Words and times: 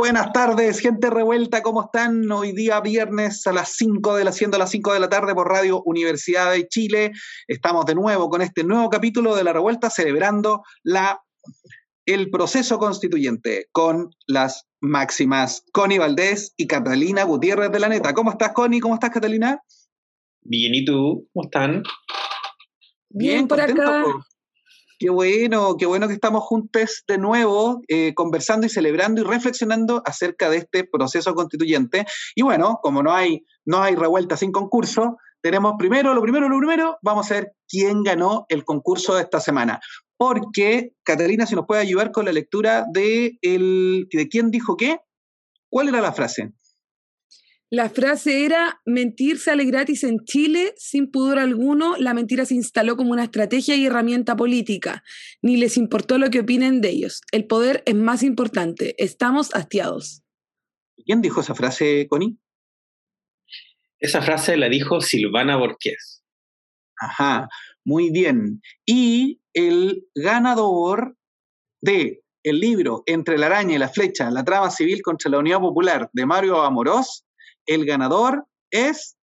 Buenas 0.00 0.32
tardes, 0.32 0.80
gente 0.80 1.10
revuelta, 1.10 1.60
¿cómo 1.60 1.82
están? 1.82 2.32
Hoy 2.32 2.52
día 2.52 2.80
viernes 2.80 3.46
a 3.46 3.52
las 3.52 3.74
5 3.76 4.16
de 4.16 4.24
la 4.24 4.32
siendo 4.32 4.56
a 4.56 4.58
las 4.58 4.70
5 4.70 4.94
de 4.94 4.98
la 4.98 5.10
tarde 5.10 5.34
por 5.34 5.46
Radio 5.46 5.82
Universidad 5.84 6.52
de 6.52 6.66
Chile. 6.68 7.12
Estamos 7.46 7.84
de 7.84 7.94
nuevo 7.94 8.30
con 8.30 8.40
este 8.40 8.64
nuevo 8.64 8.88
capítulo 8.88 9.36
de 9.36 9.44
La 9.44 9.52
Revuelta 9.52 9.90
celebrando 9.90 10.62
la 10.84 11.20
el 12.06 12.30
proceso 12.30 12.78
constituyente 12.78 13.66
con 13.72 14.08
las 14.26 14.66
máximas 14.80 15.64
Connie 15.70 15.98
Valdés 15.98 16.54
y 16.56 16.66
Catalina 16.66 17.24
Gutiérrez 17.24 17.70
de 17.70 17.80
la 17.80 17.90
Neta. 17.90 18.14
¿Cómo 18.14 18.30
estás, 18.30 18.52
Connie? 18.54 18.80
¿Cómo 18.80 18.94
estás, 18.94 19.10
Catalina? 19.10 19.60
Bien, 20.40 20.74
¿y 20.74 20.82
tú? 20.86 21.28
¿Cómo 21.34 21.44
están? 21.44 21.82
Bien, 23.10 23.46
por 23.46 23.60
acá. 23.60 24.04
Qué 25.00 25.08
bueno, 25.08 25.78
qué 25.78 25.86
bueno 25.86 26.08
que 26.08 26.12
estamos 26.12 26.42
juntos 26.42 27.04
de 27.08 27.16
nuevo, 27.16 27.80
eh, 27.88 28.12
conversando 28.12 28.66
y 28.66 28.68
celebrando 28.68 29.22
y 29.22 29.24
reflexionando 29.24 30.02
acerca 30.04 30.50
de 30.50 30.58
este 30.58 30.84
proceso 30.84 31.34
constituyente. 31.34 32.04
Y 32.34 32.42
bueno, 32.42 32.80
como 32.82 33.02
no 33.02 33.10
hay, 33.10 33.46
no 33.64 33.82
hay 33.82 33.94
revuelta 33.94 34.36
sin 34.36 34.52
concurso, 34.52 35.16
tenemos 35.40 35.76
primero, 35.78 36.12
lo 36.12 36.20
primero, 36.20 36.50
lo 36.50 36.58
primero, 36.58 36.98
vamos 37.00 37.30
a 37.30 37.34
ver 37.36 37.52
quién 37.66 38.02
ganó 38.02 38.44
el 38.50 38.62
concurso 38.66 39.14
de 39.14 39.22
esta 39.22 39.40
semana. 39.40 39.80
Porque, 40.18 40.92
Catalina, 41.02 41.46
si 41.46 41.54
nos 41.54 41.64
puede 41.64 41.80
ayudar 41.80 42.12
con 42.12 42.26
la 42.26 42.32
lectura 42.32 42.84
de, 42.92 43.38
el, 43.40 44.06
de 44.12 44.28
quién 44.28 44.50
dijo 44.50 44.76
qué, 44.76 44.98
¿cuál 45.70 45.88
era 45.88 46.02
la 46.02 46.12
frase? 46.12 46.52
La 47.72 47.88
frase 47.88 48.44
era, 48.44 48.80
mentir 48.84 49.38
sale 49.38 49.64
gratis 49.64 50.02
en 50.02 50.24
Chile, 50.24 50.74
sin 50.76 51.08
pudor 51.08 51.38
alguno, 51.38 51.94
la 51.98 52.14
mentira 52.14 52.44
se 52.44 52.56
instaló 52.56 52.96
como 52.96 53.12
una 53.12 53.22
estrategia 53.22 53.76
y 53.76 53.86
herramienta 53.86 54.34
política. 54.34 55.04
Ni 55.40 55.56
les 55.56 55.76
importó 55.76 56.18
lo 56.18 56.30
que 56.30 56.40
opinen 56.40 56.80
de 56.80 56.88
ellos. 56.88 57.22
El 57.30 57.46
poder 57.46 57.84
es 57.86 57.94
más 57.94 58.24
importante. 58.24 58.96
Estamos 58.98 59.54
hastiados. 59.54 60.24
¿Quién 61.06 61.20
dijo 61.20 61.42
esa 61.42 61.54
frase, 61.54 62.08
Connie? 62.08 62.38
Esa 64.00 64.20
frase 64.20 64.56
la 64.56 64.68
dijo 64.68 65.00
Silvana 65.00 65.56
Borges. 65.56 66.24
Ajá, 66.96 67.48
muy 67.84 68.10
bien. 68.10 68.62
Y 68.84 69.42
el 69.54 70.08
ganador 70.16 71.16
de 71.80 72.24
el 72.42 72.58
libro 72.58 73.04
Entre 73.06 73.38
la 73.38 73.46
araña 73.46 73.76
y 73.76 73.78
la 73.78 73.90
flecha, 73.90 74.28
la 74.30 74.42
trama 74.42 74.70
civil 74.70 75.02
contra 75.02 75.30
la 75.30 75.38
Unidad 75.38 75.60
Popular 75.60 76.10
de 76.12 76.26
Mario 76.26 76.62
Amorós 76.62 77.26
el 77.70 77.86
ganador 77.86 78.46
es 78.72 79.16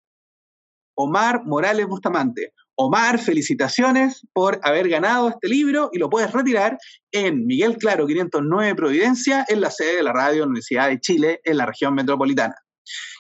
Omar 0.96 1.44
Morales 1.46 1.86
Bustamante. 1.86 2.54
Omar, 2.76 3.20
felicitaciones 3.20 4.26
por 4.34 4.60
haber 4.64 4.88
ganado 4.88 5.30
este 5.30 5.50
libro 5.50 5.90
y 5.92 5.98
lo 5.98 6.10
puedes 6.10 6.32
retirar 6.32 6.78
en 7.12 7.46
Miguel 7.46 7.76
Claro 7.78 8.08
509 8.08 8.76
Providencia, 8.76 9.46
en 9.50 9.60
la 9.62 9.70
sede 9.70 9.98
de 9.98 10.04
la 10.04 10.14
Radio 10.14 10.46
Universidad 10.46 10.88
de 10.88 11.00
Chile, 11.00 11.42
en 11.44 11.58
la 11.58 11.66
región 11.66 11.94
metropolitana. 11.94 12.56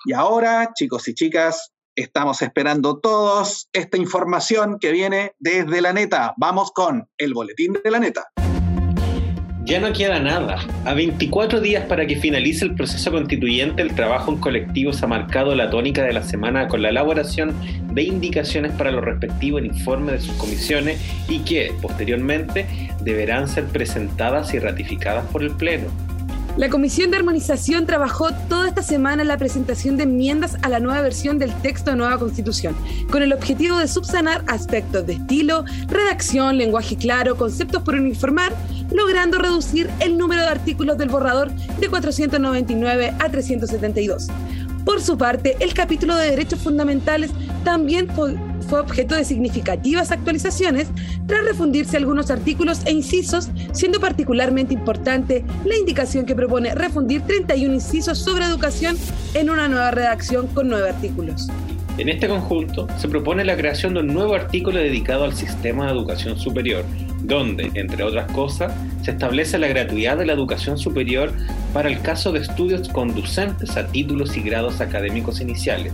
Y 0.05 0.13
ahora, 0.13 0.71
chicos 0.73 1.07
y 1.09 1.13
chicas, 1.13 1.73
estamos 1.95 2.41
esperando 2.41 2.99
todos 2.99 3.67
esta 3.73 3.97
información 3.97 4.77
que 4.79 4.91
viene 4.91 5.33
desde 5.39 5.81
la 5.81 5.91
neta. 5.91 6.35
Vamos 6.37 6.71
con 6.71 7.09
el 7.17 7.33
boletín 7.33 7.73
de 7.83 7.91
la 7.91 7.99
neta. 7.99 8.29
Ya 9.67 9.81
no 9.81 9.91
queda 9.91 10.21
nada. 10.21 10.59
A 10.85 10.93
24 10.93 11.59
días 11.59 11.83
para 11.87 12.07
que 12.07 12.15
finalice 12.15 12.63
el 12.63 12.73
proceso 12.73 13.11
constituyente, 13.11 13.81
el 13.81 13.93
trabajo 13.93 14.31
en 14.31 14.37
colectivo 14.37 14.93
se 14.93 15.03
ha 15.03 15.09
marcado 15.09 15.53
la 15.55 15.69
tónica 15.69 16.03
de 16.03 16.13
la 16.13 16.23
semana 16.23 16.69
con 16.69 16.81
la 16.81 16.87
elaboración 16.87 17.53
de 17.91 18.03
indicaciones 18.03 18.71
para 18.71 18.91
los 18.91 19.03
respectivos 19.03 19.65
informes 19.65 20.21
de 20.21 20.21
sus 20.21 20.37
comisiones 20.37 21.01
y 21.27 21.39
que, 21.39 21.73
posteriormente, 21.81 22.65
deberán 23.01 23.49
ser 23.49 23.65
presentadas 23.65 24.53
y 24.53 24.59
ratificadas 24.59 25.25
por 25.25 25.43
el 25.43 25.51
Pleno. 25.51 25.87
La 26.57 26.69
Comisión 26.69 27.11
de 27.11 27.17
Armonización 27.17 27.85
trabajó 27.85 28.31
toda 28.49 28.67
esta 28.67 28.81
semana 28.81 29.21
en 29.21 29.27
la 29.27 29.37
presentación 29.37 29.95
de 29.95 30.03
enmiendas 30.03 30.57
a 30.63 30.69
la 30.69 30.79
nueva 30.79 31.01
versión 31.01 31.37
del 31.37 31.53
texto 31.61 31.91
de 31.91 31.97
nueva 31.97 32.17
Constitución, 32.17 32.75
con 33.11 33.21
el 33.21 33.31
objetivo 33.31 33.77
de 33.77 33.87
subsanar 33.87 34.43
aspectos 34.47 35.05
de 35.05 35.13
estilo, 35.13 35.65
redacción, 35.87 36.57
lenguaje 36.57 36.97
claro, 36.97 37.37
conceptos 37.37 37.83
por 37.83 37.93
uniformar, 37.93 38.53
logrando 38.91 39.37
reducir 39.37 39.87
el 39.99 40.17
número 40.17 40.41
de 40.41 40.47
artículos 40.47 40.97
del 40.97 41.09
borrador 41.09 41.51
de 41.51 41.89
499 41.89 43.13
a 43.19 43.29
372. 43.29 44.27
Por 44.87 45.01
su 45.01 45.17
parte, 45.17 45.57
el 45.59 45.73
capítulo 45.73 46.15
de 46.15 46.29
derechos 46.29 46.61
fundamentales 46.61 47.31
también 47.65 48.07
fue, 48.07 48.37
objeto 48.79 49.15
de 49.15 49.25
significativas 49.25 50.11
actualizaciones 50.11 50.87
tras 51.25 51.43
refundirse 51.43 51.97
algunos 51.97 52.31
artículos 52.31 52.85
e 52.85 52.93
incisos, 52.93 53.49
siendo 53.73 53.99
particularmente 53.99 54.73
importante 54.73 55.43
la 55.65 55.75
indicación 55.75 56.25
que 56.25 56.35
propone 56.35 56.73
refundir 56.73 57.21
31 57.21 57.73
incisos 57.73 58.17
sobre 58.17 58.45
educación 58.45 58.97
en 59.33 59.49
una 59.49 59.67
nueva 59.67 59.91
redacción 59.91 60.47
con 60.47 60.69
nueve 60.69 60.87
artículos. 60.87 61.49
En 61.97 62.09
este 62.09 62.27
conjunto 62.27 62.87
se 62.99 63.07
propone 63.07 63.43
la 63.43 63.57
creación 63.57 63.95
de 63.95 64.01
un 64.01 64.07
nuevo 64.07 64.35
artículo 64.35 64.77
dedicado 64.77 65.23
al 65.23 65.33
sistema 65.33 65.87
de 65.87 65.93
educación 65.93 66.37
superior, 66.37 66.85
donde, 67.23 67.71
entre 67.73 68.03
otras 68.03 68.31
cosas, 68.33 68.71
se 69.01 69.11
establece 69.11 69.57
la 69.57 69.67
gratuidad 69.67 70.15
de 70.15 70.27
la 70.27 70.33
educación 70.33 70.77
superior 70.77 71.31
para 71.73 71.89
el 71.89 71.99
caso 72.01 72.31
de 72.31 72.41
estudios 72.41 72.87
conducentes 72.89 73.75
a 73.77 73.87
títulos 73.87 74.37
y 74.37 74.41
grados 74.41 74.79
académicos 74.79 75.41
iniciales. 75.41 75.93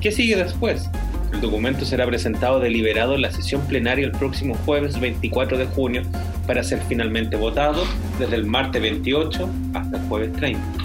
¿Qué 0.00 0.12
sigue 0.12 0.36
después? 0.36 0.88
El 1.32 1.40
documento 1.40 1.84
será 1.84 2.06
presentado 2.06 2.60
deliberado 2.60 3.16
en 3.16 3.22
la 3.22 3.32
sesión 3.32 3.62
plenaria 3.62 4.06
el 4.06 4.12
próximo 4.12 4.54
jueves 4.64 5.00
24 5.00 5.58
de 5.58 5.66
junio 5.66 6.02
para 6.46 6.62
ser 6.62 6.80
finalmente 6.88 7.34
votado 7.34 7.84
desde 8.20 8.36
el 8.36 8.46
martes 8.46 8.80
28 8.80 9.48
hasta 9.74 9.96
el 9.96 10.02
jueves 10.04 10.32
30. 10.34 10.81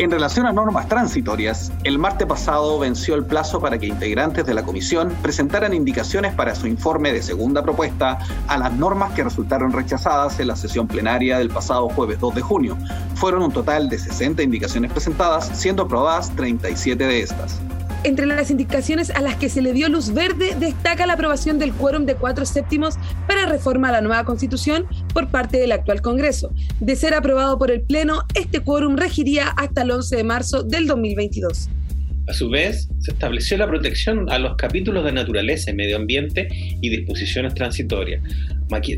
En 0.00 0.12
relación 0.12 0.46
a 0.46 0.52
normas 0.52 0.86
transitorias, 0.86 1.72
el 1.82 1.98
martes 1.98 2.28
pasado 2.28 2.78
venció 2.78 3.16
el 3.16 3.24
plazo 3.24 3.60
para 3.60 3.78
que 3.78 3.86
integrantes 3.86 4.46
de 4.46 4.54
la 4.54 4.62
comisión 4.62 5.12
presentaran 5.22 5.74
indicaciones 5.74 6.32
para 6.34 6.54
su 6.54 6.68
informe 6.68 7.12
de 7.12 7.20
segunda 7.20 7.64
propuesta 7.64 8.20
a 8.46 8.58
las 8.58 8.72
normas 8.74 9.12
que 9.14 9.24
resultaron 9.24 9.72
rechazadas 9.72 10.38
en 10.38 10.46
la 10.46 10.54
sesión 10.54 10.86
plenaria 10.86 11.38
del 11.38 11.48
pasado 11.48 11.88
jueves 11.88 12.20
2 12.20 12.36
de 12.36 12.42
junio. 12.42 12.78
Fueron 13.16 13.42
un 13.42 13.50
total 13.50 13.88
de 13.88 13.98
60 13.98 14.40
indicaciones 14.40 14.92
presentadas, 14.92 15.50
siendo 15.54 15.82
aprobadas 15.82 16.30
37 16.36 17.04
de 17.04 17.20
estas. 17.20 17.60
Entre 18.04 18.26
las 18.26 18.50
indicaciones 18.52 19.10
a 19.10 19.20
las 19.20 19.36
que 19.36 19.48
se 19.48 19.60
le 19.60 19.72
dio 19.72 19.88
luz 19.88 20.14
verde 20.14 20.54
destaca 20.58 21.04
la 21.04 21.14
aprobación 21.14 21.58
del 21.58 21.72
quórum 21.72 22.06
de 22.06 22.14
cuatro 22.14 22.46
séptimos 22.46 22.94
para 23.26 23.46
reforma 23.46 23.88
a 23.88 23.92
la 23.92 24.00
nueva 24.00 24.24
constitución 24.24 24.86
por 25.12 25.28
parte 25.28 25.58
del 25.58 25.72
actual 25.72 26.00
Congreso. 26.00 26.52
De 26.78 26.94
ser 26.94 27.14
aprobado 27.14 27.58
por 27.58 27.72
el 27.72 27.82
Pleno, 27.82 28.22
este 28.34 28.60
quórum 28.60 28.96
regiría 28.96 29.48
hasta 29.48 29.82
el 29.82 29.90
11 29.90 30.16
de 30.16 30.24
marzo 30.24 30.62
del 30.62 30.86
2022. 30.86 31.68
A 32.28 32.34
su 32.34 32.50
vez, 32.50 32.90
se 32.98 33.12
estableció 33.12 33.56
la 33.56 33.66
protección 33.66 34.30
a 34.30 34.38
los 34.38 34.54
capítulos 34.56 35.02
de 35.02 35.12
naturaleza 35.12 35.70
y 35.70 35.74
medio 35.74 35.96
ambiente 35.96 36.46
y 36.50 36.90
disposiciones 36.90 37.54
transitorias, 37.54 38.22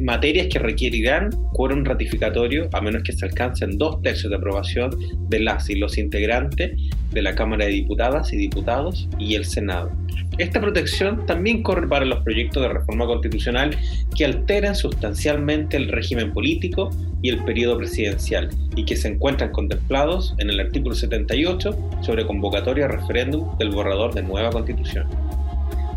materias 0.02 0.48
que 0.48 0.58
requerirán 0.58 1.30
quórum 1.52 1.84
ratificatorio 1.84 2.68
a 2.72 2.80
menos 2.80 3.04
que 3.04 3.12
se 3.12 3.24
alcancen 3.24 3.78
dos 3.78 4.02
tercios 4.02 4.30
de 4.30 4.36
aprobación 4.36 4.90
de 5.28 5.38
las 5.38 5.70
y 5.70 5.76
los 5.76 5.96
integrantes 5.96 6.72
de 7.12 7.22
la 7.22 7.36
Cámara 7.36 7.66
de 7.66 7.70
Diputadas 7.70 8.32
y 8.32 8.36
Diputados 8.36 9.08
y 9.20 9.36
el 9.36 9.44
Senado. 9.44 9.92
Esta 10.40 10.58
protección 10.58 11.26
también 11.26 11.62
corre 11.62 11.86
para 11.86 12.06
los 12.06 12.20
proyectos 12.20 12.62
de 12.62 12.70
reforma 12.70 13.04
constitucional 13.04 13.76
que 14.16 14.24
alteren 14.24 14.74
sustancialmente 14.74 15.76
el 15.76 15.88
régimen 15.88 16.32
político 16.32 16.88
y 17.20 17.28
el 17.28 17.44
periodo 17.44 17.76
presidencial 17.76 18.48
y 18.74 18.86
que 18.86 18.96
se 18.96 19.08
encuentran 19.08 19.52
contemplados 19.52 20.34
en 20.38 20.48
el 20.48 20.58
artículo 20.58 20.94
78 20.94 21.76
sobre 22.00 22.26
convocatoria 22.26 22.86
a 22.86 22.88
referéndum 22.88 23.54
del 23.58 23.68
borrador 23.68 24.14
de 24.14 24.22
nueva 24.22 24.48
constitución. 24.48 25.06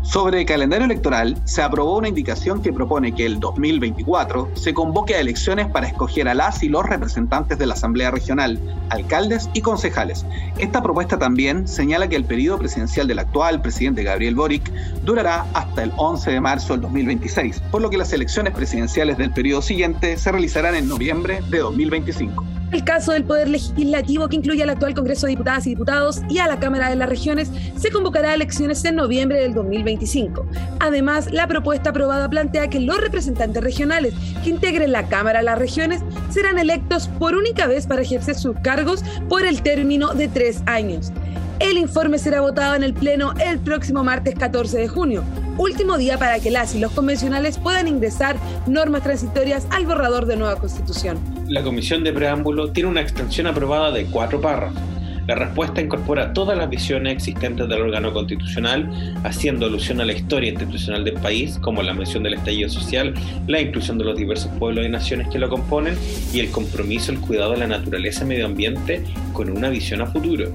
Sobre 0.04 0.40
el 0.40 0.46
calendario 0.46 0.84
electoral, 0.84 1.36
se 1.44 1.62
aprobó 1.62 1.96
una 1.96 2.08
indicación 2.08 2.60
que 2.60 2.74
propone 2.74 3.14
que 3.14 3.24
el 3.24 3.40
2024 3.40 4.50
se 4.54 4.74
convoque 4.74 5.14
a 5.14 5.20
elecciones 5.20 5.66
para 5.66 5.86
escoger 5.86 6.28
a 6.28 6.34
las 6.34 6.62
y 6.62 6.68
los 6.68 6.84
representantes 6.84 7.58
de 7.58 7.66
la 7.66 7.72
Asamblea 7.72 8.10
Regional, 8.10 8.60
alcaldes 8.90 9.48
y 9.54 9.62
concejales. 9.62 10.26
Esta 10.58 10.82
propuesta 10.82 11.18
también 11.18 11.66
señala 11.66 12.06
que 12.06 12.16
el 12.16 12.26
periodo 12.26 12.58
presidencial 12.58 13.08
del 13.08 13.18
actual 13.18 13.62
presidente 13.62 14.04
Gabriel 14.04 14.34
Boric 14.34 14.70
durará 15.04 15.46
hasta 15.54 15.82
el 15.82 15.92
11 15.96 16.32
de 16.32 16.40
marzo 16.40 16.74
del 16.74 16.82
2026, 16.82 17.62
por 17.70 17.80
lo 17.80 17.88
que 17.88 17.96
las 17.96 18.12
elecciones 18.12 18.52
presidenciales 18.52 19.16
del 19.16 19.32
periodo 19.32 19.62
siguiente 19.62 20.18
se 20.18 20.30
realizarán 20.30 20.74
en 20.74 20.86
noviembre 20.86 21.40
de 21.48 21.58
2025. 21.60 22.53
El 22.74 22.84
caso 22.84 23.12
del 23.12 23.24
Poder 23.24 23.48
Legislativo, 23.48 24.28
que 24.28 24.36
incluye 24.36 24.62
al 24.62 24.70
actual 24.70 24.94
Congreso 24.94 25.26
de 25.26 25.30
Diputadas 25.30 25.66
y 25.66 25.70
Diputados 25.70 26.22
y 26.28 26.38
a 26.38 26.48
la 26.48 26.58
Cámara 26.58 26.90
de 26.90 26.96
las 26.96 27.08
Regiones, 27.08 27.50
se 27.76 27.90
convocará 27.90 28.30
a 28.30 28.34
elecciones 28.34 28.84
en 28.84 28.96
noviembre 28.96 29.40
del 29.40 29.54
2025. 29.54 30.44
Además, 30.80 31.30
la 31.30 31.46
propuesta 31.46 31.90
aprobada 31.90 32.28
plantea 32.28 32.68
que 32.68 32.80
los 32.80 33.00
representantes 33.00 33.62
regionales 33.62 34.14
que 34.42 34.50
integren 34.50 34.90
la 34.90 35.08
Cámara 35.08 35.38
de 35.38 35.44
las 35.44 35.58
Regiones 35.58 36.02
serán 36.30 36.58
electos 36.58 37.08
por 37.20 37.36
única 37.36 37.68
vez 37.68 37.86
para 37.86 38.02
ejercer 38.02 38.34
sus 38.34 38.56
cargos 38.58 39.04
por 39.28 39.46
el 39.46 39.62
término 39.62 40.12
de 40.12 40.26
tres 40.26 40.62
años. 40.66 41.12
El 41.60 41.78
informe 41.78 42.18
será 42.18 42.40
votado 42.40 42.74
en 42.74 42.82
el 42.82 42.92
Pleno 42.92 43.34
el 43.38 43.60
próximo 43.60 44.02
martes 44.02 44.34
14 44.34 44.78
de 44.78 44.88
junio, 44.88 45.22
último 45.58 45.96
día 45.96 46.18
para 46.18 46.40
que 46.40 46.50
las 46.50 46.74
y 46.74 46.80
los 46.80 46.90
convencionales 46.90 47.58
puedan 47.58 47.86
ingresar 47.86 48.36
normas 48.66 49.04
transitorias 49.04 49.64
al 49.70 49.86
borrador 49.86 50.26
de 50.26 50.36
nueva 50.36 50.56
constitución 50.56 51.33
la 51.48 51.62
Comisión 51.62 52.04
de 52.04 52.12
Preámbulo 52.12 52.70
tiene 52.70 52.88
una 52.88 53.00
extensión 53.00 53.46
aprobada 53.46 53.90
de 53.90 54.06
cuatro 54.06 54.40
párrafos. 54.40 54.93
La 55.26 55.34
respuesta 55.34 55.80
incorpora 55.80 56.32
todas 56.34 56.56
las 56.56 56.68
visiones 56.68 57.14
existentes 57.14 57.66
del 57.68 57.80
órgano 57.80 58.12
constitucional, 58.12 58.90
haciendo 59.24 59.66
alusión 59.66 60.00
a 60.00 60.04
la 60.04 60.12
historia 60.12 60.50
institucional 60.50 61.04
del 61.04 61.14
país, 61.14 61.58
como 61.60 61.82
la 61.82 61.94
mención 61.94 62.22
del 62.22 62.34
estallido 62.34 62.68
social, 62.68 63.14
la 63.46 63.60
inclusión 63.60 63.96
de 63.96 64.04
los 64.04 64.16
diversos 64.16 64.50
pueblos 64.58 64.84
y 64.84 64.90
naciones 64.90 65.28
que 65.28 65.38
lo 65.38 65.48
componen 65.48 65.96
y 66.32 66.40
el 66.40 66.50
compromiso 66.50 67.12
al 67.12 67.20
cuidado 67.20 67.52
de 67.52 67.58
la 67.58 67.66
naturaleza 67.66 68.24
y 68.24 68.28
medio 68.28 68.46
ambiente 68.46 69.02
con 69.32 69.50
una 69.50 69.70
visión 69.70 70.02
a 70.02 70.06
futuro. 70.06 70.52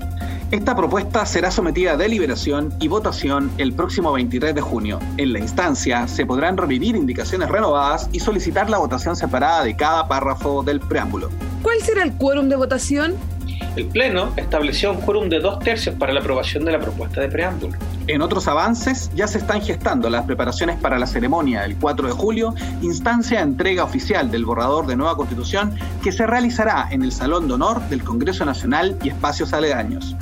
Esta 0.52 0.76
propuesta 0.76 1.26
será 1.28 1.52
sometida 1.52 1.94
a 1.94 1.98
deliberación 1.98 2.74
y 2.80 2.88
votación 2.88 3.52
el 3.60 3.72
próximo 3.74 4.12
23 4.12 4.56
de 4.56 4.62
junio. 4.62 5.00
En 5.18 5.34
la 5.34 5.40
instancia 5.40 6.08
se 6.08 6.26
podrán 6.26 6.58
revivir 6.58 6.96
indicaciones 6.96 7.50
renovadas 7.50 8.10
y 8.12 8.20
solicitar 8.20 8.68
la 8.68 8.80
votación 8.80 9.16
separada 9.16 9.64
de 9.64 9.76
cada 9.76 10.08
párrafo 10.08 10.64
del 10.64 10.80
preámbulo. 10.80 11.30
¿Cuál 11.62 11.80
será 11.82 12.02
el 12.02 12.14
quórum 12.14 12.50
de 12.50 12.56
votación? 12.56 13.14
El 13.76 13.86
Pleno 13.88 14.34
estableció 14.36 14.92
un 14.92 15.02
quórum 15.02 15.30
de 15.30 15.40
dos 15.40 15.60
tercios 15.60 15.96
para 15.96 16.14
la 16.14 16.20
aprobación 16.20 16.66
de 16.66 16.72
la 16.72 16.80
propuesta 16.80 17.22
de 17.22 17.30
preámbulo. 17.30 17.78
En 18.08 18.22
otros 18.22 18.48
avances, 18.48 19.12
ya 19.16 19.28
se 19.28 19.38
están 19.38 19.62
gestando 19.62 20.10
las 20.10 20.26
preparaciones 20.26 20.78
para 20.78 20.98
la 20.98 21.06
ceremonia 21.06 21.62
del 21.62 21.76
4 21.76 22.08
de 22.08 22.14
julio, 22.14 22.56
instancia 22.82 23.38
de 23.38 23.44
entrega 23.44 23.84
oficial 23.84 24.32
del 24.32 24.46
borrador 24.46 24.88
de 24.88 24.96
nueva 24.96 25.16
constitución 25.16 25.76
que 26.04 26.12
se 26.12 26.26
realizará 26.26 26.88
en 26.92 27.04
el 27.04 27.12
Salón 27.12 27.48
de 27.48 27.54
Honor 27.54 27.82
del 27.90 28.04
Congreso 28.04 28.46
Nacional 28.46 28.98
y 29.04 29.10
espacios 29.10 29.54
aledaños. 29.54 30.16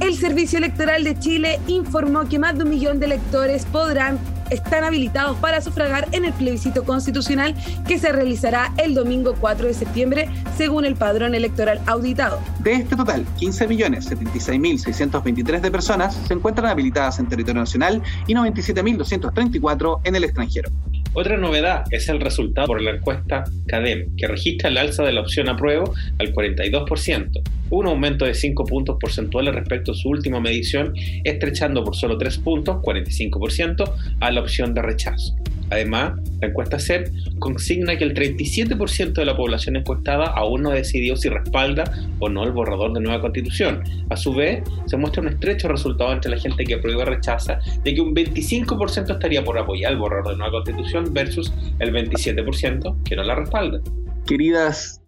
El 0.00 0.14
Servicio 0.14 0.58
Electoral 0.58 1.04
de 1.04 1.18
Chile 1.18 1.60
informó 1.66 2.28
que 2.28 2.38
más 2.38 2.56
de 2.56 2.64
un 2.64 2.70
millón 2.70 3.00
de 3.00 3.06
electores 3.06 3.64
podrán 3.66 4.18
están 4.50 4.84
habilitados 4.84 5.36
para 5.38 5.60
sufragar 5.60 6.06
en 6.12 6.24
el 6.24 6.32
plebiscito 6.32 6.84
constitucional 6.84 7.56
que 7.86 7.98
se 7.98 8.12
realizará 8.12 8.72
el 8.76 8.94
domingo 8.94 9.34
4 9.40 9.66
de 9.66 9.74
septiembre, 9.74 10.28
según 10.56 10.84
el 10.84 10.94
padrón 10.96 11.34
electoral 11.34 11.80
auditado. 11.86 12.38
De 12.60 12.74
este 12.74 12.94
total, 12.96 13.26
15.076.623 13.38 15.60
de 15.60 15.70
personas 15.70 16.16
se 16.26 16.34
encuentran 16.34 16.70
habilitadas 16.70 17.18
en 17.18 17.28
territorio 17.28 17.60
nacional 17.60 18.02
y 18.26 18.34
97.234 18.34 20.00
en 20.04 20.16
el 20.16 20.24
extranjero. 20.24 20.70
Otra 21.16 21.36
novedad 21.36 21.84
es 21.92 22.08
el 22.08 22.20
resultado 22.20 22.66
por 22.66 22.82
la 22.82 22.90
encuesta 22.90 23.44
CADEM, 23.68 24.16
que 24.16 24.26
registra 24.26 24.68
el 24.68 24.76
alza 24.76 25.04
de 25.04 25.12
la 25.12 25.20
opción 25.20 25.48
apruebo 25.48 25.94
al 26.18 26.34
42%, 26.34 27.40
un 27.70 27.86
aumento 27.86 28.24
de 28.24 28.34
5 28.34 28.64
puntos 28.64 28.96
porcentuales 29.00 29.54
respecto 29.54 29.92
a 29.92 29.94
su 29.94 30.08
última 30.08 30.40
medición, 30.40 30.92
estrechando 31.22 31.84
por 31.84 31.94
solo 31.94 32.18
3 32.18 32.38
puntos, 32.38 32.76
45%, 32.82 33.92
a 34.18 34.30
la 34.32 34.40
opción 34.40 34.74
de 34.74 34.82
rechazo. 34.82 35.36
Además, 35.70 36.18
la 36.40 36.48
encuesta 36.48 36.78
CEP 36.78 37.08
consigna 37.38 37.96
que 37.96 38.04
el 38.04 38.14
37% 38.14 39.12
de 39.12 39.24
la 39.24 39.36
población 39.36 39.76
encuestada 39.76 40.26
aún 40.26 40.62
no 40.62 40.70
ha 40.70 40.74
decidido 40.74 41.16
si 41.16 41.28
respalda 41.28 41.84
o 42.18 42.28
no 42.28 42.44
el 42.44 42.52
borrador 42.52 42.92
de 42.92 43.00
nueva 43.00 43.20
constitución. 43.20 43.82
A 44.10 44.16
su 44.16 44.34
vez, 44.34 44.62
se 44.86 44.96
muestra 44.96 45.22
un 45.22 45.28
estrecho 45.28 45.68
resultado 45.68 46.12
entre 46.12 46.30
la 46.30 46.38
gente 46.38 46.64
que 46.64 46.74
aprueba 46.74 47.02
y 47.02 47.06
rechaza, 47.06 47.58
de 47.82 47.94
que 47.94 48.00
un 48.00 48.14
25% 48.14 49.12
estaría 49.12 49.44
por 49.44 49.58
apoyar 49.58 49.92
el 49.92 49.98
borrador 49.98 50.32
de 50.32 50.38
nueva 50.38 50.52
constitución 50.52 51.12
versus 51.12 51.52
el 51.78 51.92
27% 51.92 53.02
que 53.04 53.16
no 53.16 53.22
la 53.22 53.34
respalda. 53.34 53.80
Queridas 54.26 55.03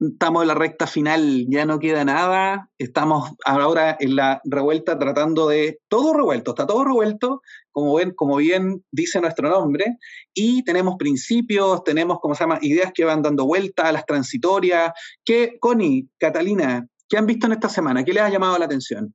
estamos 0.00 0.42
en 0.42 0.48
la 0.48 0.54
recta 0.54 0.86
final, 0.86 1.46
ya 1.48 1.66
no 1.66 1.78
queda 1.78 2.04
nada, 2.04 2.70
estamos 2.78 3.30
ahora 3.44 3.96
en 4.00 4.16
la 4.16 4.40
revuelta 4.44 4.98
tratando 4.98 5.48
de 5.48 5.78
todo 5.88 6.14
revuelto, 6.14 6.52
está 6.52 6.66
todo 6.66 6.84
revuelto, 6.84 7.42
como 7.70 7.94
ven, 7.96 8.12
como 8.12 8.36
bien 8.36 8.82
dice 8.90 9.20
nuestro 9.20 9.50
nombre, 9.50 9.96
y 10.32 10.64
tenemos 10.64 10.96
principios, 10.98 11.84
tenemos, 11.84 12.18
como 12.20 12.34
se 12.34 12.44
llama, 12.44 12.58
ideas 12.62 12.92
que 12.94 13.04
van 13.04 13.22
dando 13.22 13.44
vuelta, 13.44 13.92
las 13.92 14.06
transitorias, 14.06 14.92
que, 15.24 15.58
Connie, 15.60 16.08
Catalina, 16.18 16.86
¿qué 17.08 17.18
han 17.18 17.26
visto 17.26 17.46
en 17.46 17.52
esta 17.52 17.68
semana? 17.68 18.02
¿Qué 18.02 18.12
les 18.12 18.22
ha 18.22 18.30
llamado 18.30 18.58
la 18.58 18.64
atención? 18.64 19.14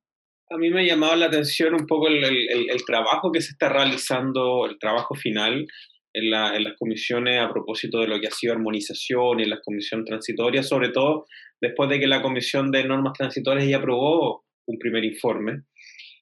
A 0.52 0.58
mí 0.58 0.70
me 0.70 0.82
ha 0.82 0.86
llamado 0.86 1.16
la 1.16 1.26
atención 1.26 1.74
un 1.74 1.88
poco 1.88 2.08
el, 2.08 2.24
el 2.24 2.86
trabajo 2.86 3.32
que 3.32 3.42
se 3.42 3.54
está 3.54 3.70
realizando, 3.70 4.68
el 4.68 4.78
trabajo 4.78 5.16
final, 5.16 5.66
en, 6.15 6.29
las 6.31 6.73
comisiones 6.77 7.41
a 7.41 7.51
propósito 7.51 8.00
de 8.00 8.07
lo 8.07 8.19
que 8.19 8.27
ha 8.27 8.31
sido 8.31 8.53
armonización 8.53 9.39
y 9.39 9.44
en 9.44 9.50
las 9.50 9.59
comisiones 9.63 10.06
transitorias, 10.06 10.67
sobre 10.67 10.89
todo 10.89 11.25
después 11.59 11.89
de 11.89 12.00
que 12.00 12.07
la 12.07 12.21
comisión 12.21 12.71
de 12.71 12.85
normas 12.85 13.13
transitorias 13.13 13.67
ya 13.67 13.77
aprobó 13.77 14.45
un 14.65 14.79
primer 14.79 15.03
informe 15.03 15.63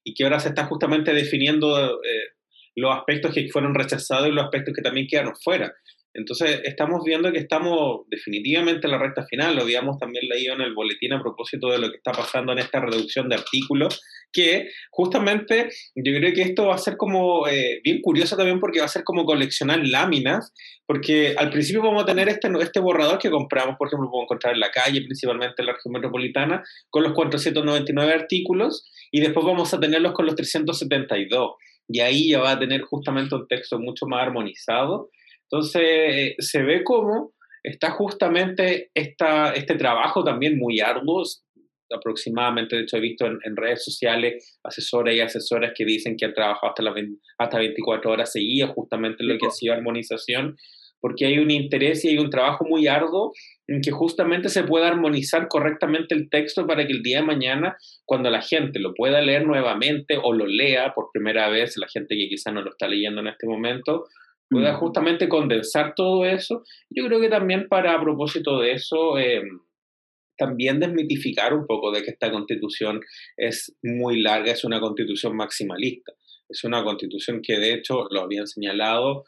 y 0.03 0.13
que 0.13 0.23
ahora 0.23 0.39
se 0.39 0.49
está 0.49 0.65
justamente 0.65 1.13
definiendo 1.13 2.01
eh, 2.03 2.33
los 2.75 2.95
aspectos 2.95 3.33
que 3.33 3.47
fueron 3.49 3.75
rechazados 3.75 4.27
y 4.27 4.31
los 4.31 4.43
aspectos 4.43 4.73
que 4.73 4.81
también 4.81 5.07
quedaron 5.07 5.35
fuera. 5.41 5.71
Entonces, 6.13 6.61
estamos 6.63 7.03
viendo 7.03 7.31
que 7.31 7.39
estamos 7.39 8.01
definitivamente 8.07 8.85
en 8.85 8.91
la 8.91 8.99
recta 8.99 9.25
final, 9.25 9.55
lo 9.55 9.63
habíamos 9.63 9.97
también 9.97 10.27
leído 10.27 10.53
en 10.53 10.61
el 10.61 10.73
boletín 10.75 11.13
a 11.13 11.21
propósito 11.21 11.69
de 11.71 11.79
lo 11.79 11.89
que 11.89 11.97
está 11.97 12.11
pasando 12.11 12.51
en 12.51 12.59
esta 12.59 12.79
reducción 12.79 13.29
de 13.29 13.35
artículos, 13.35 13.99
que 14.31 14.69
justamente 14.91 15.69
yo 15.95 16.13
creo 16.13 16.33
que 16.33 16.41
esto 16.43 16.67
va 16.67 16.75
a 16.75 16.79
ser 16.79 16.97
como 16.97 17.47
eh, 17.47 17.81
bien 17.83 17.99
curioso 18.01 18.37
también 18.37 18.59
porque 18.59 18.79
va 18.79 18.85
a 18.85 18.89
ser 18.89 19.03
como 19.03 19.25
coleccionar 19.25 19.79
láminas, 19.87 20.53
porque 20.85 21.33
al 21.35 21.49
principio 21.49 21.81
vamos 21.81 22.03
a 22.03 22.05
tener 22.05 22.29
este, 22.29 22.47
este 22.61 22.79
borrador 22.79 23.17
que 23.17 23.31
compramos, 23.31 23.75
por 23.77 23.87
ejemplo, 23.87 24.05
lo 24.05 24.11
podemos 24.11 24.27
encontrar 24.27 24.53
en 24.53 24.59
la 24.59 24.69
calle, 24.69 25.01
principalmente 25.01 25.55
en 25.63 25.65
la 25.65 25.73
región 25.73 25.93
metropolitana, 25.93 26.63
con 26.91 27.03
los 27.03 27.13
499 27.13 28.13
artículos, 28.13 28.87
y 29.11 29.19
después 29.19 29.45
vamos 29.45 29.73
a 29.73 29.79
tenerlos 29.79 30.13
con 30.13 30.27
los 30.27 30.35
372. 30.35 31.53
Y 31.87 31.99
ahí 31.99 32.29
ya 32.29 32.39
va 32.39 32.51
a 32.51 32.59
tener 32.59 32.81
justamente 32.81 33.35
un 33.35 33.47
texto 33.47 33.79
mucho 33.79 34.05
más 34.05 34.21
armonizado 34.21 35.09
entonces, 35.53 36.33
se 36.39 36.63
ve 36.63 36.83
cómo 36.83 37.35
está 37.61 37.91
justamente 37.91 38.89
esta, 38.91 39.53
este 39.53 39.75
trabajo 39.75 40.23
también 40.23 40.57
muy 40.57 40.79
arduo, 40.79 41.21
aproximadamente, 41.95 42.75
de 42.75 42.81
hecho 42.81 42.97
he 42.97 43.01
visto 43.01 43.27
en, 43.27 43.55
redes 43.55 43.85
sociales 43.85 44.57
asesoras 44.63 45.13
y 45.13 45.19
asesoras 45.19 45.73
que 45.75 45.85
dicen 45.85 46.17
que 46.17 46.25
han 46.25 46.33
trabajado 46.33 46.69
hasta, 46.71 46.81
las 46.81 46.95
hasta 47.37 47.59
24 47.59 48.11
horas 48.11 48.31
seguidas 48.31 48.71
justamente 48.71 49.23
lo 49.23 49.37
que 49.37 49.45
ha 49.45 49.51
sido 49.51 49.75
armonización, 49.75 50.57
porque 50.99 51.27
hay 51.27 51.37
un 51.37 51.51
interés 51.51 52.03
y 52.03 52.07
hay 52.09 52.17
un 52.17 52.31
trabajo 52.31 52.65
muy 52.65 52.87
arduo 52.87 53.31
en 53.67 53.81
que 53.81 53.91
justamente 53.91 54.49
se 54.49 54.63
pueda 54.63 54.87
armonizar 54.87 55.47
correctamente 55.49 56.15
el 56.15 56.31
texto 56.31 56.65
para 56.65 56.87
que 56.87 56.93
el 56.93 57.03
día 57.03 57.19
de 57.19 57.27
mañana, 57.27 57.77
cuando 58.05 58.31
la 58.31 58.41
gente 58.41 58.79
lo 58.79 58.95
pueda 58.95 59.21
leer 59.21 59.45
nuevamente 59.45 60.17
o 60.19 60.33
lo 60.33 60.47
lea 60.47 60.93
por 60.95 61.09
primera 61.13 61.47
vez, 61.49 61.77
la 61.77 61.87
gente 61.87 62.15
que 62.15 62.27
quizá 62.27 62.51
no 62.51 62.63
lo 62.63 62.71
está 62.71 62.87
leyendo 62.87 63.21
en 63.21 63.27
este 63.27 63.45
momento, 63.45 64.05
pueda 64.53 64.75
justamente 64.75 65.27
condensar 65.27 65.93
todo 65.95 66.25
eso. 66.25 66.63
Yo 66.89 67.05
creo 67.07 67.19
que 67.19 67.29
también 67.29 67.67
para 67.67 67.95
a 67.95 68.01
propósito 68.01 68.59
de 68.59 68.73
eso, 68.73 69.17
eh, 69.17 69.41
también 70.37 70.79
desmitificar 70.79 71.53
un 71.53 71.65
poco 71.67 71.91
de 71.91 72.03
que 72.03 72.11
esta 72.11 72.31
constitución 72.31 73.01
es 73.37 73.75
muy 73.83 74.21
larga, 74.21 74.51
es 74.51 74.63
una 74.63 74.79
constitución 74.79 75.35
maximalista. 75.35 76.13
Es 76.49 76.63
una 76.63 76.83
constitución 76.83 77.41
que 77.41 77.57
de 77.57 77.73
hecho, 77.73 78.07
lo 78.11 78.21
habían 78.21 78.47
señalado, 78.47 79.25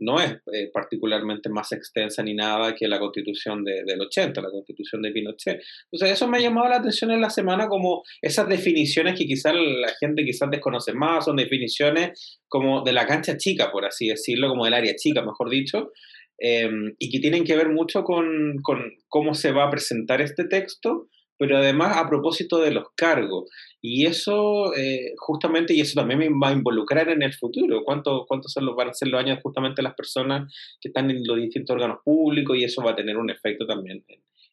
no 0.00 0.20
es 0.20 0.32
eh, 0.52 0.70
particularmente 0.72 1.48
más 1.48 1.72
extensa 1.72 2.22
ni 2.22 2.34
nada 2.34 2.74
que 2.74 2.88
la 2.88 2.98
constitución 2.98 3.64
de, 3.64 3.84
del 3.84 4.00
80, 4.00 4.40
la 4.40 4.50
constitución 4.50 5.02
de 5.02 5.12
Pinochet. 5.12 5.62
Entonces 5.90 6.16
eso 6.16 6.28
me 6.28 6.38
ha 6.38 6.40
llamado 6.40 6.68
la 6.68 6.76
atención 6.76 7.10
en 7.10 7.20
la 7.20 7.30
semana 7.30 7.68
como 7.68 8.02
esas 8.22 8.48
definiciones 8.48 9.18
que 9.18 9.26
quizás 9.26 9.54
la 9.54 9.92
gente 10.00 10.24
quizás 10.24 10.50
desconoce 10.50 10.92
más, 10.92 11.24
son 11.24 11.36
definiciones 11.36 12.38
como 12.48 12.82
de 12.82 12.92
la 12.92 13.06
cancha 13.06 13.36
chica, 13.36 13.70
por 13.70 13.84
así 13.84 14.08
decirlo, 14.08 14.48
como 14.48 14.64
del 14.64 14.74
área 14.74 14.94
chica, 14.96 15.22
mejor 15.22 15.50
dicho, 15.50 15.92
em, 16.38 16.94
y 16.98 17.10
que 17.10 17.20
tienen 17.20 17.44
que 17.44 17.56
ver 17.56 17.68
mucho 17.68 18.04
con, 18.04 18.56
con 18.62 18.92
cómo 19.08 19.34
se 19.34 19.52
va 19.52 19.64
a 19.64 19.70
presentar 19.70 20.20
este 20.20 20.44
texto 20.44 21.08
pero 21.38 21.56
además 21.56 21.96
a 21.96 22.08
propósito 22.08 22.58
de 22.58 22.72
los 22.72 22.88
cargos. 22.94 23.50
Y 23.80 24.06
eso, 24.06 24.74
eh, 24.74 25.14
justamente, 25.16 25.72
y 25.72 25.80
eso 25.80 26.00
también 26.00 26.18
me 26.18 26.28
va 26.28 26.48
a 26.48 26.52
involucrar 26.52 27.08
en 27.08 27.22
el 27.22 27.32
futuro. 27.32 27.84
¿Cuántos 27.84 28.26
cuánto 28.26 28.48
son 28.48 28.66
los, 28.66 28.74
van 28.76 28.88
a 28.88 28.94
ser 28.94 29.08
los 29.08 29.20
años 29.20 29.38
justamente 29.42 29.82
las 29.82 29.94
personas 29.94 30.52
que 30.80 30.88
están 30.88 31.10
en 31.10 31.22
los 31.24 31.36
distintos 31.36 31.74
órganos 31.74 31.98
públicos? 32.04 32.56
Y 32.56 32.64
eso 32.64 32.82
va 32.82 32.90
a 32.90 32.96
tener 32.96 33.16
un 33.16 33.30
efecto 33.30 33.66
también 33.66 34.04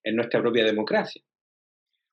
en, 0.04 0.16
nuestra 0.16 0.40
propia 0.42 0.64
democracia. 0.64 1.22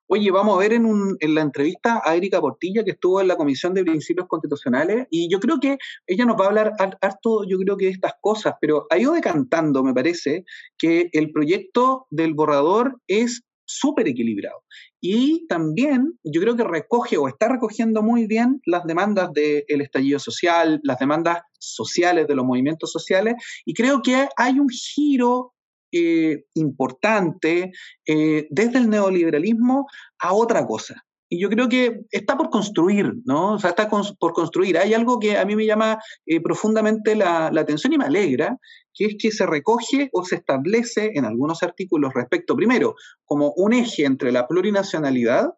Oye, 0.08 0.30
vamos 0.30 0.56
a 0.56 0.60
ver 0.60 0.72
en, 0.72 0.84
un, 0.84 1.16
en, 1.20 1.34
la 1.34 1.42
entrevista 1.42 2.02
a 2.04 2.16
Erika 2.16 2.40
Portilla, 2.40 2.84
que 2.84 2.92
estuvo 2.92 3.20
en 3.20 3.28
la 3.28 3.36
Comisión 3.36 3.72
de 3.72 3.84
Principios 3.84 4.26
Constitucionales, 4.26 5.06
y 5.10 5.30
yo 5.30 5.38
creo 5.40 5.58
que 5.58 5.78
ella 6.06 6.24
nos 6.24 6.36
va 6.38 6.44
a 6.44 6.48
hablar 6.48 6.72
harto, 6.78 7.44
yo 7.48 7.56
creo 7.58 7.76
que 7.76 7.86
de 7.86 7.92
estas 7.92 8.12
cosas, 8.20 8.54
pero 8.60 8.86
ha 8.90 8.98
ido 8.98 9.12
decantando, 9.12 9.82
me 9.82 9.94
parece, 9.94 10.44
que 10.76 11.08
el 11.12 11.30
proyecto 11.32 12.06
del 12.10 12.34
borrador 12.34 13.00
es 13.06 13.42
súper 13.64 14.08
equilibrado. 14.08 14.64
Y 15.00 15.46
también 15.46 16.18
yo 16.24 16.40
creo 16.40 16.56
que 16.56 16.64
recoge 16.64 17.16
o 17.16 17.28
está 17.28 17.48
recogiendo 17.48 18.02
muy 18.02 18.26
bien 18.26 18.60
las 18.66 18.84
demandas 18.84 19.32
del 19.32 19.80
estallido 19.80 20.18
social, 20.18 20.80
las 20.82 20.98
demandas 20.98 21.42
sociales 21.58 22.26
de 22.26 22.34
los 22.34 22.44
movimientos 22.44 22.90
sociales, 22.90 23.34
y 23.64 23.74
creo 23.74 24.02
que 24.02 24.28
hay 24.36 24.58
un 24.58 24.68
giro 24.68 25.54
eh, 25.92 26.44
importante 26.54 27.72
eh, 28.06 28.46
desde 28.50 28.78
el 28.78 28.88
neoliberalismo 28.88 29.86
a 30.18 30.32
otra 30.32 30.66
cosa. 30.66 31.04
Y 31.32 31.40
yo 31.40 31.48
creo 31.48 31.66
que 31.66 32.02
está 32.10 32.36
por 32.36 32.50
construir, 32.50 33.10
¿no? 33.24 33.54
O 33.54 33.58
sea, 33.58 33.70
está 33.70 33.88
por 33.88 34.34
construir. 34.34 34.76
Hay 34.76 34.92
algo 34.92 35.18
que 35.18 35.38
a 35.38 35.46
mí 35.46 35.56
me 35.56 35.64
llama 35.64 35.98
eh, 36.26 36.42
profundamente 36.42 37.16
la, 37.16 37.50
la, 37.50 37.62
atención 37.62 37.94
y 37.94 37.96
me 37.96 38.04
alegra, 38.04 38.58
que 38.92 39.06
es 39.06 39.16
que 39.18 39.30
se 39.30 39.46
recoge 39.46 40.10
o 40.12 40.26
se 40.26 40.34
establece 40.36 41.12
en 41.14 41.24
algunos 41.24 41.62
artículos 41.62 42.12
respecto, 42.12 42.54
primero, 42.54 42.96
como 43.24 43.54
un 43.56 43.72
eje 43.72 44.04
entre 44.04 44.30
la 44.30 44.46
plurinacionalidad 44.46 45.48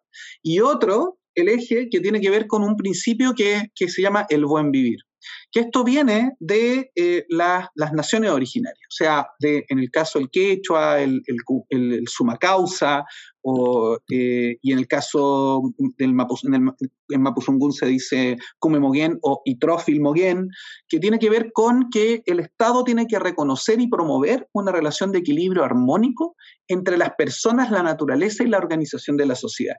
y 0.41 0.61
otro, 0.61 1.17
el 1.33 1.49
eje 1.49 1.89
que 1.89 1.99
tiene 1.99 2.21
que 2.21 2.29
ver 2.29 2.47
con 2.47 2.63
un 2.63 2.77
principio 2.77 3.33
que, 3.35 3.69
que 3.75 3.89
se 3.89 4.01
llama 4.01 4.25
el 4.29 4.45
buen 4.45 4.71
vivir 4.71 4.99
que 5.55 5.61
esto 5.61 5.85
viene 5.85 6.35
de 6.41 6.91
eh, 6.95 7.25
las 7.29 7.93
naciones 7.93 8.29
originarias, 8.29 8.87
o 8.89 8.93
sea, 8.93 9.25
de, 9.39 9.65
en 9.69 9.79
el 9.79 9.89
caso 9.89 10.19
del 10.19 10.29
quechua, 10.29 10.99
el, 10.99 11.23
el, 11.27 11.37
el, 11.69 12.07
sumacausa, 12.09 13.05
o, 13.41 13.97
eh, 14.11 14.57
y 14.61 14.71
en 14.73 14.79
el 14.79 14.87
caso 14.87 15.61
del 15.97 16.13
Mapuz, 16.13 16.43
en, 16.43 16.55
el, 16.55 16.71
en 17.09 17.71
se 17.71 17.85
dice 17.85 18.37
Kume 18.59 18.79
Moguen 18.79 19.17
o 19.21 19.43
Itrofil 19.45 20.01
Moguen, 20.01 20.49
que 20.89 20.99
tiene 20.99 21.19
que 21.19 21.29
ver 21.29 21.51
con 21.53 21.89
que 21.89 22.21
el 22.25 22.39
Estado 22.41 22.83
tiene 22.83 23.07
que 23.07 23.19
reconocer 23.19 23.79
y 23.79 23.87
promover 23.87 24.49
una 24.51 24.73
relación 24.73 25.11
de 25.11 25.19
equilibrio 25.19 25.63
armónico 25.63 26.35
entre 26.67 26.97
las 26.97 27.11
personas, 27.15 27.69
la 27.69 27.83
naturaleza 27.83 28.43
y 28.43 28.47
la 28.47 28.57
organización 28.57 29.15
de 29.15 29.27
la 29.27 29.35
sociedad. 29.35 29.75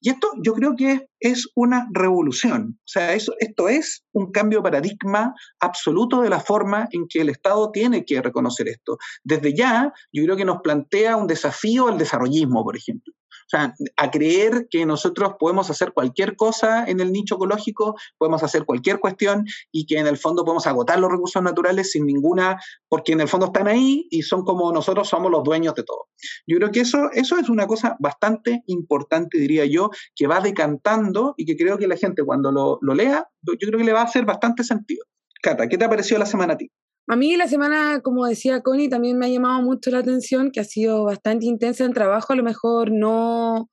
Y 0.00 0.08
esto 0.08 0.28
yo 0.42 0.54
creo 0.54 0.74
que 0.74 1.06
es 1.20 1.46
una 1.54 1.86
revolución, 1.92 2.78
o 2.78 2.88
sea, 2.88 3.12
eso, 3.12 3.34
esto 3.38 3.68
es 3.68 4.02
un 4.12 4.32
cambio 4.32 4.60
de 4.60 4.62
paradigma 4.62 5.19
absoluto 5.60 6.22
de 6.22 6.30
la 6.30 6.40
forma 6.40 6.88
en 6.92 7.06
que 7.08 7.20
el 7.20 7.28
Estado 7.28 7.70
tiene 7.70 8.04
que 8.04 8.20
reconocer 8.20 8.68
esto. 8.68 8.98
Desde 9.22 9.54
ya, 9.54 9.92
yo 10.12 10.24
creo 10.24 10.36
que 10.36 10.44
nos 10.44 10.60
plantea 10.62 11.16
un 11.16 11.26
desafío 11.26 11.88
al 11.88 11.98
desarrollismo, 11.98 12.62
por 12.64 12.76
ejemplo. 12.76 13.12
O 13.50 13.56
sea, 13.56 13.74
a 13.96 14.10
creer 14.12 14.68
que 14.70 14.86
nosotros 14.86 15.34
podemos 15.36 15.70
hacer 15.70 15.92
cualquier 15.92 16.36
cosa 16.36 16.84
en 16.86 17.00
el 17.00 17.10
nicho 17.10 17.34
ecológico, 17.34 17.96
podemos 18.16 18.44
hacer 18.44 18.64
cualquier 18.64 19.00
cuestión 19.00 19.44
y 19.72 19.86
que 19.86 19.98
en 19.98 20.06
el 20.06 20.18
fondo 20.18 20.44
podemos 20.44 20.68
agotar 20.68 21.00
los 21.00 21.10
recursos 21.10 21.42
naturales 21.42 21.90
sin 21.90 22.06
ninguna, 22.06 22.60
porque 22.88 23.12
en 23.12 23.20
el 23.20 23.26
fondo 23.26 23.46
están 23.46 23.66
ahí 23.66 24.06
y 24.08 24.22
son 24.22 24.44
como 24.44 24.70
nosotros 24.70 25.08
somos 25.08 25.32
los 25.32 25.42
dueños 25.42 25.74
de 25.74 25.82
todo. 25.82 26.06
Yo 26.46 26.58
creo 26.58 26.70
que 26.70 26.80
eso, 26.80 27.10
eso 27.12 27.38
es 27.38 27.48
una 27.48 27.66
cosa 27.66 27.96
bastante 27.98 28.62
importante, 28.66 29.38
diría 29.38 29.64
yo, 29.64 29.90
que 30.14 30.28
va 30.28 30.40
decantando 30.40 31.34
y 31.36 31.44
que 31.44 31.56
creo 31.56 31.76
que 31.76 31.88
la 31.88 31.96
gente 31.96 32.22
cuando 32.22 32.52
lo, 32.52 32.78
lo 32.82 32.94
lea, 32.94 33.28
yo 33.42 33.54
creo 33.58 33.78
que 33.78 33.84
le 33.84 33.92
va 33.92 34.02
a 34.02 34.04
hacer 34.04 34.24
bastante 34.24 34.62
sentido. 34.62 35.04
Cata, 35.42 35.68
¿qué 35.68 35.76
te 35.76 35.84
ha 35.84 35.88
parecido 35.88 36.20
la 36.20 36.26
semana 36.26 36.52
a 36.52 36.56
ti? 36.56 36.70
A 37.06 37.16
mí 37.16 37.36
la 37.36 37.48
semana, 37.48 38.00
como 38.02 38.26
decía 38.26 38.62
Connie, 38.62 38.88
también 38.88 39.18
me 39.18 39.26
ha 39.26 39.28
llamado 39.28 39.62
mucho 39.62 39.90
la 39.90 39.98
atención, 39.98 40.50
que 40.50 40.60
ha 40.60 40.64
sido 40.64 41.04
bastante 41.04 41.46
intensa 41.46 41.84
en 41.84 41.92
trabajo, 41.92 42.32
a 42.32 42.36
lo 42.36 42.44
mejor 42.44 42.92
no, 42.92 43.68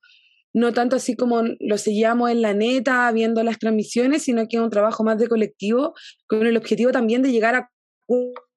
no 0.52 0.72
tanto 0.72 0.96
así 0.96 1.14
como 1.14 1.42
lo 1.60 1.78
seguíamos 1.78 2.30
en 2.30 2.42
la 2.42 2.54
neta, 2.54 3.10
viendo 3.12 3.42
las 3.44 3.58
transmisiones, 3.58 4.24
sino 4.24 4.48
que 4.48 4.56
es 4.56 4.62
un 4.62 4.70
trabajo 4.70 5.04
más 5.04 5.18
de 5.18 5.28
colectivo, 5.28 5.94
con 6.26 6.46
el 6.46 6.56
objetivo 6.56 6.90
también 6.90 7.22
de 7.22 7.30
llegar 7.30 7.54
a 7.54 7.70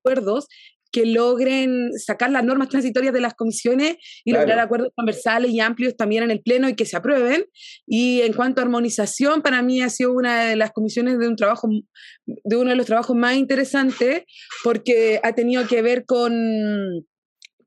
acuerdos 0.04 0.48
que 0.92 1.06
logren 1.06 1.92
sacar 1.98 2.32
las 2.32 2.44
normas 2.44 2.70
transitorias 2.70 3.14
de 3.14 3.22
las 3.22 3.34
comisiones 3.34 3.98
y 4.24 4.32
lograr 4.34 4.60
acuerdos 4.60 4.90
transversales 4.96 5.52
y 5.52 5.60
amplios 5.60 5.96
también 5.96 6.24
en 6.24 6.32
el 6.32 6.42
Pleno 6.42 6.68
y 6.70 6.76
que 6.76 6.86
se 6.86 6.98
aprueben. 6.98 7.46
Y 7.88 8.22
en 8.22 8.34
cuanto 8.34 8.62
a 8.62 8.66
armonización, 8.66 9.42
para 9.42 9.62
mí 9.62 9.82
ha 9.82 9.90
sido 9.90 10.14
una 10.14 10.46
de 10.46 10.56
las 10.56 10.72
comisiones 10.72 11.18
de 11.20 11.28
un 11.28 11.36
trabajo, 11.36 11.70
de 12.26 12.56
uno 12.56 12.70
de 12.72 12.76
los 12.76 12.86
trabajos 12.86 13.16
más 13.16 13.36
interesantes, 13.36 14.24
porque 14.64 15.20
ha 15.24 15.34
tenido 15.34 15.68
que 15.68 15.82
ver 15.82 16.06
con 16.06 16.34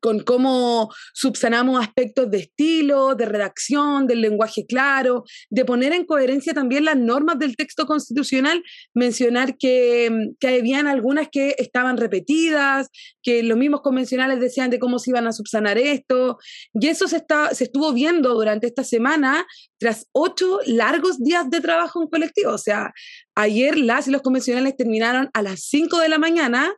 con 0.04 0.20
cómo 0.20 0.92
subsanamos 1.14 1.80
aspectos 1.80 2.30
de 2.30 2.36
estilo, 2.40 3.14
de 3.14 3.24
redacción, 3.24 4.06
del 4.06 4.20
lenguaje 4.20 4.66
claro, 4.66 5.24
de 5.48 5.64
poner 5.64 5.94
en 5.94 6.04
coherencia 6.04 6.52
también 6.52 6.84
las 6.84 6.98
normas 6.98 7.38
del 7.38 7.56
texto 7.56 7.86
constitucional, 7.86 8.62
mencionar 8.92 9.56
que, 9.56 10.34
que 10.38 10.48
habían 10.48 10.88
algunas 10.88 11.28
que 11.32 11.54
estaban 11.56 11.96
repetidas, 11.96 12.88
que 13.22 13.42
los 13.42 13.56
mismos 13.56 13.80
convencionales 13.80 14.40
decían 14.40 14.68
de 14.68 14.78
cómo 14.78 14.98
se 14.98 15.08
iban 15.08 15.26
a 15.26 15.32
subsanar 15.32 15.78
esto, 15.78 16.36
y 16.74 16.88
eso 16.88 17.08
se, 17.08 17.16
está, 17.16 17.54
se 17.54 17.64
estuvo 17.64 17.94
viendo 17.94 18.34
durante 18.34 18.66
esta 18.66 18.84
semana 18.84 19.46
tras 19.78 20.06
ocho 20.12 20.58
largos 20.66 21.18
días 21.18 21.48
de 21.48 21.62
trabajo 21.62 22.02
en 22.02 22.08
colectivo. 22.08 22.52
O 22.52 22.58
sea, 22.58 22.92
ayer 23.34 23.78
las 23.78 24.06
y 24.06 24.10
los 24.10 24.20
convencionales 24.20 24.76
terminaron 24.76 25.30
a 25.32 25.40
las 25.40 25.60
cinco 25.60 25.98
de 25.98 26.10
la 26.10 26.18
mañana 26.18 26.74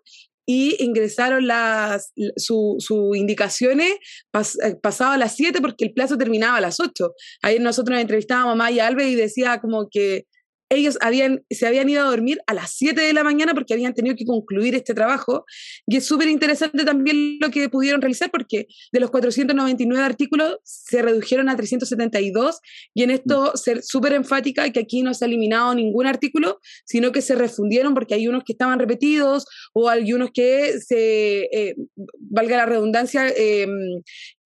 y 0.47 0.83
ingresaron 0.83 1.47
las 1.47 2.13
sus 2.37 2.85
su 2.85 3.15
indicaciones 3.15 3.97
pas, 4.31 4.57
eh, 4.63 4.77
pasado 4.81 5.13
a 5.13 5.19
las 5.19 5.35
7 5.37 5.61
porque 5.61 5.85
el 5.85 5.93
plazo 5.93 6.17
terminaba 6.17 6.59
a 6.59 6.61
las 6.61 6.81
8. 6.81 7.13
Ayer 7.43 7.61
nosotros 7.61 7.99
entrevistábamos 7.99 8.53
a 8.53 8.57
Maya 8.57 8.87
Alves 8.87 9.09
y 9.09 9.17
decía 9.17 9.61
como 9.61 9.89
que 9.91 10.27
ellos 10.69 10.99
habían, 11.01 11.45
se 11.49 11.67
habían 11.67 11.89
ido 11.89 12.03
a 12.03 12.11
dormir 12.11 12.41
a 12.47 12.55
las 12.55 12.73
7 12.73 13.01
de 13.01 13.13
la 13.13 13.23
mañana 13.23 13.55
porque 13.55 13.75
habían 13.75 13.95
tenido 13.95 14.17
que 14.17 14.25
concluir 14.25 14.75
este 14.75 14.95
trabajo. 14.95 15.45
Y 15.87 15.97
es 15.97 16.07
súper 16.07 16.29
interesante 16.29 16.85
también 16.85 17.39
lo 17.41 17.51
que 17.51 17.69
pudieron 17.69 18.01
realizar 18.01 18.31
porque 18.31 18.67
de 18.93 19.01
los 19.01 19.11
499 19.11 20.03
artículos 20.05 20.59
se 20.65 21.03
redujeron 21.03 21.49
a 21.49 21.57
372 21.57 22.61
y 22.95 23.05
en 23.05 23.11
esto 23.11 23.53
mm. 23.55 23.57
ser 23.57 23.83
súper 23.83 24.13
enfática 24.15 24.69
que 24.71 24.81
aquí 24.81 25.03
no 25.03 25.15
se 25.15 25.25
ha 25.25 25.29
eliminado 25.29 25.75
ningún 25.75 26.07
artículo, 26.07 26.61
sino 26.85 27.13
que 27.13 27.23
se 27.23 27.37
refundieron 27.37 27.95
porque 27.95 28.15
hay 28.15 28.27
unos 28.27 28.43
que 28.45 28.53
estaban 28.53 28.79
repetidos 28.79 29.47
o 29.73 29.89
hay 29.89 30.13
unos 30.13 30.31
que 30.33 30.81
se, 30.81 31.49
eh, 31.53 31.77
valga 32.19 32.57
la 32.57 32.67
redundancia, 32.67 33.29
eh, 33.29 33.67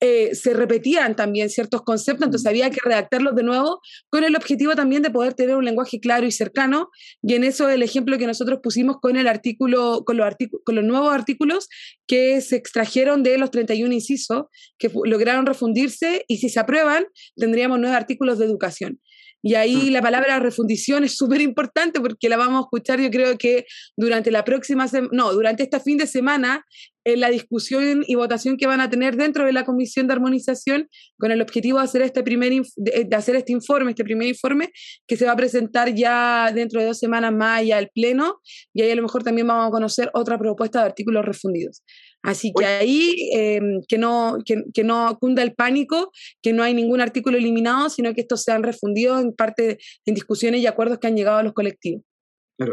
eh, 0.00 0.34
se 0.34 0.54
repetían 0.54 1.16
también 1.16 1.48
ciertos 1.48 1.82
conceptos, 1.82 2.26
entonces 2.26 2.46
mm. 2.46 2.48
había 2.48 2.70
que 2.70 2.80
redactarlos 2.84 3.34
de 3.34 3.42
nuevo 3.42 3.80
con 4.10 4.24
el 4.24 4.36
objetivo 4.36 4.74
también 4.74 5.02
de 5.02 5.10
poder 5.10 5.32
tener 5.32 5.56
un 5.56 5.64
lenguaje 5.64 5.98
claro 5.98 6.09
y 6.24 6.32
cercano. 6.32 6.90
Y 7.22 7.34
en 7.34 7.44
eso 7.44 7.68
el 7.68 7.82
ejemplo 7.82 8.18
que 8.18 8.26
nosotros 8.26 8.60
pusimos 8.62 8.96
con 9.00 9.16
el 9.16 9.28
artículo, 9.28 10.02
con 10.04 10.16
los, 10.16 10.34
con 10.64 10.74
los 10.74 10.84
nuevos 10.84 11.12
artículos 11.12 11.68
que 12.06 12.40
se 12.40 12.56
extrajeron 12.56 13.22
de 13.22 13.38
los 13.38 13.50
31 13.50 13.92
incisos, 13.94 14.44
que 14.78 14.90
lograron 15.04 15.46
refundirse 15.46 16.24
y 16.28 16.38
si 16.38 16.48
se 16.48 16.60
aprueban, 16.60 17.06
tendríamos 17.36 17.78
nueve 17.78 17.96
artículos 17.96 18.38
de 18.38 18.46
educación. 18.46 19.00
Y 19.42 19.54
ahí 19.54 19.90
mm. 19.90 19.92
la 19.92 20.02
palabra 20.02 20.38
refundición 20.38 21.04
es 21.04 21.16
súper 21.16 21.40
importante 21.40 22.00
porque 22.00 22.28
la 22.28 22.36
vamos 22.36 22.58
a 22.58 22.62
escuchar 22.62 23.00
yo 23.00 23.10
creo 23.10 23.38
que 23.38 23.66
durante 23.96 24.30
la 24.30 24.44
próxima, 24.44 24.86
no, 25.12 25.32
durante 25.32 25.62
este 25.62 25.80
fin 25.80 25.96
de 25.96 26.06
semana 26.06 26.64
en 27.04 27.20
la 27.20 27.30
discusión 27.30 28.04
y 28.06 28.14
votación 28.14 28.56
que 28.56 28.66
van 28.66 28.80
a 28.80 28.90
tener 28.90 29.16
dentro 29.16 29.46
de 29.46 29.52
la 29.52 29.64
Comisión 29.64 30.06
de 30.06 30.12
Armonización 30.12 30.88
con 31.18 31.30
el 31.30 31.40
objetivo 31.40 31.78
de 31.78 31.84
hacer 31.84 32.02
este 32.02 32.22
primer 32.22 32.52
de, 32.76 33.16
hacer 33.16 33.36
este 33.36 33.52
informe, 33.52 33.90
este 33.90 34.04
primer 34.04 34.28
informe 34.28 34.70
que 35.06 35.16
se 35.16 35.24
va 35.24 35.32
a 35.32 35.36
presentar 35.36 35.94
ya 35.94 36.50
dentro 36.52 36.80
de 36.80 36.86
dos 36.86 36.98
semanas 36.98 37.32
más 37.32 37.64
ya 37.64 37.78
al 37.78 37.88
Pleno 37.88 38.40
y 38.74 38.82
ahí 38.82 38.90
a 38.90 38.96
lo 38.96 39.02
mejor 39.02 39.22
también 39.22 39.46
vamos 39.46 39.68
a 39.68 39.70
conocer 39.70 40.10
otra 40.12 40.38
propuesta 40.38 40.80
de 40.80 40.86
artículos 40.86 41.24
refundidos. 41.24 41.82
Así 42.22 42.52
que 42.56 42.66
ahí 42.66 43.30
em, 43.32 43.80
que, 43.88 43.96
no, 43.96 44.38
que, 44.44 44.84
no 44.84 45.18
cunda 45.18 45.42
el 45.42 45.54
pánico, 45.54 46.10
que 46.42 46.52
no 46.52 46.62
hay 46.62 46.74
ningún 46.74 47.00
artículo 47.00 47.38
eliminado, 47.38 47.88
sino 47.88 48.12
que 48.14 48.20
estos 48.20 48.42
se 48.42 48.52
han 48.52 48.62
refundido 48.62 49.18
en 49.18 49.32
parte 49.32 49.78
en 50.04 50.14
discusiones 50.14 50.60
y 50.60 50.66
acuerdos 50.66 50.98
que 50.98 51.06
han 51.06 51.16
llegado 51.16 51.38
a 51.38 51.42
los 51.42 51.54
colectivos 51.54 52.02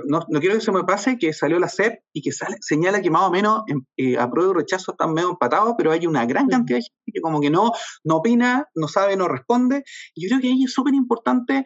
no, 0.05 0.21
quiero 0.39 0.55
que 0.55 0.61
se 0.61 0.71
me 0.71 0.83
pase 0.83 1.17
que 1.17 1.31
salió 1.31 1.59
la 1.59 1.69
SEP 1.69 2.01
y 2.11 2.21
que 2.21 2.31
sale, 2.31 2.57
señala 2.59 3.01
que 3.01 3.09
más 3.09 3.23
o 3.23 3.31
menos 3.31 3.63
eh, 3.95 4.17
apruebo 4.17 4.51
y 4.51 4.55
rechazo 4.55 4.91
están 4.91 5.13
medio 5.13 5.29
empatados, 5.29 5.75
pero 5.77 5.91
hay 5.91 6.05
una 6.05 6.25
gran 6.25 6.47
cantidad 6.47 6.79
de 6.79 6.83
gente 6.83 7.11
que 7.13 7.21
como 7.21 7.39
que 7.39 7.49
no, 7.49 7.71
no 8.03 8.17
opina, 8.17 8.67
no 8.75 8.87
sabe, 8.87 9.15
no 9.15 9.27
responde. 9.27 9.83
Y 10.13 10.23
yo 10.23 10.29
creo 10.29 10.41
que 10.41 10.47
ahí 10.47 10.63
es 10.63 10.73
súper 10.73 10.93
importante 10.93 11.63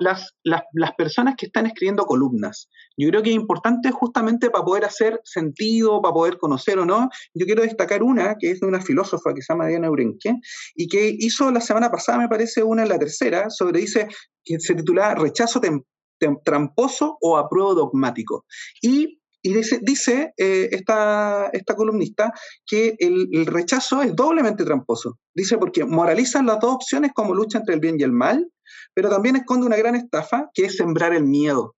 las, 0.00 0.34
las, 0.44 0.62
las, 0.72 0.92
personas 0.94 1.34
que 1.36 1.46
están 1.46 1.66
escribiendo 1.66 2.04
columnas. 2.04 2.68
Yo 2.96 3.08
creo 3.08 3.22
que 3.22 3.30
es 3.30 3.36
importante 3.36 3.90
justamente 3.90 4.50
para 4.50 4.64
poder 4.64 4.84
hacer 4.84 5.20
sentido, 5.24 6.02
para 6.02 6.12
poder 6.12 6.38
conocer 6.38 6.78
o 6.78 6.84
no. 6.84 7.08
Yo 7.34 7.46
quiero 7.46 7.62
destacar 7.62 8.02
una 8.02 8.36
que 8.38 8.50
es 8.50 8.60
de 8.60 8.66
una 8.66 8.80
filósofa 8.80 9.32
que 9.32 9.40
se 9.40 9.52
llama 9.52 9.66
Diana 9.66 9.90
Urenque 9.90 10.34
y 10.74 10.88
que 10.88 11.16
hizo 11.18 11.50
la 11.50 11.60
semana 11.60 11.90
pasada, 11.90 12.18
me 12.18 12.28
parece, 12.28 12.62
una 12.62 12.82
en 12.82 12.90
la 12.90 12.98
tercera, 12.98 13.48
sobre, 13.48 13.80
dice, 13.80 14.08
que 14.44 14.60
se 14.60 14.74
titula 14.74 15.14
Rechazo 15.14 15.60
temporal 15.60 15.86
tramposo 16.44 17.16
o 17.20 17.36
apruebo 17.36 17.74
dogmático. 17.74 18.44
Y, 18.80 19.18
dice, 19.42 20.34
eh, 20.36 20.68
esta, 20.72 21.48
esta, 21.52 21.74
columnista 21.74 22.32
que 22.66 22.96
el, 22.98 23.46
rechazo 23.46 24.02
es 24.02 24.14
doblemente 24.14 24.64
tramposo. 24.64 25.18
Dice 25.34 25.56
porque 25.58 25.84
moralizan 25.84 26.46
las 26.46 26.60
dos 26.60 26.74
opciones 26.74 27.12
como 27.14 27.34
lucha 27.34 27.58
entre 27.58 27.74
el 27.74 27.80
bien 27.80 27.96
y 27.98 28.02
el 28.02 28.12
mal, 28.12 28.50
pero 28.94 29.08
también 29.08 29.36
esconde 29.36 29.66
una 29.66 29.76
gran 29.76 29.96
estafa 29.96 30.50
que 30.52 30.66
es 30.66 30.76
sembrar 30.76 31.14
el 31.14 31.24
miedo. 31.24 31.74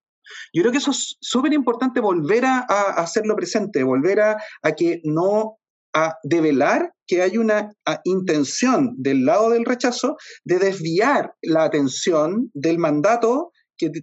Yo 0.52 0.62
creo 0.62 0.72
que 0.72 0.78
eso 0.78 0.92
es 0.92 1.16
súper 1.20 1.52
importante 1.52 2.00
volver 2.00 2.44
a, 2.44 2.60
hacerlo 2.96 3.36
presente, 3.36 3.82
volver 3.82 4.20
a, 4.20 4.42
a, 4.62 4.72
que 4.72 5.00
no 5.04 5.58
a 5.94 6.16
develar 6.22 6.92
que 7.06 7.22
hay 7.22 7.36
una 7.36 7.72
intención 8.04 8.94
del 8.96 9.24
lado 9.24 9.50
del 9.50 9.64
rechazo 9.64 10.16
de 10.44 10.58
desviar 10.58 11.34
la 11.42 11.64
atención 11.64 12.50
del 12.54 12.78
mandato 12.78 13.51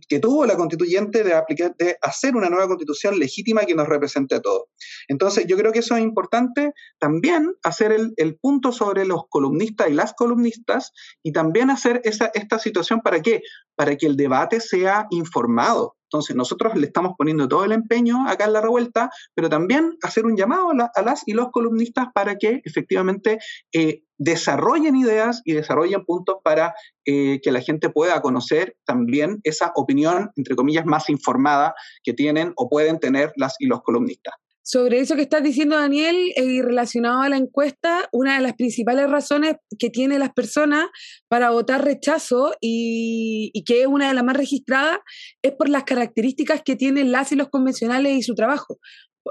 que, 0.07 0.19
tuvo 0.19 0.45
la 0.45 0.57
constituyente 0.57 1.23
de, 1.23 1.33
aplicar, 1.33 1.75
de 1.77 1.97
hacer 2.01 2.35
una 2.35 2.49
nueva 2.49 2.67
constitución 2.67 3.19
legítima 3.19 3.61
que 3.61 3.75
nos 3.75 3.87
represente 3.87 4.35
a 4.35 4.41
todos. 4.41 4.63
Entonces, 5.07 5.45
yo 5.47 5.57
creo 5.57 5.71
que 5.71 5.79
eso 5.79 5.95
es 5.95 6.03
importante 6.03 6.73
también 6.99 7.53
hacer 7.63 7.91
el, 7.91 8.39
punto 8.41 8.71
sobre 8.71 9.05
los 9.05 9.23
columnistas 9.29 9.89
y 9.89 9.93
las 9.93 10.13
columnistas 10.13 10.91
y 11.23 11.31
también 11.31 11.69
hacer 11.69 11.99
esa, 12.03 12.31
esta 12.33 12.57
situación 12.59 13.01
para 13.01 13.21
qué? 13.21 13.41
Para 13.75 13.95
que 13.97 14.05
el 14.05 14.15
debate 14.15 14.61
sea 14.61 15.07
informado. 15.09 15.98
Entonces, 16.11 16.35
nosotros 16.35 16.75
le 16.75 16.87
estamos 16.87 17.13
poniendo 17.15 17.47
todo 17.47 17.63
el 17.65 17.71
empeño 17.71 18.27
acá 18.27 18.45
en 18.45 18.53
la 18.53 18.61
revuelta, 18.61 19.11
pero 19.35 19.47
también 19.47 19.95
hacer 20.01 20.25
un 20.25 20.35
llamado 20.35 20.71
a, 20.71 21.01
las 21.03 21.21
y 21.27 21.33
los 21.33 21.51
columnistas 21.51 22.07
para 22.13 22.35
que 22.35 22.61
efectivamente 22.65 23.37
eh, 23.71 24.01
desarrollen 24.17 24.95
ideas 24.95 25.43
y 25.45 25.53
desarrollen 25.53 26.03
puntos 26.05 26.37
para 26.43 26.73
eh, 27.05 27.39
que 27.43 27.51
la 27.51 27.61
gente 27.61 27.89
pueda 27.89 28.21
conocer 28.21 28.75
también 28.85 29.39
esa 29.43 29.71
opinión, 29.75 30.31
entre 30.35 30.55
comillas, 30.55 30.85
más 30.85 31.09
informada 31.11 31.75
que 32.03 32.13
tienen 32.13 32.53
o 32.55 32.69
pueden 32.69 32.99
tener 32.99 33.31
las 33.35 33.55
y 33.59 33.67
los 33.67 33.83
columnistas. 33.83 34.33
Sobre 34.71 34.99
eso 34.99 35.15
que 35.15 35.23
estás 35.23 35.41
diciendo, 35.41 35.75
Daniel, 35.75 36.15
eh, 36.35 36.43
y 36.43 36.61
relacionado 36.61 37.23
a 37.23 37.29
la 37.29 37.37
encuesta, 37.37 38.07
una 38.11 38.35
de 38.35 38.41
las 38.43 38.53
principales 38.53 39.09
razones 39.09 39.55
que 39.79 39.89
tienen 39.89 40.19
las 40.19 40.31
personas 40.31 40.89
para 41.27 41.49
votar 41.49 41.83
rechazo 41.83 42.53
y, 42.61 43.49
y, 43.51 43.63
que 43.63 43.81
es 43.81 43.87
una 43.87 44.09
de 44.09 44.13
las 44.13 44.23
más 44.23 44.37
registradas 44.37 44.99
es 45.41 45.53
por 45.53 45.69
las 45.69 45.85
características 45.85 46.61
que 46.63 46.75
tienen 46.75 47.11
las 47.11 47.31
y 47.31 47.35
los 47.35 47.49
convencionales 47.49 48.15
y 48.15 48.21
su 48.21 48.35
trabajo 48.35 48.77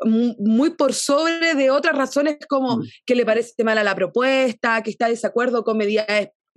muy 0.04 0.70
por 0.70 0.92
sobre 0.92 1.54
de 1.54 1.70
otras 1.70 1.96
razones 1.96 2.36
como 2.48 2.78
mm. 2.78 2.82
que 3.06 3.14
le 3.14 3.24
parece 3.24 3.64
mala 3.64 3.82
la 3.82 3.94
propuesta, 3.94 4.82
que 4.82 4.90
está 4.90 5.06
de 5.06 5.12
desacuerdo 5.12 5.64
con 5.64 5.76
medidas 5.76 6.06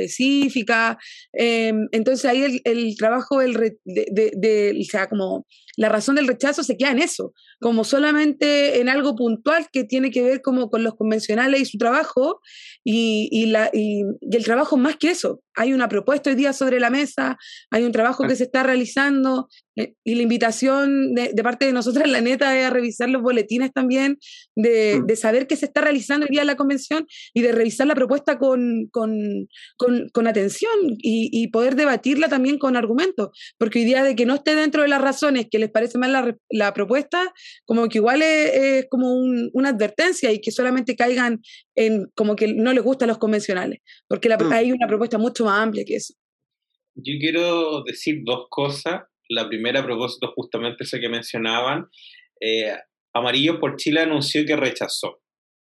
específicas. 0.02 0.98
Em, 1.34 1.88
entonces 1.92 2.26
ahí 2.26 2.62
el, 2.64 2.96
trabajo 2.98 3.40
del 3.40 3.78
de, 3.86 4.32
de, 4.36 4.78
o 4.80 4.84
sea, 4.84 5.08
como 5.08 5.46
la 5.78 5.90
razón 5.90 6.16
del 6.16 6.28
rechazo 6.28 6.64
se 6.64 6.78
queda 6.78 6.92
en 6.92 7.00
eso, 7.00 7.34
como 7.60 7.84
solamente 7.84 8.82
en 8.82 8.90
algo 8.90 9.16
puntual 9.16 9.68
que 9.72 9.84
tiene 9.84 10.12
que 10.12 10.22
ver 10.22 10.42
como 10.42 10.70
con 10.70 10.84
los 10.84 10.96
convencionales 10.96 11.62
y 11.62 11.66
su 11.66 11.78
trabajo, 11.78 12.42
y, 12.84 13.30
y, 13.32 13.46
la, 13.48 13.70
y, 13.74 14.04
el 14.32 14.44
trabajo 14.44 14.78
más 14.78 14.98
que 14.98 15.12
eso. 15.12 15.42
Hay 15.56 15.74
una 15.74 15.88
propuesta 15.88 16.30
hoy 16.30 16.36
día 16.36 16.54
sobre 16.54 16.80
la 16.80 16.90
mesa, 16.90 17.38
hay 17.70 17.84
un 17.84 17.92
trabajo 17.92 18.28
que 18.28 18.36
se 18.36 18.44
está 18.44 18.64
realizando, 18.64 19.48
eh, 19.71 19.71
y 19.76 20.16
la 20.16 20.22
invitación 20.22 21.14
de, 21.14 21.34
parte 21.44 21.66
de 21.66 21.72
nosotras, 21.72 22.10
la 22.10 22.22
neta, 22.22 22.60
es 22.60 22.66
a 22.66 22.70
revisar 22.70 23.10
los 23.10 23.22
boletines 23.22 23.72
también, 23.72 24.18
de, 24.56 25.00
mm. 25.00 25.06
de 25.06 25.16
saber 25.16 25.48
qué 25.48 25.56
se 25.56 25.66
está 25.66 25.82
realizando 25.82 26.26
hoy 26.26 26.32
día 26.32 26.42
en 26.42 26.48
la 26.48 26.56
convención 26.56 27.08
y 27.34 27.42
de 27.42 27.52
revisar 27.52 27.88
la 27.88 27.96
propuesta 27.96 28.38
con, 28.38 28.88
con, 28.92 29.48
con, 29.78 30.10
con 30.10 30.28
atención 30.28 30.72
y, 30.98 31.30
y, 31.32 31.48
poder 31.48 31.76
debatirla 31.76 32.28
también 32.30 32.58
con 32.58 32.76
argumentos, 32.76 33.30
porque 33.58 33.80
hoy 33.80 33.86
día 33.86 34.04
de 34.04 34.16
que 34.16 34.26
no 34.26 34.36
esté 34.36 34.56
dentro 34.56 34.82
de 34.82 34.88
las 34.88 35.02
razones 35.02 35.48
que 35.50 35.60
les 35.60 35.70
parece 35.70 35.98
mal 35.98 36.12
la, 36.12 36.36
la 36.50 36.74
propuesta, 36.74 37.34
como 37.66 37.88
que 37.88 38.00
igual 38.00 38.22
es, 38.22 38.86
como 38.90 39.14
una 39.54 39.70
advertencia 39.70 40.32
y 40.32 40.42
que 40.42 40.52
solamente 40.52 40.96
caigan 40.96 41.42
en 41.76 42.08
como 42.16 42.36
que 42.36 42.54
no 42.54 42.74
les 42.74 42.84
gustan 42.84 43.08
los 43.08 43.18
convencionales, 43.18 43.80
porque 44.08 44.30
mm. 44.30 44.52
hay 44.52 44.72
una 44.72 44.88
propuesta 44.88 45.18
mucho 45.18 45.46
más 45.46 45.62
amplia 45.62 45.84
que 45.86 45.96
eso. 45.96 46.14
Yo 46.96 47.14
quiero 47.20 47.84
decir 47.84 48.22
dos 48.26 48.48
cosas. 48.50 49.02
La 49.32 49.48
primera, 49.48 49.80
a 49.80 49.86
propósito 49.86 50.32
justamente 50.36 50.84
eso 50.84 50.98
que 51.00 51.10
mencionaban, 51.10 51.88
eh, 52.40 52.76
Amarillo 53.14 53.60
por 53.60 53.76
Chile 53.76 54.02
anunció 54.02 54.46
que 54.46 54.56
rechazó 54.56 55.22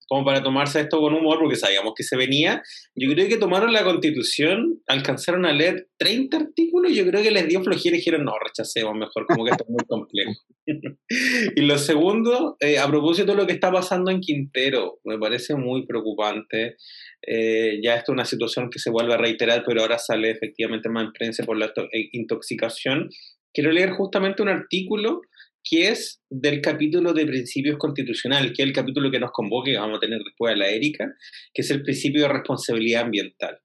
como 0.09 0.25
para 0.25 0.41
tomarse 0.41 0.81
esto 0.81 0.99
con 0.99 1.13
humor, 1.13 1.37
porque 1.39 1.55
sabíamos 1.55 1.93
que 1.95 2.03
se 2.03 2.17
venía. 2.17 2.63
Yo 2.95 3.11
creo 3.13 3.29
que 3.29 3.37
tomaron 3.37 3.71
la 3.71 3.83
constitución, 3.83 4.81
alcanzaron 4.87 5.45
a 5.45 5.53
leer 5.53 5.87
30 5.97 6.35
artículos, 6.35 6.93
yo 6.93 7.05
creo 7.05 7.21
que 7.21 7.29
les 7.29 7.47
dio 7.47 7.61
flojera 7.61 7.95
y 7.95 7.99
dijeron, 7.99 8.25
no, 8.25 8.33
rechacemos 8.43 8.95
mejor, 8.95 9.27
como 9.27 9.45
que 9.45 9.51
esto 9.51 9.65
es 9.65 9.69
muy 9.69 9.85
complejo. 9.87 10.33
y 11.55 11.61
lo 11.61 11.77
segundo, 11.77 12.57
eh, 12.59 12.79
a 12.79 12.87
propósito 12.87 13.33
de 13.33 13.37
lo 13.37 13.45
que 13.45 13.53
está 13.53 13.71
pasando 13.71 14.09
en 14.09 14.19
Quintero, 14.19 14.99
me 15.03 15.19
parece 15.19 15.53
muy 15.53 15.85
preocupante. 15.85 16.77
Eh, 17.21 17.79
ya 17.83 17.95
esto 17.95 18.11
es 18.11 18.13
una 18.13 18.25
situación 18.25 18.71
que 18.71 18.79
se 18.79 18.89
vuelve 18.89 19.13
a 19.13 19.17
reiterar, 19.17 19.63
pero 19.63 19.81
ahora 19.81 19.99
sale 19.99 20.31
efectivamente 20.31 20.89
más 20.89 21.05
en 21.05 21.13
prensa 21.13 21.43
por 21.43 21.57
la 21.57 21.67
eh, 21.67 22.09
intoxicación. 22.13 23.09
Quiero 23.53 23.71
leer 23.71 23.91
justamente 23.91 24.41
un 24.41 24.49
artículo 24.49 25.21
que 25.63 25.89
es 25.89 26.21
del 26.29 26.61
capítulo 26.61 27.13
de 27.13 27.25
principios 27.25 27.77
constitucionales, 27.77 28.53
que 28.55 28.63
es 28.63 28.67
el 28.67 28.73
capítulo 28.73 29.11
que 29.11 29.19
nos 29.19 29.31
convoque, 29.31 29.71
que 29.71 29.77
vamos 29.77 29.97
a 29.97 29.99
tener 29.99 30.19
después 30.23 30.53
a 30.53 30.57
la 30.57 30.69
Erika, 30.69 31.13
que 31.53 31.61
es 31.61 31.69
el 31.71 31.83
principio 31.83 32.23
de 32.23 32.29
responsabilidad 32.29 33.03
ambiental. 33.03 33.59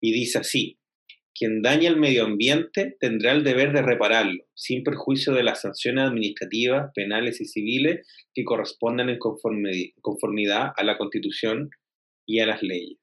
Y 0.00 0.12
dice 0.12 0.38
así, 0.38 0.78
quien 1.34 1.62
daña 1.62 1.88
el 1.88 1.96
medio 1.96 2.24
ambiente 2.24 2.96
tendrá 3.00 3.32
el 3.32 3.44
deber 3.44 3.72
de 3.72 3.82
repararlo, 3.82 4.44
sin 4.54 4.82
perjuicio 4.82 5.32
de 5.32 5.42
las 5.42 5.62
sanciones 5.62 6.04
administrativas, 6.04 6.90
penales 6.94 7.40
y 7.40 7.46
civiles 7.46 8.06
que 8.34 8.44
correspondan 8.44 9.08
en 9.08 9.18
conformidad 9.18 10.72
a 10.76 10.84
la 10.84 10.98
Constitución 10.98 11.70
y 12.26 12.40
a 12.40 12.46
las 12.46 12.62
leyes. 12.62 12.98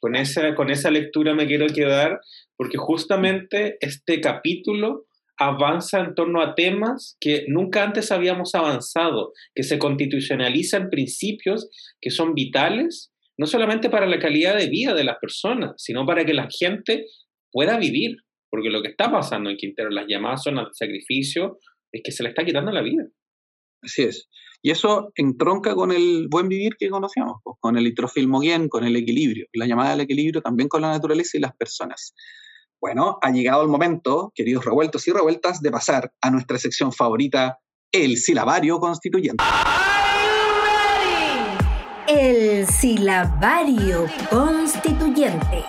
Con 0.00 0.14
esa, 0.14 0.54
con 0.54 0.70
esa 0.70 0.92
lectura 0.92 1.34
me 1.34 1.48
quiero 1.48 1.66
quedar 1.66 2.20
porque 2.56 2.78
justamente 2.78 3.76
este 3.80 4.20
capítulo 4.20 5.07
avanza 5.38 6.00
en 6.00 6.14
torno 6.14 6.42
a 6.42 6.54
temas 6.54 7.16
que 7.20 7.44
nunca 7.48 7.84
antes 7.84 8.10
habíamos 8.10 8.54
avanzado, 8.54 9.32
que 9.54 9.62
se 9.62 9.78
constitucionalizan 9.78 10.90
principios 10.90 11.68
que 12.00 12.10
son 12.10 12.34
vitales, 12.34 13.12
no 13.38 13.46
solamente 13.46 13.88
para 13.88 14.06
la 14.06 14.18
calidad 14.18 14.56
de 14.56 14.68
vida 14.68 14.94
de 14.94 15.04
las 15.04 15.18
personas, 15.20 15.72
sino 15.76 16.04
para 16.04 16.24
que 16.24 16.34
la 16.34 16.48
gente 16.50 17.06
pueda 17.52 17.78
vivir, 17.78 18.16
porque 18.50 18.70
lo 18.70 18.82
que 18.82 18.88
está 18.88 19.10
pasando 19.10 19.50
en 19.50 19.56
Quintero, 19.56 19.90
las 19.90 20.06
llamadas 20.08 20.42
zonas 20.42 20.66
de 20.66 20.74
sacrificio, 20.74 21.58
es 21.92 22.02
que 22.04 22.12
se 22.12 22.22
le 22.22 22.30
está 22.30 22.44
quitando 22.44 22.72
la 22.72 22.82
vida. 22.82 23.04
Así 23.82 24.02
es. 24.02 24.28
Y 24.60 24.72
eso 24.72 25.12
entronca 25.14 25.74
con 25.76 25.92
el 25.92 26.26
buen 26.28 26.48
vivir 26.48 26.72
que 26.76 26.90
conocíamos, 26.90 27.36
pues, 27.44 27.56
con 27.60 27.78
el 27.78 27.94
bien, 28.40 28.68
con 28.68 28.84
el 28.84 28.96
equilibrio, 28.96 29.46
la 29.52 29.66
llamada 29.66 29.92
al 29.92 30.00
equilibrio 30.00 30.42
también 30.42 30.68
con 30.68 30.82
la 30.82 30.90
naturaleza 30.90 31.38
y 31.38 31.40
las 31.40 31.56
personas. 31.56 32.14
Bueno, 32.80 33.18
ha 33.22 33.30
llegado 33.32 33.62
el 33.62 33.68
momento, 33.68 34.30
queridos 34.36 34.64
revueltos 34.64 35.08
y 35.08 35.12
revueltas, 35.12 35.60
de 35.60 35.70
pasar 35.72 36.12
a 36.20 36.30
nuestra 36.30 36.58
sección 36.58 36.92
favorita, 36.92 37.58
el 37.90 38.16
silabario 38.18 38.78
constituyente. 38.78 39.42
El 42.06 42.68
silabario 42.68 44.06
constituyente. 44.30 45.64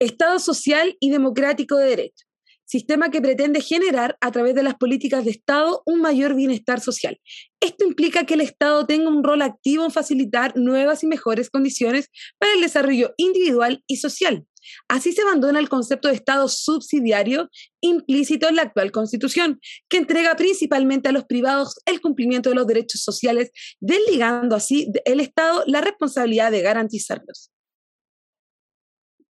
Estado 0.00 0.40
social 0.40 0.96
y 0.98 1.10
democrático 1.10 1.76
de 1.76 1.86
derecho 1.86 2.29
sistema 2.70 3.10
que 3.10 3.20
pretende 3.20 3.60
generar 3.60 4.16
a 4.20 4.30
través 4.30 4.54
de 4.54 4.62
las 4.62 4.76
políticas 4.76 5.24
de 5.24 5.32
Estado 5.32 5.82
un 5.86 6.00
mayor 6.00 6.36
bienestar 6.36 6.80
social. 6.80 7.20
Esto 7.60 7.84
implica 7.84 8.24
que 8.24 8.34
el 8.34 8.42
Estado 8.42 8.86
tenga 8.86 9.08
un 9.08 9.24
rol 9.24 9.42
activo 9.42 9.84
en 9.84 9.90
facilitar 9.90 10.56
nuevas 10.56 11.02
y 11.02 11.08
mejores 11.08 11.50
condiciones 11.50 12.08
para 12.38 12.52
el 12.54 12.60
desarrollo 12.60 13.12
individual 13.16 13.82
y 13.88 13.96
social. 13.96 14.46
Así 14.86 15.12
se 15.12 15.22
abandona 15.22 15.58
el 15.58 15.68
concepto 15.68 16.06
de 16.06 16.14
Estado 16.14 16.46
subsidiario 16.46 17.50
implícito 17.80 18.48
en 18.48 18.54
la 18.54 18.62
actual 18.62 18.92
Constitución, 18.92 19.58
que 19.88 19.96
entrega 19.96 20.36
principalmente 20.36 21.08
a 21.08 21.12
los 21.12 21.24
privados 21.24 21.74
el 21.86 22.00
cumplimiento 22.00 22.50
de 22.50 22.54
los 22.54 22.68
derechos 22.68 23.02
sociales, 23.02 23.50
desligando 23.80 24.54
así 24.54 24.92
el 25.06 25.18
Estado 25.18 25.64
la 25.66 25.80
responsabilidad 25.80 26.52
de 26.52 26.62
garantizarlos. 26.62 27.50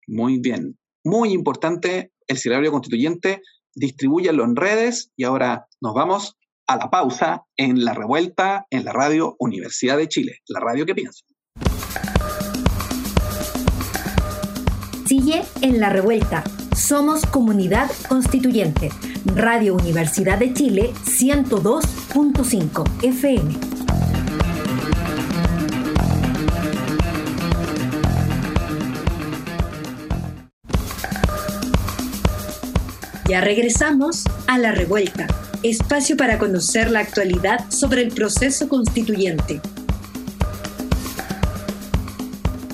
Muy 0.06 0.40
bien. 0.40 0.78
Muy 1.06 1.32
importante 1.32 2.12
el 2.32 2.38
silabario 2.38 2.72
constituyente, 2.72 3.42
distribúyanlo 3.76 4.44
en 4.44 4.56
redes 4.56 5.12
y 5.16 5.24
ahora 5.24 5.68
nos 5.82 5.94
vamos 5.94 6.38
a 6.68 6.78
la 6.78 6.90
pausa 6.90 7.44
en 7.58 7.84
la 7.84 7.94
revuelta 7.94 8.66
en 8.70 8.86
la 8.86 8.94
radio 8.94 9.36
Universidad 9.40 9.98
de 9.98 10.08
Chile, 10.08 10.40
la 10.48 10.60
radio 10.60 10.86
que 10.86 10.96
piensa. 10.96 11.26
Sigue 15.06 15.44
en 15.62 15.80
la 15.80 15.90
revuelta. 15.90 16.44
Somos 16.76 17.26
comunidad 17.26 17.92
constituyente. 18.08 18.90
Radio 19.36 19.76
Universidad 19.76 20.40
de 20.40 20.54
Chile 20.54 20.94
102.5 21.04 23.04
FM. 23.04 23.71
Ya 33.32 33.40
regresamos 33.40 34.26
a 34.46 34.58
La 34.58 34.74
Revuelta, 34.74 35.26
espacio 35.64 36.18
para 36.18 36.38
conocer 36.38 36.92
la 36.92 37.00
actualidad 37.00 37.70
sobre 37.70 38.02
el 38.02 38.14
proceso 38.14 38.68
constituyente. 38.68 39.62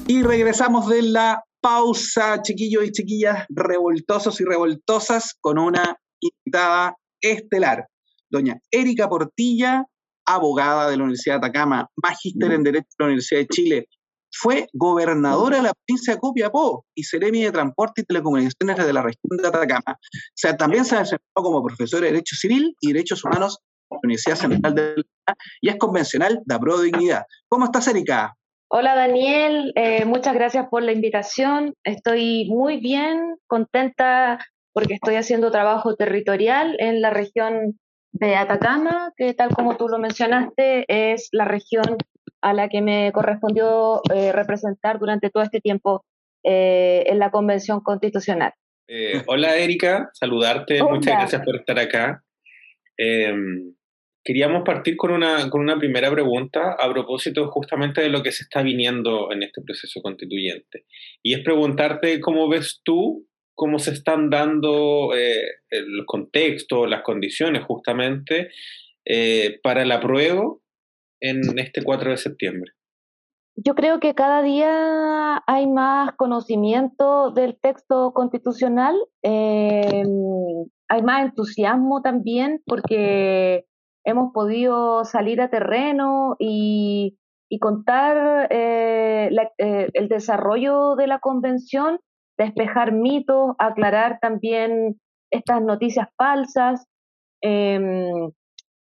Y 0.08 0.24
regresamos 0.24 0.90
de 0.90 1.04
la 1.04 1.44
pausa, 1.62 2.42
chiquillos 2.42 2.86
y 2.86 2.92
chiquillas, 2.92 3.46
revoltosos 3.50 4.42
y 4.42 4.46
revoltosas, 4.46 5.36
con 5.40 5.60
una 5.60 5.96
invitada 6.20 6.96
estelar, 7.22 7.86
doña 8.28 8.60
Erika 8.72 9.08
Portilla, 9.08 9.86
abogada 10.26 10.90
de 10.90 10.98
la 10.98 11.04
Universidad 11.04 11.36
de 11.36 11.46
Atacama, 11.50 11.88
magíster 12.04 12.52
en 12.52 12.64
Derecho 12.64 12.88
de 12.98 13.04
la 13.04 13.06
Universidad 13.06 13.42
de 13.42 13.48
Chile, 13.50 13.88
fue 14.40 14.68
gobernadora 14.74 15.58
de 15.58 15.64
la 15.64 15.74
provincia 15.74 16.14
de 16.14 16.20
Copiapó 16.20 16.86
y 16.96 17.04
seremi 17.04 17.44
de 17.44 17.52
Transporte 17.52 18.02
y 18.02 18.06
Telecomunicaciones 18.06 18.78
de 18.78 18.94
la 18.94 19.02
región 19.02 19.38
de 19.42 19.48
Atacama. 19.48 19.98
O 19.98 20.34
sea, 20.36 20.56
también 20.56 20.86
se 20.86 20.96
ha 20.96 21.00
desempeñado 21.00 21.44
como 21.44 21.64
profesora 21.64 22.06
de 22.06 22.12
Derecho 22.12 22.36
Civil 22.36 22.76
y 22.80 22.94
Derechos 22.94 23.24
Humanos 23.24 23.60
en 23.90 23.96
la 23.96 24.00
Universidad 24.04 24.36
Central 24.36 24.76
de 24.76 24.96
la 24.98 25.36
y 25.62 25.70
es 25.70 25.78
convencional 25.78 26.42
de 26.46 26.60
Pro 26.60 26.80
Dignidad. 26.82 27.24
¿Cómo 27.48 27.66
estás, 27.66 27.88
Erika? 27.88 28.36
Hola 28.70 28.96
Daniel, 28.96 29.72
eh, 29.76 30.04
muchas 30.04 30.34
gracias 30.34 30.68
por 30.70 30.84
la 30.84 30.92
invitación. 30.92 31.74
Estoy 31.86 32.50
muy 32.50 32.80
bien, 32.80 33.38
contenta 33.48 34.40
porque 34.74 34.96
estoy 34.96 35.16
haciendo 35.16 35.52
trabajo 35.52 35.96
territorial 35.96 36.76
en 36.80 37.02
la 37.02 37.10
región 37.10 37.80
de 38.12 38.36
Atacama, 38.36 39.14
que 39.16 39.34
tal 39.34 39.56
como 39.56 39.78
tú 39.78 39.88
lo 39.88 40.00
mencionaste, 40.00 40.86
es 40.88 41.30
la 41.32 41.46
región 41.46 41.98
a 42.50 42.54
la 42.54 42.70
que 42.70 42.82
me 42.82 43.12
correspondió 43.12 44.02
eh, 44.14 44.32
representar 44.32 45.00
durante 45.00 45.30
todo 45.30 45.44
este 45.44 45.62
tiempo 45.62 46.06
eh, 46.44 47.04
en 47.08 47.20
la 47.20 47.32
Convención 47.32 47.82
Constitucional. 47.82 48.54
hola 49.28 49.58
Erika, 49.58 50.10
saludarte, 50.14 50.82
muchas 50.84 51.14
gracias 51.16 51.42
por 51.44 51.56
estar 51.58 51.80
acá. 51.80 52.24
Em, 52.98 53.74
Queríamos 54.28 54.64
partir 54.66 54.98
con 54.98 55.12
una, 55.12 55.50
con 55.50 55.62
una 55.62 55.80
primera 55.80 56.12
pregunta 56.12 56.76
a 56.78 56.92
propósito 56.92 57.50
justamente 57.50 58.02
de 58.02 58.10
lo 58.10 58.22
que 58.22 58.34
se 58.34 58.44
está 58.44 58.62
viniendo 58.62 59.32
en 59.32 59.42
este 59.42 59.62
proceso 59.62 60.02
constituyente. 60.02 60.84
Y 61.24 61.34
es 61.34 61.40
preguntarte 61.46 62.20
cómo 62.20 62.50
ves 62.50 62.82
tú 62.84 63.26
cómo 63.58 63.80
se 63.80 63.92
están 63.92 64.30
dando 64.30 65.16
eh, 65.16 65.42
los 65.72 66.06
contextos, 66.06 66.88
las 66.88 67.02
condiciones 67.02 67.64
justamente 67.64 68.50
eh, 69.04 69.60
para 69.64 69.82
el 69.82 69.92
apruebo 69.92 70.62
en 71.22 71.58
este 71.60 71.84
4 71.84 72.12
de 72.12 72.18
septiembre. 72.18 72.72
Yo 73.60 73.74
creo 73.74 74.00
que 74.00 74.14
cada 74.14 74.44
día 74.44 75.42
hay 75.48 75.66
más 75.66 76.12
conocimiento 76.16 77.32
del 77.32 77.58
texto 77.60 78.14
constitucional, 78.14 78.96
eh, 79.24 80.04
hay 80.88 81.02
más 81.02 81.26
entusiasmo 81.26 82.04
también 82.04 82.62
porque 82.68 83.66
hemos 84.04 84.32
podido 84.32 85.06
salir 85.06 85.42
a 85.42 85.50
terreno 85.50 86.36
y, 86.38 87.18
contar 87.60 88.48
eh, 88.52 89.32
eh, 89.58 89.90
el 89.94 90.08
desarrollo 90.08 90.96
de 90.96 91.08
la 91.08 91.18
convención, 91.18 92.00
despejar 92.38 92.92
mitos, 92.92 93.56
aclarar 93.58 94.20
también 94.22 95.00
estas 95.32 95.64
noticias 95.64 96.10
falsas. 96.16 96.86
Em, 97.42 98.32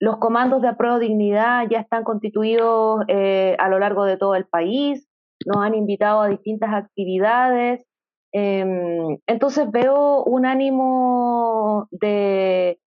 los 0.04 0.18
comandos 0.18 0.62
de 0.62 0.68
apruebo 0.68 1.00
dignidad 1.00 1.66
ya 1.72 1.80
están 1.80 2.04
constituidos 2.04 3.06
eh, 3.08 3.56
a 3.58 3.70
lo 3.70 3.80
largo 3.80 4.04
de 4.04 4.18
todo 4.18 4.36
el 4.36 4.46
país, 4.46 5.08
nos 5.46 5.64
han 5.64 5.76
invitado 5.76 6.20
a 6.20 6.28
distintas 6.28 6.74
actividades. 6.74 7.86
Em, 8.34 9.18
entonces 9.28 9.72
veo 9.72 10.26
un 10.26 10.46
ánimo 10.46 11.88
de, 11.92 12.80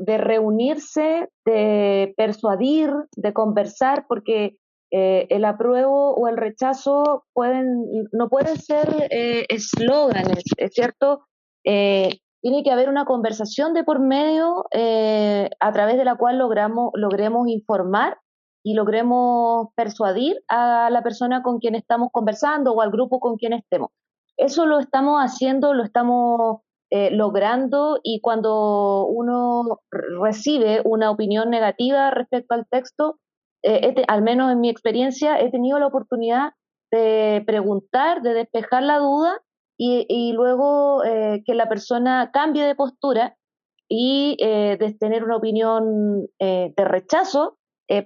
reunirse, 0.00 1.28
de 1.44 2.14
persuadir, 2.16 2.90
de 3.16 3.34
conversar, 3.34 4.06
porque 4.08 4.56
eh, 4.92 5.26
el 5.28 5.44
apruebo 5.44 6.14
o 6.14 6.26
el 6.26 6.38
rechazo 6.38 7.26
pueden, 7.34 7.84
no 8.12 8.30
pueden 8.30 8.56
ser 8.56 9.08
eh, 9.10 9.44
eslóganes, 9.50 10.42
¿es 10.56 10.72
cierto? 10.72 11.26
Tiene 12.44 12.62
que 12.62 12.70
haber 12.70 12.90
una 12.90 13.06
conversación 13.06 13.72
de 13.72 13.84
por 13.84 14.00
medio 14.00 14.66
a 14.70 15.72
través 15.72 15.96
de 15.96 16.04
la 16.04 16.16
cual 16.16 16.36
logramos, 16.36 16.90
logremos 16.92 17.48
informar 17.48 18.18
y 18.62 18.74
logremos 18.74 19.68
persuadir 19.76 20.42
a 20.48 20.90
la 20.90 21.02
persona 21.02 21.42
con 21.42 21.58
quien 21.58 21.74
estamos 21.74 22.10
conversando 22.12 22.72
o 22.72 22.82
al 22.82 22.90
grupo 22.90 23.18
con 23.18 23.36
quien 23.36 23.54
estemos. 23.54 23.90
Eso 24.36 24.66
lo 24.66 24.78
estamos 24.78 25.20
haciendo, 25.20 25.72
lo 25.72 25.84
estamos 25.84 26.60
eh, 26.90 27.10
logrando 27.10 27.98
y 28.02 28.20
cuando 28.20 29.06
uno 29.06 29.80
recibe 29.90 30.82
una 30.84 31.10
opinión 31.10 31.48
negativa 31.48 32.10
respecto 32.10 32.54
al 32.54 32.66
texto, 32.68 33.18
eh, 33.62 33.94
al 34.06 34.20
menos 34.22 34.52
en 34.52 34.60
mi 34.60 34.68
experiencia, 34.68 35.40
he 35.40 35.50
tenido 35.50 35.78
la 35.78 35.86
oportunidad 35.86 36.52
de 36.90 37.42
preguntar, 37.46 38.20
de 38.20 38.34
despejar 38.34 38.82
la 38.82 38.98
duda 38.98 39.40
y, 39.76 40.32
luego 40.32 41.04
eh, 41.04 41.42
que 41.44 41.54
la 41.54 41.68
persona 41.68 42.30
cambie 42.32 42.64
de 42.64 42.74
postura 42.74 43.36
y 43.88 44.36
de 44.38 44.96
tener 44.98 45.24
una 45.24 45.36
opinión 45.36 46.26
de 46.38 46.72
rechazo, 46.76 47.58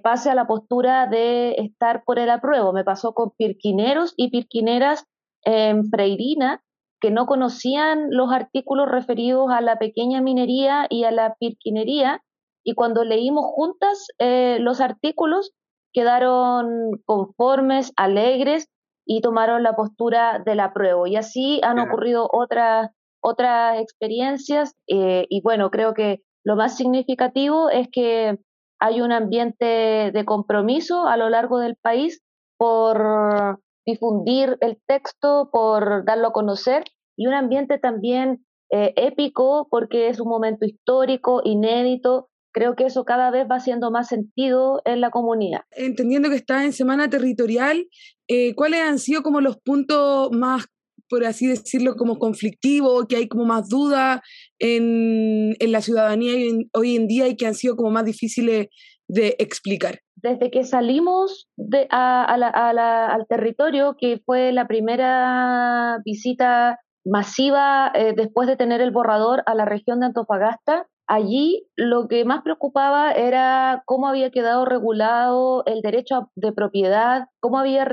pase 0.03 0.29
a 0.29 0.35
la 0.35 0.45
postura 0.45 1.07
de 1.07 1.51
estar 1.51 2.03
por 2.03 2.19
el 2.19 2.29
apruebo. 2.29 2.73
Me 2.73 2.83
pasó 2.83 3.13
con 3.13 3.31
pirquineros 3.31 4.13
y 4.17 4.29
pirquineras 4.29 5.05
en 5.43 5.89
Freirina, 5.89 6.61
que 6.99 7.11
no 7.11 7.25
conocían 7.25 8.07
los 8.09 8.31
artículos 8.31 8.89
referidos 8.89 9.49
a 9.51 9.61
la 9.61 9.77
pequeña 9.79 10.21
minería 10.21 10.85
y 10.89 11.05
a 11.05 11.11
la 11.11 11.35
pirquinería, 11.39 12.21
y 12.63 12.73
cuando 12.73 13.03
leímos 13.03 13.45
juntas 13.45 14.07
eh, 14.19 14.57
los 14.59 14.81
artículos 14.81 15.53
quedaron 15.93 16.91
conformes, 17.05 17.93
alegres 17.95 18.67
y 19.11 19.21
tomaron 19.21 19.63
la 19.63 19.75
postura 19.75 20.39
del 20.45 20.59
apruebo. 20.59 21.07
Y 21.07 21.15
así 21.15 21.59
han 21.63 21.79
ocurrido 21.79 22.29
otras, 22.31 22.91
otras 23.23 23.81
experiencias 23.81 24.75
eh, 24.87 25.25
y 25.29 25.41
bueno, 25.41 25.71
creo 25.71 25.95
que 25.95 26.21
lo 26.45 26.55
más 26.55 26.77
significativo 26.77 27.71
es 27.71 27.87
que 27.91 28.37
hay 28.79 29.01
un 29.01 29.11
ambiente 29.11 30.11
de 30.13 30.25
compromiso 30.25 31.07
a 31.07 31.17
lo 31.17 31.27
largo 31.27 31.57
del 31.57 31.75
país 31.75 32.21
por 32.55 33.59
difundir 33.83 34.57
el 34.61 34.77
texto, 34.85 35.49
por 35.51 36.05
darlo 36.05 36.27
a 36.27 36.33
conocer 36.33 36.83
y 37.17 37.25
un 37.25 37.33
ambiente 37.33 37.79
también 37.79 38.45
eh, 38.71 38.93
épico 38.95 39.67
porque 39.71 40.09
es 40.09 40.19
un 40.19 40.29
momento 40.29 40.67
histórico, 40.67 41.41
inédito. 41.43 42.29
Creo 42.59 42.75
que 42.75 42.83
eso 42.83 43.05
cada 43.05 43.31
vez 43.31 43.47
va 43.49 43.55
haciendo 43.55 43.89
más 43.89 44.09
sentido 44.09 44.81
en 44.83 44.99
la 44.99 45.11
comunidad. 45.11 45.61
Entendiendo 45.71 46.29
que 46.29 46.35
está 46.35 46.65
en 46.65 46.73
semana 46.73 47.09
territorial, 47.09 47.87
eh, 48.27 48.53
¿cuáles 48.53 48.81
han 48.81 48.99
sido 48.99 49.23
como 49.23 49.39
los 49.39 49.55
puntos 49.61 50.29
más 50.33 50.65
por 51.09 51.23
así 51.23 51.47
decirlo, 51.47 51.95
como 51.95 52.19
conflictivos, 52.19 53.05
que 53.07 53.15
hay 53.15 53.29
como 53.29 53.45
más 53.45 53.69
dudas 53.69 54.19
en, 54.59 55.55
en, 55.57 55.71
la 55.71 55.81
ciudadanía 55.81 56.33
hoy 56.73 56.97
en, 56.97 57.07
día 57.07 57.29
y 57.29 57.37
que 57.37 57.47
han 57.47 57.55
sido 57.55 57.77
como 57.77 57.91
más 57.91 58.03
difíciles 58.03 58.67
de 59.07 59.37
explicar? 59.39 59.99
Desde 60.17 60.51
que 60.51 60.65
salimos 60.65 61.47
de, 61.55 61.87
a, 61.91 62.25
al 62.25 63.25
territorio, 63.27 63.95
que 63.97 64.21
fue 64.25 64.51
la 64.51 64.67
primera 64.67 65.99
visita 66.03 66.77
masiva 67.05 67.91
eh, 67.95 68.13
después 68.15 68.49
de 68.49 68.57
tener 68.57 68.81
el 68.81 68.91
borrador 68.91 69.43
a 69.45 69.55
la 69.55 69.63
región 69.63 70.01
de 70.01 70.07
Antofagasta, 70.07 70.87
allí 71.09 71.67
lo 71.75 72.07
que 72.07 72.23
más 72.23 72.43
preocupaba 72.43 73.11
era 73.11 73.81
cómo 73.85 74.07
había 74.07 74.29
quedado 74.29 74.63
regulado 74.63 75.63
el 75.65 75.81
derecho 75.81 76.29
de 76.35 76.53
propiedad, 76.53 77.25
cómo 77.39 77.57
había 77.57 77.87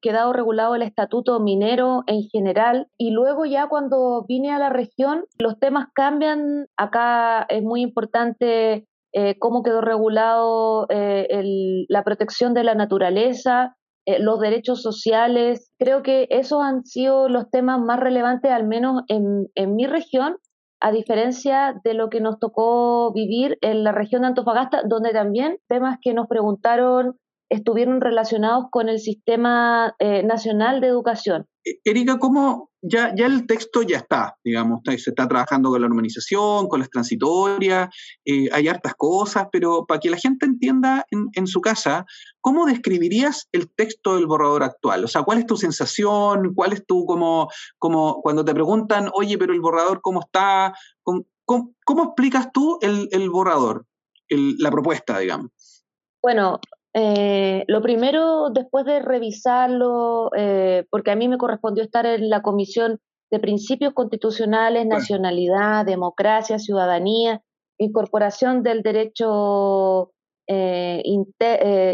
quedado 0.00 0.32
regulado 0.32 0.76
el 0.76 0.82
estatuto 0.82 1.40
minero 1.40 2.04
en 2.06 2.22
general. 2.22 2.86
Y 2.96 3.10
luego 3.10 3.44
ya 3.44 3.68
cuando 3.68 4.24
vine 4.28 4.52
a 4.52 4.60
la 4.60 4.70
región, 4.70 5.24
los 5.38 5.58
temas 5.58 5.88
cambian. 5.94 6.66
Acá 6.76 7.44
es 7.48 7.62
muy 7.62 7.82
importante 7.82 8.86
eh, 9.12 9.38
cómo 9.40 9.64
quedó 9.64 9.80
regulado 9.80 10.86
eh, 10.90 11.26
la 11.88 12.04
protección 12.04 12.54
de 12.54 12.62
la 12.62 12.76
naturaleza, 12.76 13.76
eh, 14.06 14.20
los 14.20 14.38
derechos 14.38 14.80
sociales. 14.80 15.72
Creo 15.76 16.04
que 16.04 16.28
esos 16.30 16.62
han 16.62 16.84
sido 16.84 17.28
los 17.28 17.50
temas 17.50 17.80
más 17.80 17.98
relevantes, 17.98 18.52
al 18.52 18.66
menos 18.68 19.02
en, 19.08 19.48
en 19.56 19.74
mi 19.74 19.88
región, 19.88 20.36
a 20.80 20.92
diferencia 20.92 21.80
de 21.84 21.94
lo 21.94 22.10
que 22.10 22.20
nos 22.20 22.38
tocó 22.38 23.12
vivir 23.12 23.58
en 23.60 23.84
la 23.84 23.92
región 23.92 24.22
de 24.22 24.28
Antofagasta, 24.28 24.82
donde 24.86 25.12
también 25.12 25.58
temas 25.68 25.98
que 26.00 26.14
nos 26.14 26.26
preguntaron 26.26 27.16
estuvieron 27.50 28.00
relacionados 28.00 28.66
con 28.70 28.88
el 28.88 28.98
sistema 28.98 29.94
eh, 29.98 30.22
nacional 30.22 30.80
de 30.80 30.88
educación. 30.88 31.46
E, 31.64 31.78
Erika, 31.84 32.18
¿cómo 32.18 32.70
ya, 32.86 33.14
ya 33.16 33.26
el 33.26 33.46
texto 33.46 33.82
ya 33.82 33.98
está, 33.98 34.36
digamos, 34.44 34.80
se 34.84 35.10
está 35.10 35.26
trabajando 35.26 35.70
con 35.70 35.80
la 35.80 35.88
normalización, 35.88 36.68
con 36.68 36.80
las 36.80 36.90
transitorias, 36.90 37.88
eh, 38.24 38.48
hay 38.52 38.68
hartas 38.68 38.94
cosas, 38.94 39.48
pero 39.50 39.86
para 39.86 40.00
que 40.00 40.10
la 40.10 40.18
gente 40.18 40.44
entienda 40.44 41.06
en, 41.10 41.46
su 41.46 41.60
casa, 41.60 42.04
¿cómo 42.40 42.66
describirías 42.66 43.48
el 43.52 43.70
texto 43.72 44.16
del 44.16 44.26
borrador 44.26 44.62
actual? 44.62 45.04
O 45.04 45.08
sea, 45.08 45.22
¿cuál 45.22 45.38
es 45.38 45.46
tu 45.46 45.56
sensación? 45.56 46.54
¿Cuál 46.54 46.74
es 46.74 46.84
tu, 46.86 47.06
como, 47.06 47.48
como 47.78 48.20
cuando 48.20 48.44
te 48.44 48.52
preguntan, 48.52 49.10
oye, 49.14 49.38
pero 49.38 49.54
el 49.54 49.60
borrador, 49.60 50.00
¿cómo 50.02 50.20
está? 50.20 50.74
¿Cómo, 51.02 51.24
cómo, 51.46 52.04
explicas 52.04 52.52
tú 52.52 52.78
el, 52.82 53.08
el 53.12 53.30
borrador, 53.30 53.86
la 54.28 54.70
propuesta, 54.70 55.18
digamos? 55.18 55.50
Bueno, 56.22 56.60
Eh, 56.96 57.64
lo 57.66 57.82
primero, 57.82 58.50
después 58.50 58.84
de 58.84 59.00
revisarlo, 59.00 60.30
eh, 60.36 60.86
porque 60.90 61.10
a 61.10 61.16
mí 61.16 61.26
me 61.26 61.38
correspondió 61.38 61.82
estar 61.82 62.06
en 62.06 62.30
la 62.30 62.40
Comisión 62.40 63.00
de 63.32 63.40
Principios 63.40 63.94
Constitucionales, 63.94 64.86
Nacionalidad, 64.86 65.84
Democracia, 65.84 66.60
Ciudadanía, 66.60 67.42
Incorporación 67.78 68.62
del 68.62 68.82
Derecho 68.82 70.12
eh, 70.46 71.02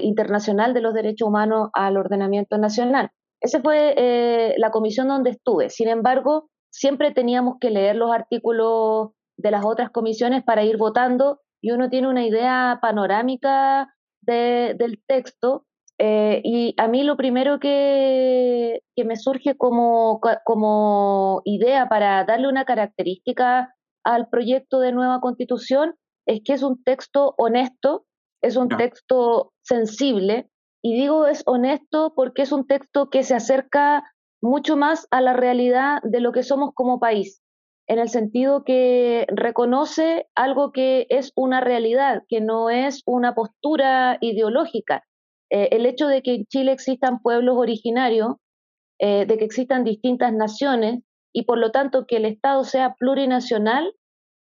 Internacional 0.02 0.74
de 0.74 0.82
los 0.82 0.92
Derechos 0.92 1.28
Humanos 1.28 1.70
al 1.72 1.96
ordenamiento 1.96 2.58
nacional. 2.58 3.10
Esa 3.40 3.62
fue 3.62 4.54
la 4.58 4.70
comisión 4.70 5.08
donde 5.08 5.30
estuve. 5.30 5.70
Sin 5.70 5.88
embargo, 5.88 6.50
siempre 6.68 7.10
teníamos 7.12 7.56
que 7.58 7.70
leer 7.70 7.96
los 7.96 8.12
artículos 8.12 9.12
de 9.38 9.50
las 9.50 9.64
otras 9.64 9.88
comisiones 9.88 10.44
para 10.44 10.62
ir 10.62 10.76
votando 10.76 11.40
y 11.62 11.70
uno 11.70 11.88
tiene 11.88 12.08
una 12.08 12.26
idea 12.26 12.80
panorámica 12.82 13.88
del 14.34 15.02
texto. 15.06 15.66
Eh, 15.98 16.40
y 16.44 16.74
a 16.78 16.88
mí 16.88 17.02
lo 17.02 17.16
primero 17.16 17.60
que, 17.60 18.80
que 18.96 19.04
me 19.04 19.16
surge 19.16 19.56
como, 19.56 20.20
como 20.44 21.42
idea 21.44 21.88
para 21.88 22.24
darle 22.24 22.48
una 22.48 22.64
característica 22.64 23.74
al 24.02 24.28
proyecto 24.28 24.80
de 24.80 24.92
nueva 24.92 25.20
constitución 25.20 25.94
es 26.26 26.40
que 26.42 26.54
es 26.54 26.62
un 26.62 26.82
texto 26.82 27.34
honesto, 27.36 28.06
es 28.42 28.56
un 28.56 28.68
texto 28.68 29.52
sensible, 29.62 30.48
y 30.82 30.94
digo 30.94 31.26
es 31.26 31.42
honesto 31.44 32.14
porque 32.16 32.42
es 32.42 32.52
un 32.52 32.66
texto 32.66 33.10
que 33.10 33.22
se 33.22 33.34
acerca 33.34 34.04
mucho 34.40 34.76
más 34.76 35.06
a 35.10 35.20
la 35.20 35.34
realidad 35.34 36.00
de 36.02 36.20
lo 36.20 36.32
que 36.32 36.42
somos 36.42 36.70
como 36.74 36.98
país 36.98 37.42
en 37.90 37.98
el 37.98 38.08
sentido 38.08 38.62
que 38.62 39.26
reconoce 39.32 40.28
algo 40.36 40.70
que 40.70 41.08
es 41.10 41.32
una 41.34 41.60
realidad, 41.60 42.22
que 42.28 42.40
no 42.40 42.70
es 42.70 43.02
una 43.04 43.34
postura 43.34 44.16
ideológica. 44.20 45.02
Eh, 45.50 45.70
el 45.72 45.84
hecho 45.86 46.06
de 46.06 46.22
que 46.22 46.34
en 46.36 46.46
Chile 46.46 46.70
existan 46.70 47.18
pueblos 47.20 47.56
originarios, 47.58 48.36
eh, 49.00 49.26
de 49.26 49.36
que 49.36 49.44
existan 49.44 49.82
distintas 49.82 50.32
naciones 50.32 51.02
y 51.34 51.46
por 51.46 51.58
lo 51.58 51.72
tanto 51.72 52.06
que 52.06 52.18
el 52.18 52.26
Estado 52.26 52.62
sea 52.62 52.94
plurinacional, 52.96 53.92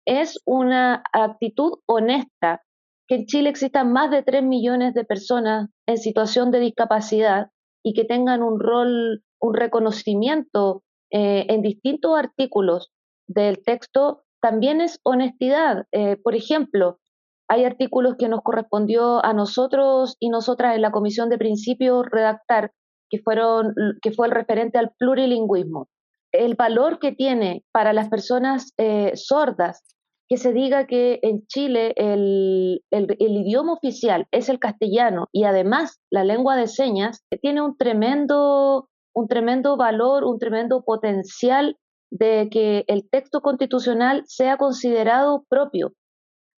es 0.05 0.41
una 0.45 1.01
actitud 1.13 1.79
honesta. 1.85 2.63
Que 3.07 3.15
en 3.15 3.25
Chile 3.27 3.49
existan 3.49 3.93
más 3.93 4.11
de 4.11 4.23
3 4.23 4.43
millones 4.43 4.93
de 4.93 5.05
personas 5.05 5.69
en 5.87 5.97
situación 5.97 6.51
de 6.51 6.59
discapacidad 6.59 7.47
y 7.81 7.93
que 7.93 8.03
tengan 8.03 8.43
un 8.43 8.59
rol, 8.59 9.23
un 9.39 9.53
reconocimiento 9.53 10.83
eh, 11.11 11.45
en 11.47 11.61
distintos 11.61 12.19
artículos 12.19 12.91
del 13.27 13.63
texto 13.63 14.23
también 14.41 14.81
es 14.81 14.99
honestidad. 15.03 15.85
Eh, 15.91 16.17
por 16.17 16.35
ejemplo, 16.35 16.99
hay 17.47 17.63
artículos 17.63 18.15
que 18.17 18.27
nos 18.27 18.41
correspondió 18.41 19.23
a 19.23 19.33
nosotros 19.33 20.15
y 20.19 20.29
nosotras 20.29 20.75
en 20.75 20.81
la 20.81 20.91
Comisión 20.91 21.29
de 21.29 21.37
Principios 21.37 22.05
redactar, 22.09 22.71
que, 23.09 23.19
fueron, 23.19 23.73
que 24.01 24.11
fue 24.11 24.27
el 24.27 24.33
referente 24.33 24.77
al 24.77 24.91
plurilingüismo. 24.97 25.87
El 26.33 26.55
valor 26.55 26.99
que 26.99 27.13
tiene 27.13 27.63
para 27.71 27.93
las 27.93 28.09
personas 28.09 28.73
eh, 28.77 29.13
sordas 29.15 29.83
que 30.29 30.37
se 30.37 30.51
diga 30.51 30.87
que 30.87 31.19
en 31.21 31.45
Chile 31.47 31.93
el, 31.95 32.83
el, 32.91 33.15
idioma 33.19 33.73
oficial 33.73 34.27
es 34.31 34.49
el 34.49 34.59
castellano 34.59 35.29
y 35.31 35.45
además 35.45 35.99
la 36.11 36.25
lengua 36.25 36.57
de 36.57 36.67
señas 36.67 37.23
tiene 37.41 37.61
un 37.61 37.77
tremendo, 37.77 38.89
un 39.15 39.27
tremendo 39.29 39.77
valor, 39.77 40.25
un 40.25 40.37
tremendo 40.37 40.83
potencial 40.83 41.77
de 42.11 42.49
que 42.49 42.85
el 42.87 43.09
texto 43.09 43.41
constitucional 43.41 44.23
sea 44.25 44.57
considerado 44.57 45.45
propio. 45.49 45.93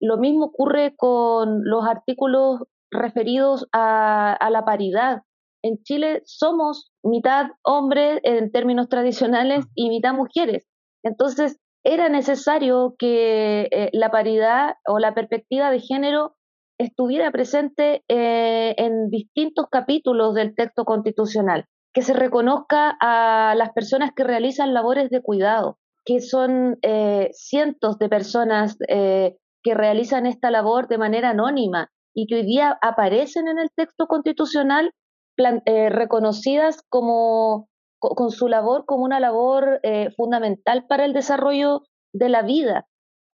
Lo 0.00 0.16
mismo 0.16 0.46
ocurre 0.46 0.94
con 0.96 1.62
los 1.64 1.86
artículos 1.86 2.60
referidos 2.90 3.66
a, 3.72 4.48
la 4.50 4.64
paridad. 4.64 5.22
En 5.62 5.82
Chile 5.82 6.22
somos 6.24 6.90
mitad 7.02 7.50
hombres 7.62 8.20
en 8.22 8.50
términos 8.50 8.88
tradicionales 8.88 9.66
y 9.74 9.90
mitad 9.90 10.14
mujeres. 10.14 10.66
Entonces, 11.02 11.58
era 11.84 12.08
necesario 12.08 12.94
que 12.98 13.68
eh, 13.70 13.90
la 13.92 14.10
paridad 14.10 14.74
o 14.86 14.98
la 14.98 15.14
perspectiva 15.14 15.70
de 15.70 15.80
género 15.80 16.36
estuviera 16.78 17.30
presente 17.30 18.04
eh, 18.08 18.74
en 18.78 19.10
distintos 19.10 19.66
capítulos 19.70 20.34
del 20.34 20.54
texto 20.54 20.84
constitucional 20.84 21.66
que 21.92 22.02
se 22.02 22.12
reconozca 22.12 22.96
a 23.00 23.54
las 23.56 23.72
personas 23.72 24.12
que 24.14 24.24
realizan 24.24 24.74
labores 24.74 25.10
de 25.10 25.22
cuidado, 25.22 25.78
que 26.04 26.20
son 26.20 26.78
eh, 26.82 27.30
cientos 27.32 27.98
de 27.98 28.08
personas 28.08 28.76
eh, 28.88 29.36
que 29.62 29.74
realizan 29.74 30.26
esta 30.26 30.50
labor 30.50 30.88
de 30.88 30.98
manera 30.98 31.30
anónima 31.30 31.90
y 32.14 32.26
que 32.26 32.36
hoy 32.36 32.46
día 32.46 32.78
aparecen 32.80 33.48
en 33.48 33.58
el 33.58 33.70
texto 33.74 34.06
constitucional 34.06 34.92
eh, 35.38 35.88
reconocidas 35.88 36.82
como 36.88 37.68
con 37.98 38.30
su 38.30 38.48
labor 38.48 38.84
como 38.86 39.04
una 39.04 39.20
labor 39.20 39.80
fundamental 40.16 40.86
para 40.88 41.04
el 41.04 41.12
desarrollo 41.12 41.82
de 42.14 42.30
la 42.30 42.40
vida. 42.40 42.86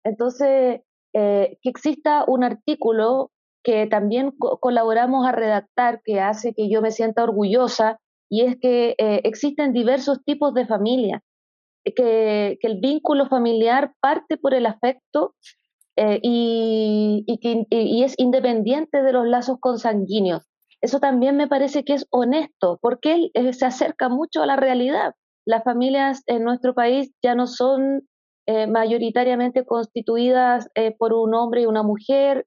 Entonces, 0.05 0.83
que 1.15 1.59
exista 1.63 2.25
un 2.27 2.45
artículo 2.45 3.31
que 3.65 3.87
también 3.87 4.33
colaboramos 4.39 5.27
a 5.27 5.33
redactar, 5.33 6.03
que 6.05 6.21
hace 6.21 6.53
que 6.53 6.69
yo 6.69 6.83
me 6.83 6.91
sienta 6.91 7.23
orgullosa 7.23 7.99
y 8.31 8.43
es 8.43 8.57
que 8.61 8.95
eh, 8.97 9.21
existen 9.25 9.73
diversos 9.73 10.25
tipos 10.25 10.55
de 10.55 10.65
familia, 10.65 11.23
que, 11.85 12.59
el 12.63 12.81
vínculo 12.81 13.27
familiar 13.27 13.93
parte 14.01 14.37
por 14.37 14.55
el 14.55 14.67
afecto 14.67 15.35
eh, 15.97 16.21
y, 16.23 17.39
que, 17.43 17.67
y 17.69 18.05
es 18.05 18.15
independiente 18.19 19.03
de 19.03 19.13
los 19.13 19.27
lazos 19.27 19.59
consanguíneos. 19.61 20.47
Eso 20.81 21.01
también 21.01 21.37
me 21.37 21.49
parece 21.49 21.85
que 21.85 21.95
es 21.95 22.07
honesto, 22.11 22.79
porque 22.81 23.15
él 23.15 23.31
eh, 23.35 23.53
se 23.53 23.67
acerca 23.67 24.09
mucho 24.09 24.43
a 24.43 24.47
la 24.47 24.57
realidad. 24.57 25.15
Las 25.45 25.65
familias 25.65 26.23
en 26.27 26.45
nuestro 26.45 26.75
país 26.75 27.13
ya 27.23 27.35
no 27.35 27.47
son 27.47 28.03
mayoritariamente 28.69 29.65
constituidas 29.65 30.69
por 30.99 31.13
un 31.13 31.35
hombre 31.35 31.63
y 31.63 31.67
una 31.67 31.85
mujer 31.85 32.45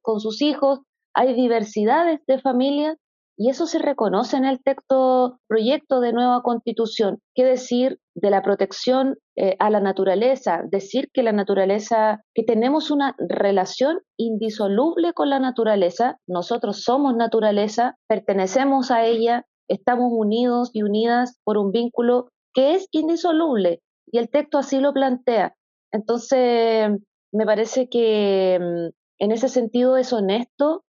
con 0.00 0.20
sus 0.20 0.42
hijos. 0.42 0.78
Hay 1.12 1.34
diversidades 1.34 2.20
de 2.28 2.38
familias 2.38 2.96
y 3.40 3.48
eso 3.48 3.66
se 3.66 3.78
reconoce 3.78 4.36
en 4.36 4.44
el 4.44 4.62
texto 4.62 5.38
proyecto 5.48 6.00
de 6.00 6.12
nueva 6.12 6.42
constitución. 6.42 7.20
¿Qué 7.34 7.42
decir 7.42 7.98
de 8.14 8.28
la 8.28 8.42
protección 8.42 9.16
eh, 9.34 9.56
a 9.58 9.70
la 9.70 9.80
naturaleza? 9.80 10.62
Decir 10.70 11.08
que 11.10 11.22
la 11.22 11.32
naturaleza, 11.32 12.22
que 12.34 12.42
tenemos 12.42 12.90
una 12.90 13.16
relación 13.18 14.00
indisoluble 14.18 15.14
con 15.14 15.30
la 15.30 15.38
naturaleza, 15.38 16.18
nosotros 16.26 16.82
somos 16.82 17.16
naturaleza, 17.16 17.96
pertenecemos 18.06 18.90
a 18.90 19.06
ella, 19.06 19.46
estamos 19.68 20.12
unidos 20.12 20.68
y 20.74 20.82
unidas 20.82 21.38
por 21.42 21.56
un 21.56 21.72
vínculo 21.72 22.28
que 22.52 22.74
es 22.74 22.88
indisoluble 22.90 23.80
y 24.12 24.18
el 24.18 24.28
texto 24.28 24.58
así 24.58 24.80
lo 24.80 24.92
plantea. 24.92 25.54
Entonces, 25.92 26.90
me 27.32 27.46
parece 27.46 27.88
que 27.88 28.58
mm, 28.60 29.22
en 29.24 29.32
ese 29.32 29.48
sentido 29.48 29.96
es 29.96 30.12
honesto, 30.12 30.84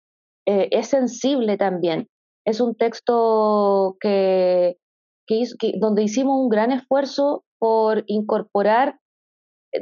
eh, 0.47 0.69
es 0.71 0.87
sensible 0.87 1.57
también 1.57 2.07
es 2.47 2.61
un 2.61 2.77
texto 2.77 3.97
que, 4.01 4.79
donde 5.79 6.05
hicimos 6.05 6.41
un 6.41 6.49
gran 6.49 6.71
esfuerzo 6.71 7.45
por 7.59 8.05
incorporar 8.07 9.01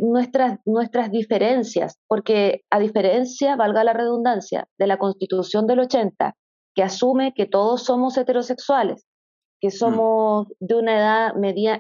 nuestras, 0.01 0.59
nuestras 0.65 1.11
diferencias, 1.11 1.99
porque 2.09 2.63
a 2.71 2.81
diferencia, 2.81 3.55
valga 3.55 3.85
la 3.85 3.93
redundancia, 3.93 4.67
de 4.79 4.87
la 4.87 4.97
Constitución 4.97 5.67
del 5.67 5.81
80, 5.81 6.35
que 6.75 6.83
asume 6.83 7.35
que 7.35 7.47
todos 7.47 7.85
somos 7.85 8.17
heterosexuales, 8.17 9.07
que 9.61 9.69
mm. 9.69 9.73
somos 9.73 10.49
de 10.59 10.75
una 10.75 10.97
edad 10.97 11.35
media, 11.35 11.79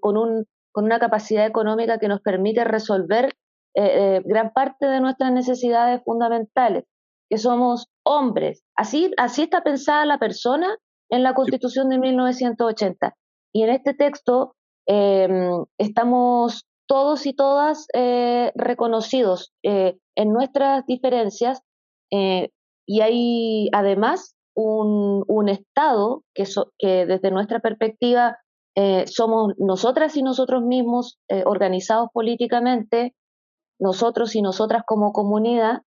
con, 0.00 0.18
un, 0.18 0.44
con 0.72 0.84
una 0.84 0.98
capacidad 0.98 1.46
económica 1.46 1.98
que 1.98 2.08
nos 2.08 2.20
permite 2.20 2.64
resolver 2.64 3.34
eh, 3.74 4.16
eh, 4.16 4.22
gran 4.26 4.52
parte 4.52 4.86
de 4.86 5.00
nuestras 5.00 5.32
necesidades 5.32 6.02
fundamentales, 6.04 6.84
que 7.28 7.38
somos 7.38 7.86
hombres. 8.04 8.62
Así, 8.76 9.12
así 9.16 9.42
está 9.42 9.62
pensada 9.62 10.06
la 10.06 10.18
persona 10.18 10.76
en 11.10 11.22
la 11.22 11.34
Constitución 11.34 11.88
de 11.88 11.98
1980. 11.98 13.14
Y 13.52 13.62
en 13.62 13.70
este 13.70 13.94
texto 13.94 14.54
em, 14.86 15.64
estamos 15.78 16.68
todos 16.88 17.26
y 17.26 17.34
todas 17.34 17.86
eh, 17.92 18.50
reconocidos 18.56 19.52
eh, 19.62 19.98
en 20.16 20.32
nuestras 20.32 20.84
diferencias 20.86 21.60
eh, 22.10 22.50
y 22.86 23.02
hay 23.02 23.68
además 23.72 24.34
un, 24.54 25.48
Estado 25.48 26.24
que, 26.34 26.44
que, 26.78 27.06
desde 27.06 27.30
nuestra 27.30 27.60
perspectiva 27.60 28.38
somos 29.06 29.54
nosotras 29.58 30.16
y 30.16 30.22
nosotros 30.22 30.62
mismos 30.62 31.18
organizados 31.46 32.10
políticamente, 32.12 33.14
nosotros 33.80 34.36
y 34.36 34.42
nosotras 34.42 34.82
como 34.86 35.12
comunidad, 35.12 35.82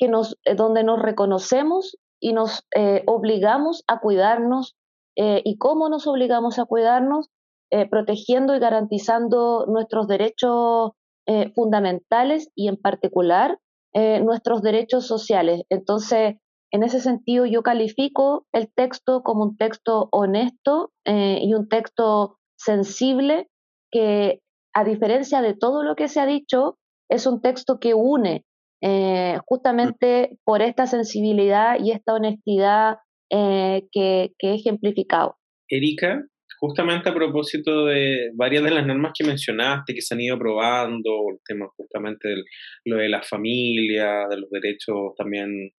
que 0.00 0.06
eh, 0.06 0.54
donde 0.56 0.82
nos 0.82 1.00
reconocemos 1.00 1.96
y 2.18 2.32
nos 2.32 2.66
eh, 2.74 3.04
obligamos 3.06 3.84
a 3.86 4.00
cuidarnos 4.00 4.74
eh, 5.16 5.42
y 5.44 5.58
cómo 5.58 5.88
nos 5.88 6.06
obligamos 6.06 6.58
a 6.58 6.64
cuidarnos, 6.64 7.28
protegiendo 7.88 8.56
y 8.56 8.58
garantizando 8.58 9.64
nuestros 9.68 10.08
derechos 10.08 10.90
fundamentales 11.54 12.50
y 12.56 12.66
en 12.66 12.76
particular 12.76 13.60
nuestros 13.94 14.60
derechos 14.62 15.06
sociales. 15.06 15.62
Entonces, 15.68 16.34
en 16.72 16.82
ese 16.82 16.98
sentido 16.98 17.46
yo 17.46 17.62
califico 17.62 18.44
el 18.52 18.72
texto 18.74 19.22
como 19.22 19.44
un 19.44 19.56
texto 19.56 20.08
honesto 20.10 20.90
y 21.04 21.54
un 21.54 21.68
texto 21.68 22.38
sensible 22.56 23.48
que 23.92 24.40
a 24.74 24.82
diferencia 24.82 25.40
de 25.40 25.54
todo 25.54 25.84
lo 25.84 25.94
que 25.94 26.08
se 26.08 26.18
ha 26.18 26.26
dicho, 26.26 26.76
es 27.08 27.24
un 27.28 27.40
texto 27.40 27.78
que 27.78 27.94
une 27.94 28.44
eh, 28.82 29.38
justamente 29.46 30.38
por 30.44 30.62
esta 30.62 30.86
sensibilidad 30.86 31.78
y 31.78 31.92
esta 31.92 32.14
honestidad 32.14 32.96
eh, 33.30 33.86
que, 33.92 34.32
que 34.38 34.48
he 34.48 34.54
ejemplificado. 34.54 35.36
Erika, 35.68 36.24
justamente 36.58 37.08
a 37.08 37.14
propósito 37.14 37.86
de 37.86 38.30
varias 38.34 38.64
de 38.64 38.70
las 38.70 38.86
normas 38.86 39.12
que 39.16 39.26
mencionaste, 39.26 39.94
que 39.94 40.02
se 40.02 40.14
han 40.14 40.20
ido 40.20 40.36
aprobando, 40.36 41.10
el 41.30 41.38
tema 41.44 41.68
justamente 41.76 42.28
de 42.28 42.42
lo 42.84 42.96
de 42.96 43.08
la 43.08 43.22
familia, 43.22 44.26
de 44.28 44.36
los 44.36 44.50
derechos 44.50 45.14
también 45.16 45.72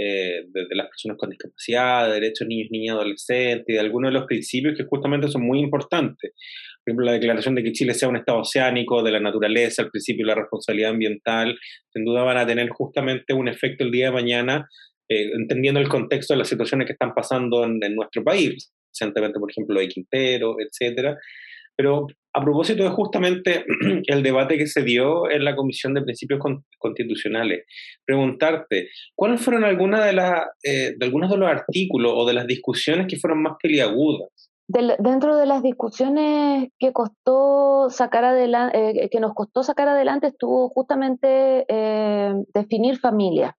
eh, 0.00 0.44
de, 0.52 0.76
las 0.76 0.86
personas 0.86 1.18
con 1.18 1.30
discapacidad, 1.30 2.06
de 2.06 2.14
derechos 2.14 2.46
de 2.46 2.54
niños, 2.54 2.68
niñas, 2.70 2.94
adolescentes, 2.94 3.64
y 3.66 3.72
de 3.72 3.80
algunos 3.80 4.12
de 4.12 4.18
los 4.18 4.26
principios 4.26 4.76
que 4.76 4.84
justamente 4.84 5.26
son 5.26 5.42
muy 5.42 5.58
importantes. 5.58 6.34
Por 6.88 6.92
ejemplo, 6.92 7.06
la 7.06 7.12
declaración 7.12 7.54
de 7.54 7.62
que 7.62 7.72
Chile 7.72 7.92
sea 7.92 8.08
un 8.08 8.16
estado 8.16 8.38
oceánico, 8.38 9.02
de 9.02 9.12
la 9.12 9.20
naturaleza, 9.20 9.82
el 9.82 9.90
principio 9.90 10.24
de 10.24 10.28
la 10.28 10.40
responsabilidad 10.40 10.90
ambiental, 10.92 11.58
sin 11.92 12.04
duda 12.04 12.22
van 12.22 12.38
a 12.38 12.46
tener 12.46 12.70
justamente 12.70 13.34
un 13.34 13.46
efecto 13.46 13.84
el 13.84 13.90
día 13.90 14.06
de 14.06 14.12
mañana, 14.12 14.66
eh, 15.10 15.30
entendiendo 15.34 15.80
el 15.80 15.88
contexto 15.88 16.32
de 16.32 16.38
las 16.38 16.48
situaciones 16.48 16.86
que 16.86 16.94
están 16.94 17.12
pasando 17.14 17.62
en, 17.64 17.78
en 17.82 17.94
nuestro 17.94 18.24
país 18.24 18.72
recientemente, 18.90 19.38
por 19.38 19.50
ejemplo, 19.50 19.78
de 19.78 19.88
Quintero, 19.88 20.56
etcétera. 20.58 21.18
Pero 21.76 22.06
a 22.32 22.42
propósito 22.42 22.82
de 22.84 22.90
justamente 22.90 23.64
el 24.06 24.22
debate 24.22 24.56
que 24.56 24.66
se 24.66 24.82
dio 24.82 25.30
en 25.30 25.44
la 25.44 25.54
Comisión 25.54 25.92
de 25.92 26.02
Principios 26.02 26.40
Constitucionales, 26.78 27.66
preguntarte, 28.04 28.88
¿cuáles 29.14 29.42
fueron 29.42 29.64
algunas 29.64 30.04
de, 30.06 30.12
las, 30.14 30.46
eh, 30.62 30.94
de 30.96 31.06
algunos 31.06 31.30
de 31.30 31.36
los 31.36 31.48
artículos 31.50 32.12
o 32.14 32.26
de 32.26 32.32
las 32.32 32.46
discusiones 32.46 33.06
que 33.06 33.18
fueron 33.18 33.42
más 33.42 33.56
peliagudas? 33.62 34.30
Dentro 34.68 35.36
de 35.36 35.46
las 35.46 35.62
discusiones 35.62 36.68
que 36.78 36.92
costó 36.92 37.88
sacar 37.88 38.24
adelante, 38.24 39.04
eh, 39.04 39.08
que 39.10 39.20
nos 39.20 39.32
costó 39.32 39.62
sacar 39.62 39.88
adelante, 39.88 40.28
estuvo 40.28 40.68
justamente 40.68 41.64
eh, 41.68 42.34
definir 42.52 42.98
familia. 42.98 43.56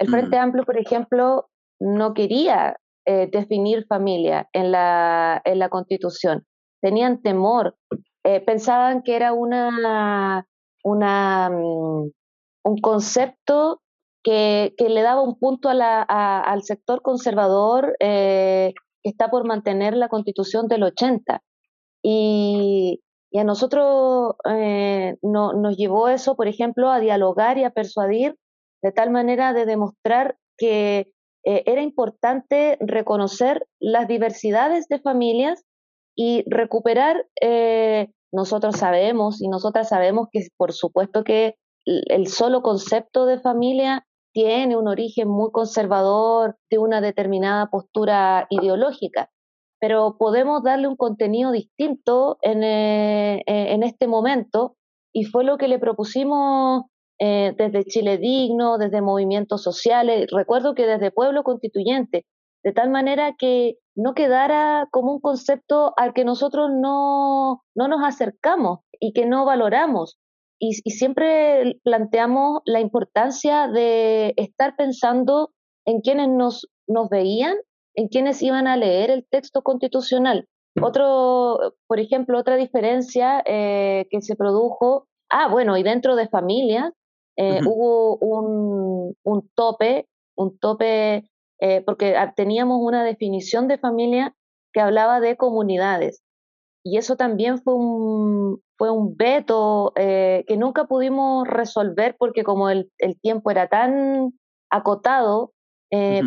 El 0.00 0.08
Frente. 0.08 0.36
Amplio, 0.36 0.64
por 0.64 0.78
ejemplo, 0.78 1.48
no 1.78 2.12
quería 2.12 2.76
eh, 3.06 3.28
definir 3.30 3.86
familia 3.86 4.48
en 4.52 4.72
la, 4.72 5.40
en 5.44 5.60
la 5.60 5.68
Constitución. 5.68 6.44
Tenían 6.80 7.22
temor, 7.22 7.76
pensaban 8.44 9.02
que 9.02 9.14
era 9.14 9.32
una, 9.32 10.44
una, 10.82 11.50
mm, 11.50 12.10
un 12.64 12.80
concepto 12.80 13.80
que, 14.24 14.74
que, 14.76 14.88
le 14.88 15.02
daba 15.02 15.22
un 15.22 15.38
punto 15.38 15.68
a 15.68 15.74
la, 15.74 16.02
al 16.02 16.64
sector 16.64 17.00
conservador 17.02 17.94
que 19.02 19.10
está 19.10 19.30
por 19.30 19.46
mantener 19.46 19.96
la 19.96 20.08
Constitución 20.08 20.68
del 20.68 20.84
80. 20.84 21.42
Y, 22.02 23.00
a 23.34 23.44
nosotros 23.44 24.34
no, 25.22 25.52
nos 25.54 25.76
llevó 25.78 26.08
eso, 26.08 26.36
por 26.36 26.48
ejemplo, 26.48 26.90
a 26.90 27.00
dialogar 27.00 27.56
y 27.56 27.64
a 27.64 27.70
persuadir 27.70 28.36
de 28.82 28.92
tal 28.92 29.10
manera 29.10 29.54
de 29.54 29.64
demostrar 29.64 30.36
que 30.58 31.12
eh, 31.44 31.62
era 31.66 31.82
importante 31.82 32.76
reconocer 32.80 33.66
las 33.80 34.06
diversidades 34.06 34.86
de 34.88 35.00
familias 35.00 35.64
y 36.14 36.44
recuperar, 36.46 37.26
eh, 37.40 38.08
nosotros 38.32 38.76
sabemos 38.76 39.40
y 39.40 39.48
nosotras 39.48 39.88
sabemos 39.88 40.28
que 40.30 40.46
por 40.56 40.72
supuesto 40.72 41.24
que 41.24 41.56
el 41.84 42.28
solo 42.28 42.62
concepto 42.62 43.26
de 43.26 43.40
familia 43.40 44.06
tiene 44.32 44.76
un 44.76 44.88
origen 44.88 45.28
muy 45.28 45.50
conservador 45.50 46.56
de 46.70 46.78
una 46.78 47.00
determinada 47.00 47.66
postura 47.66 48.46
ideológica, 48.50 49.30
pero 49.80 50.16
podemos 50.18 50.62
darle 50.62 50.88
un 50.88 50.96
contenido 50.96 51.52
distinto 51.52 52.38
en, 52.42 52.62
eh, 52.62 53.42
en 53.46 53.82
este 53.82 54.06
momento 54.06 54.76
y 55.12 55.24
fue 55.24 55.44
lo 55.44 55.58
que 55.58 55.68
le 55.68 55.78
propusimos 55.78 56.84
eh, 57.18 57.54
desde 57.56 57.84
Chile 57.84 58.18
Digno, 58.18 58.78
desde 58.78 59.00
movimientos 59.00 59.62
sociales, 59.62 60.26
recuerdo 60.32 60.74
que 60.74 60.86
desde 60.86 61.10
Pueblo 61.10 61.44
Constituyente, 61.44 62.24
de 62.64 62.72
tal 62.72 62.90
manera 62.90 63.34
que 63.38 63.76
no 63.94 64.14
quedara 64.14 64.88
como 64.90 65.12
un 65.12 65.20
concepto 65.20 65.92
al 65.96 66.14
que 66.14 66.24
nosotros 66.24 66.70
no, 66.72 67.62
no 67.74 67.88
nos 67.88 68.02
acercamos 68.02 68.80
y 68.98 69.12
que 69.12 69.26
no 69.26 69.44
valoramos. 69.44 70.18
Y, 70.64 70.74
siempre 70.92 71.80
planteamos 71.82 72.60
la 72.66 72.78
importancia 72.78 73.66
de 73.66 74.32
estar 74.36 74.76
pensando 74.76 75.50
en 75.84 76.00
quienes 76.02 76.28
nos, 76.28 76.68
nos 76.86 77.08
veían, 77.08 77.56
en 77.96 78.06
quienes 78.06 78.40
iban 78.42 78.68
a 78.68 78.76
leer 78.76 79.10
el 79.10 79.26
texto 79.28 79.62
constitucional. 79.62 80.46
Otro, 80.80 81.74
por 81.88 81.98
ejemplo, 81.98 82.38
otra 82.38 82.54
diferencia 82.54 83.42
eh, 83.44 84.06
que 84.08 84.22
se 84.22 84.36
produjo, 84.36 85.08
ah, 85.30 85.48
bueno, 85.48 85.76
y 85.76 85.82
dentro 85.82 86.14
de 86.14 86.28
familias, 86.28 86.92
eh, 87.36 87.58
hubo 87.66 88.16
un, 88.18 89.16
un, 89.24 89.50
tope, 89.56 90.06
un 90.36 90.56
tope, 90.58 91.28
eh, 91.60 91.82
porque 91.84 92.14
teníamos 92.36 92.78
una 92.80 93.02
definición 93.02 93.66
de 93.66 93.78
familia 93.78 94.36
que 94.72 94.80
hablaba 94.80 95.18
de 95.18 95.36
comunidades. 95.36 96.22
Y 96.84 96.98
eso 96.98 97.16
también 97.16 97.58
fue 97.62 97.74
un, 97.74 98.60
fue 98.76 98.90
un 98.90 99.16
veto 99.16 99.92
eh, 99.96 100.44
que 100.48 100.56
nunca 100.56 100.86
pudimos 100.86 101.46
resolver 101.46 102.16
porque 102.18 102.42
como 102.42 102.70
el, 102.70 102.90
el 102.98 103.20
tiempo 103.20 103.50
era 103.50 103.68
tan 103.68 104.32
acotado, 104.70 105.52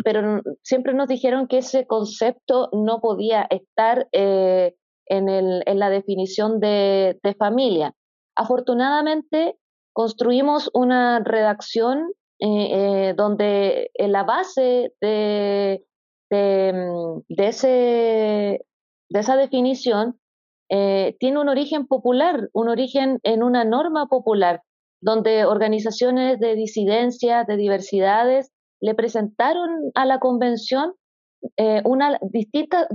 pero 0.04 0.42
siempre 0.62 0.94
nos 0.94 1.08
dijeron 1.08 1.48
que 1.48 1.58
ese 1.58 1.88
concepto 1.88 2.68
no 2.72 3.00
podía 3.00 3.48
estar 3.50 4.06
en, 4.12 5.28
el, 5.28 5.64
en, 5.66 5.78
la 5.80 5.90
definición 5.90 6.60
de, 6.60 7.18
de 7.20 7.34
familia. 7.34 7.92
Afortunadamente, 8.36 9.58
construimos 9.92 10.70
una 10.74 11.20
redacción 11.20 12.12
eh, 12.38 12.68
eh, 13.08 13.14
donde 13.16 13.90
la 13.96 14.22
base 14.24 14.92
de, 15.00 15.82
mm, 16.30 17.20
de, 17.28 17.48
ese, 17.48 17.68
de 19.08 19.20
esa 19.20 19.36
definición 19.36 20.20
eh, 20.68 21.16
tiene 21.20 21.40
un 21.40 21.48
origen 21.48 21.86
popular, 21.86 22.48
un 22.52 22.68
origen 22.68 23.20
en 23.22 23.42
una 23.42 23.64
norma 23.64 24.06
popular, 24.06 24.62
donde 25.00 25.44
organizaciones 25.44 26.40
de 26.40 26.54
disidencias, 26.54 27.46
de 27.46 27.56
diversidades, 27.56 28.50
le 28.80 28.94
presentaron 28.94 29.90
a 29.94 30.04
la 30.04 30.18
convención 30.18 30.94
una 31.84 32.18
distinta, 32.22 32.88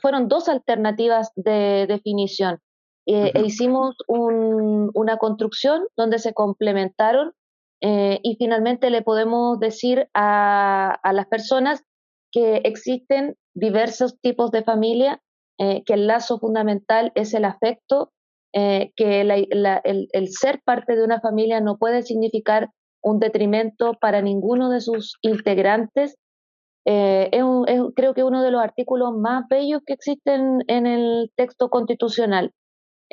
fueron 0.00 0.26
dos 0.26 0.48
alternativas 0.48 1.30
de 1.36 1.86
definición. 1.86 2.58
Eh, 3.04 3.32
e 3.34 3.42
hicimos 3.42 3.96
una 4.06 5.16
construcción 5.16 5.82
donde 5.96 6.20
se 6.20 6.34
complementaron 6.34 7.32
eh, 7.80 8.20
y 8.22 8.36
finalmente 8.36 8.90
le 8.90 9.02
podemos 9.02 9.58
decir 9.58 10.08
a, 10.14 11.00
las 11.12 11.26
personas 11.26 11.82
que 12.30 12.58
existen 12.58 13.36
diversos 13.54 14.20
tipos 14.20 14.52
de 14.52 14.62
familia, 14.62 15.20
eh, 15.62 15.82
que 15.86 15.94
el 15.94 16.06
lazo 16.06 16.38
fundamental 16.38 17.12
es 17.14 17.34
el 17.34 17.44
afecto, 17.44 18.12
que 18.54 19.20
el, 19.22 20.28
ser 20.28 20.60
parte 20.62 20.94
de 20.94 21.04
una 21.04 21.22
familia 21.22 21.62
no 21.62 21.78
puede 21.78 22.02
significar 22.02 22.68
un 23.02 23.18
detrimento 23.18 23.94
para 23.94 24.20
ninguno 24.20 24.68
de 24.68 24.82
sus 24.82 25.16
integrantes. 25.22 26.18
es, 26.84 27.42
creo 27.96 28.12
que 28.12 28.24
uno 28.24 28.42
de 28.42 28.50
los 28.50 28.62
artículos 28.62 29.14
más 29.16 29.44
bellos 29.48 29.80
que 29.86 29.94
existen 29.94 30.58
en 30.66 30.86
el 30.86 31.32
texto 31.34 31.70
constitucional. 31.70 32.52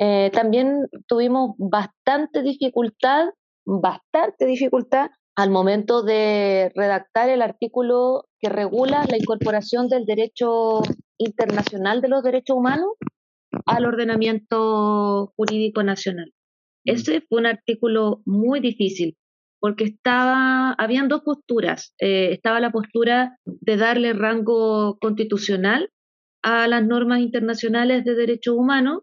Eh, 0.02 0.30
también 0.32 0.88
tuvimos 1.06 1.54
bastante 1.58 2.40
dificultad, 2.40 3.28
bastante 3.66 4.46
dificultad 4.46 5.10
al 5.40 5.50
momento 5.50 6.02
de 6.02 6.70
redactar 6.74 7.30
el 7.30 7.40
artículo 7.40 8.26
que 8.38 8.50
regula 8.50 9.06
la 9.08 9.16
incorporación 9.16 9.88
del 9.88 10.04
derecho 10.04 10.82
internacional 11.16 12.02
de 12.02 12.08
los 12.08 12.22
derechos 12.22 12.56
humanos 12.58 12.90
al 13.64 13.86
ordenamiento 13.86 15.32
jurídico 15.36 15.82
nacional. 15.82 16.32
Mm. 16.84 16.90
Ese 16.92 17.20
fue 17.22 17.38
un 17.38 17.46
artículo 17.46 18.20
muy 18.26 18.60
difícil 18.60 19.16
porque 19.60 19.84
estaba, 19.84 20.72
habían 20.72 21.08
dos 21.08 21.22
posturas. 21.22 21.94
Eh, 21.98 22.32
estaba 22.32 22.60
la 22.60 22.70
postura 22.70 23.38
de 23.44 23.76
darle 23.78 24.12
rango 24.12 24.98
constitucional 25.00 25.90
a 26.42 26.68
las 26.68 26.86
normas 26.86 27.20
internacionales 27.20 28.04
de 28.04 28.14
derechos 28.14 28.56
humanos 28.56 29.02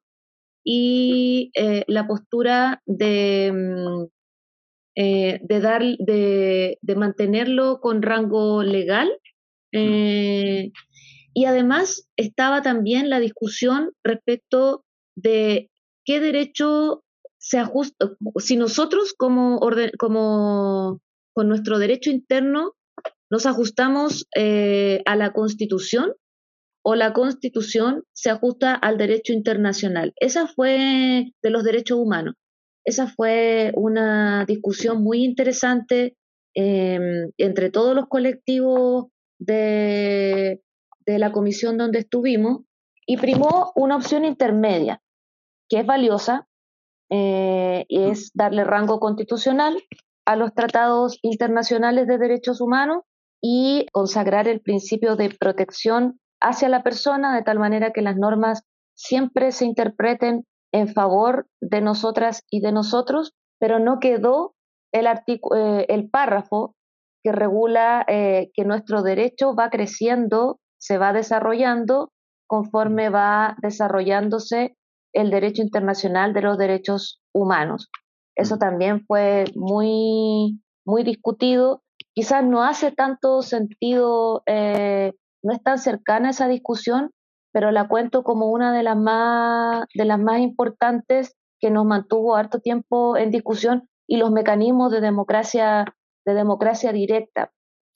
y 0.64 1.52
eh, 1.56 1.84
la 1.88 2.08
postura 2.08 2.82
de, 2.86 3.52
mm, 3.54 4.17
eh, 5.00 5.40
de, 5.44 5.60
dar, 5.60 5.84
de, 6.00 6.80
de, 6.82 6.96
mantenerlo 6.96 7.80
con 7.82 8.02
rango 8.02 8.64
legal. 8.64 9.08
Eh, 9.72 10.72
y 11.36 11.46
además 11.46 12.10
estaba 12.16 12.64
también 12.64 13.12
la 13.12 13.20
discusión 13.20 13.92
respecto 14.04 14.84
de 15.16 15.70
qué 16.04 16.20
derecho 16.20 17.04
se 17.38 17.60
ajusta, 17.60 18.10
si 18.38 18.56
nosotros 18.56 19.14
como, 19.14 19.58
orden, 19.60 19.92
como 20.00 21.00
con 21.32 21.48
nuestro 21.48 21.78
derecho 21.78 22.10
interno 22.10 22.74
nos 23.30 23.46
ajustamos 23.46 24.26
eh, 24.36 25.04
a 25.06 25.16
la 25.16 25.32
Constitución 25.32 26.14
o 26.82 26.96
la 26.96 27.14
Constitución 27.14 28.04
se 28.14 28.32
ajusta 28.32 28.74
al 28.74 28.98
derecho 28.98 29.32
internacional. 29.32 30.14
Esa 30.16 30.48
fue 30.48 31.34
de 31.44 31.50
los 31.52 31.64
derechos 31.64 32.00
humanos. 32.00 32.34
Esa 32.88 33.08
fue 33.08 33.74
una 33.76 34.46
discusión 34.46 35.04
muy 35.04 35.26
interesante 35.26 36.16
em, 36.54 37.32
entre 37.38 37.70
todos 37.70 37.94
los 37.94 38.08
colectivos 38.08 39.08
de, 39.40 40.62
de 41.06 41.20
la 41.20 41.34
comisión 41.34 41.78
donde 41.78 42.00
estuvimos 42.00 42.62
y 43.06 43.18
primó 43.18 43.74
una 43.76 43.98
opción 43.98 44.24
intermedia, 44.24 45.02
que 45.68 45.82
es 45.82 45.86
valiosa, 45.86 46.48
eh, 47.10 47.86
es 47.90 48.32
darle 48.34 48.64
rango 48.64 49.02
constitucional 49.02 49.78
a 50.26 50.38
los 50.38 50.54
tratados 50.54 51.20
internacionales 51.24 52.08
de 52.08 52.18
derechos 52.18 52.62
humanos 52.62 53.04
y 53.42 53.86
consagrar 53.92 54.48
el 54.48 54.62
principio 54.62 55.18
de 55.18 55.36
protección 55.38 56.22
hacia 56.40 56.70
la 56.70 56.84
persona 56.84 57.36
de 57.36 57.44
tal 57.44 57.60
manera 57.60 57.92
que 57.92 58.02
las 58.02 58.16
normas 58.16 58.64
siempre 58.96 59.52
se 59.52 59.66
interpreten 59.66 60.46
en 60.72 60.88
favor 60.90 61.48
de 61.62 61.82
nosotras 61.82 62.44
y 62.50 62.62
de 62.62 62.72
nosotros, 62.72 63.34
pero 63.60 63.80
no 63.80 64.00
quedó 64.00 64.56
el, 64.92 65.08
eh, 65.08 65.86
el 65.90 66.10
párrafo 66.10 66.76
que 67.24 67.32
regula 67.32 68.06
eh, 68.08 68.52
que 68.54 68.64
nuestro 68.66 69.02
derecho 69.02 69.56
va 69.56 69.70
creciendo, 69.70 70.60
se 70.80 70.98
va 70.98 71.14
desarrollando 71.14 72.12
conforme 72.48 73.10
va 73.10 73.58
desarrollándose 73.62 74.76
el 75.14 75.32
derecho 75.32 75.62
internacional 75.62 76.34
de 76.34 76.42
los 76.42 76.58
derechos 76.58 77.20
humanos. 77.34 77.90
Eso 78.36 78.58
también 78.58 79.04
fue 79.06 79.46
muy, 79.56 80.62
muy 80.86 81.04
discutido. 81.04 81.82
Quizás 82.14 82.44
no 82.44 82.64
hace 82.64 82.92
tanto 82.92 83.42
sentido, 83.42 84.44
eh, 84.46 85.14
no 85.44 85.54
es 85.54 85.62
tan 85.64 85.80
cercana 85.80 86.30
esa 86.30 86.48
discusión, 86.48 87.12
pero 87.58 87.72
la 87.72 87.88
cuento 87.88 88.22
como 88.22 88.52
una 88.52 88.72
de 88.72 88.84
las 88.84 88.96
más, 88.96 89.88
de 89.96 90.06
las 90.06 90.20
más 90.20 90.42
importantes 90.42 91.36
que 91.60 91.72
nos 91.72 91.86
mantuvo 91.86 92.36
harto 92.36 92.60
tiempo 92.60 93.18
en 93.18 93.32
discusión 93.32 93.90
y 94.06 94.18
los 94.18 94.30
mecanismos 94.30 94.92
de 94.92 95.02
democracia, 95.02 95.86
de 96.24 96.34
democracia 96.36 96.92
directa. 96.92 97.52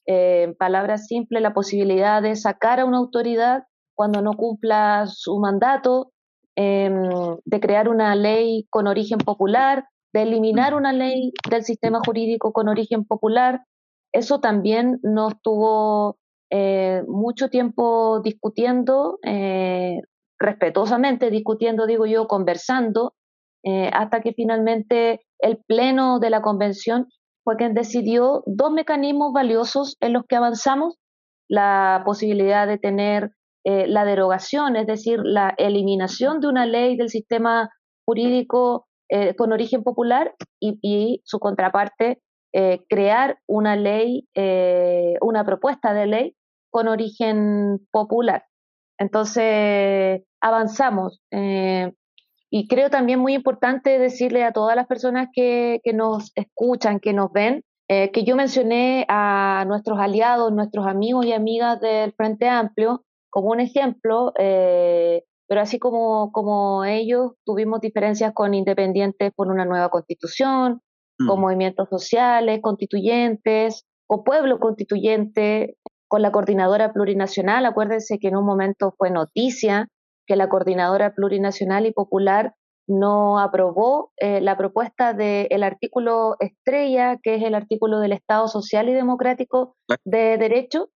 Eh, 0.08 0.44
en 0.46 0.56
palabras 0.56 1.06
simples, 1.06 1.44
la 1.44 1.54
posibilidad 1.54 2.24
de 2.24 2.36
sacar 2.36 2.80
a 2.80 2.86
una 2.86 2.98
autoridad 2.98 3.66
cuando 3.94 4.24
no 4.24 4.34
cumpla 4.34 5.06
su 5.06 5.38
mandato, 5.38 6.12
Em, 6.56 7.10
de 7.46 7.60
crear 7.62 7.88
una 7.88 8.14
ley 8.16 8.68
con 8.70 8.88
origen 8.88 9.20
popular, 9.20 9.86
de 10.14 10.24
eliminar 10.24 10.74
una 10.74 10.92
ley 10.92 11.32
del 11.50 11.64
sistema 11.64 12.02
jurídico 12.06 12.52
con 12.52 12.68
origen 12.68 13.06
popular. 13.06 13.64
Eso 14.12 14.42
también 14.42 15.00
nos 15.02 15.42
tuvo 15.42 16.18
eh, 16.52 17.04
mucho 17.08 17.50
tiempo 17.50 18.22
discutiendo, 18.22 19.20
eh, 19.24 20.02
respetuosamente 20.38 21.32
discutiendo, 21.32 21.88
digo 21.88 22.06
yo, 22.06 22.28
conversando, 22.28 23.14
eh, 23.64 23.90
hasta 23.94 24.22
que 24.22 24.34
finalmente 24.34 25.22
el 25.40 25.58
Pleno 25.68 26.20
de 26.20 26.30
la 26.30 26.42
Convención 26.42 27.08
fue 27.44 27.56
quien 27.56 27.74
decidió 27.74 28.44
dos 28.46 28.72
mecanismos 28.72 29.34
valiosos 29.34 29.98
en 30.02 30.14
los 30.14 30.26
que 30.28 30.36
avanzamos, 30.36 30.98
la 31.48 32.02
posibilidad 32.06 32.68
de 32.68 32.78
tener 32.78 33.32
eh, 33.64 33.88
la 33.88 34.04
derogación, 34.04 34.76
es 34.76 34.88
decir, 34.88 35.20
la 35.24 35.54
eliminación 35.58 36.42
de 36.42 36.48
una 36.48 36.66
ley 36.66 36.98
del 36.98 37.10
sistema 37.10 37.70
jurídico 38.06 38.88
eh, 39.10 39.36
con 39.36 39.52
origen 39.52 39.84
popular 39.84 40.34
y, 40.60 41.22
su 41.24 41.40
contraparte, 41.40 42.22
crear 42.90 43.40
una 43.48 43.78
ley, 43.78 44.28
una 45.22 45.46
propuesta 45.46 45.94
de 45.94 46.06
ley 46.06 46.36
con 46.72 46.88
origen 46.88 47.80
popular. 47.92 48.46
Entonces, 48.98 50.24
avanzamos. 50.42 51.22
y 52.54 52.68
creo 52.68 52.90
también 52.90 53.20
muy 53.20 53.34
importante 53.34 53.98
decirle 54.00 54.44
a 54.44 54.52
todas 54.52 54.76
las 54.76 54.88
personas 54.88 55.30
que, 55.34 55.80
que 55.84 55.94
nos 55.94 56.32
escuchan, 56.36 57.00
que 57.00 57.14
nos 57.14 57.32
ven, 57.32 57.64
que 57.88 58.24
yo 58.26 58.36
mencioné 58.36 59.06
a 59.10 59.66
nuestros 59.68 60.00
aliados, 60.00 60.52
nuestros 60.52 60.88
amigos 60.88 61.26
y 61.26 61.34
amigas 61.34 61.80
del 61.82 62.14
Frente 62.14 62.48
Amplio, 62.48 63.04
como 63.32 63.50
un 63.50 63.62
ejemplo, 63.62 64.34
eh, 64.38 65.24
pero 65.48 65.62
así 65.62 65.80
como, 65.80 66.32
como 66.32 66.86
ellos 66.86 67.32
tuvimos 67.44 67.82
diferencias 67.82 68.34
con 68.34 68.54
independientes 68.54 69.32
por 69.34 69.48
una 69.48 69.66
nueva 69.66 69.90
constitución, 69.90 70.82
con 71.28 71.40
mm. 71.40 71.42
movimientos 71.42 71.90
sociales, 71.90 72.60
constituyentes, 72.62 73.86
o 74.08 74.24
pueblo 74.24 74.60
constituyente, 74.60 75.78
con 76.12 76.22
la 76.22 76.34
coordinadora 76.34 76.92
plurinacional. 76.92 77.66
Acuérdense 77.66 78.20
que 78.20 78.28
en 78.28 78.36
un 78.36 78.46
momento 78.46 78.94
fue 78.98 79.10
noticia 79.12 79.88
que 80.28 80.36
la 80.36 80.50
coordinadora 80.50 81.14
plurinacional 81.14 81.86
y 81.86 81.94
popular 81.94 82.54
no 82.86 83.40
aprobó 83.40 84.12
eh, 84.18 84.42
la 84.42 84.58
propuesta 84.58 85.14
del 85.14 85.64
artículo 85.64 86.36
estrella, 86.42 87.18
que 87.24 87.36
es 87.36 87.44
el 87.44 87.56
artículo 87.56 88.02
del 88.02 88.12
Estado 88.12 88.50
Social 88.50 88.90
y 88.90 88.94
Democrático 88.94 89.78
de 90.04 90.38
Derecho, 90.38 90.90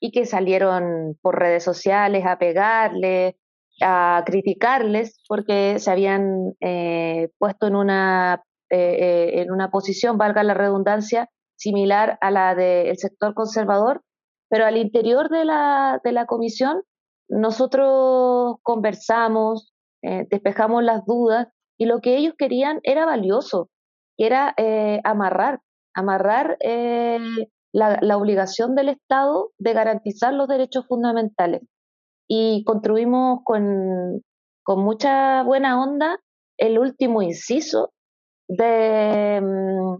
y 0.00 0.12
que 0.12 0.24
salieron 0.24 1.18
por 1.20 1.38
redes 1.38 1.62
sociales 1.62 2.24
a 2.24 2.38
pegarles, 2.38 3.34
a 3.82 4.22
criticarles 4.24 5.20
porque 5.28 5.78
se 5.78 5.90
habían 5.90 6.54
eh, 6.62 7.28
puesto 7.36 7.66
en 7.66 7.76
una, 7.76 8.42
eh, 8.70 8.78
eh, 8.78 9.42
en 9.42 9.50
una 9.50 9.70
posición, 9.70 10.16
valga 10.16 10.42
la 10.42 10.54
redundancia, 10.54 11.28
similar 11.54 12.16
a 12.22 12.30
la 12.30 12.54
del 12.54 12.96
sector 12.96 13.34
conservador, 13.34 14.00
pero 14.54 14.66
al 14.66 14.76
interior 14.76 15.30
de 15.30 15.44
la, 15.44 16.00
de 16.04 16.12
la 16.12 16.26
comisión 16.26 16.84
nosotros 17.28 18.54
conversamos, 18.62 19.74
despejamos 20.00 20.84
las 20.84 21.04
dudas 21.06 21.48
y 21.76 21.86
lo 21.86 22.00
que 22.00 22.16
ellos 22.16 22.34
querían 22.38 22.78
era 22.84 23.04
valioso, 23.04 23.68
era 24.16 24.54
amarrar, 25.02 25.58
amarrar 25.92 26.56
la, 26.60 28.16
obligación 28.16 28.76
del 28.76 28.90
Estado 28.90 29.50
de 29.58 29.72
garantizar 29.72 30.32
los 30.32 30.46
derechos 30.46 30.86
fundamentales. 30.86 31.62
Y 32.28 32.62
construimos 32.62 33.40
con, 33.42 34.22
mucha 34.68 35.42
buena 35.42 35.82
onda 35.82 36.20
el 36.58 36.78
último 36.78 37.22
inciso 37.22 37.92
de 38.46 39.40
mm, 39.42 39.96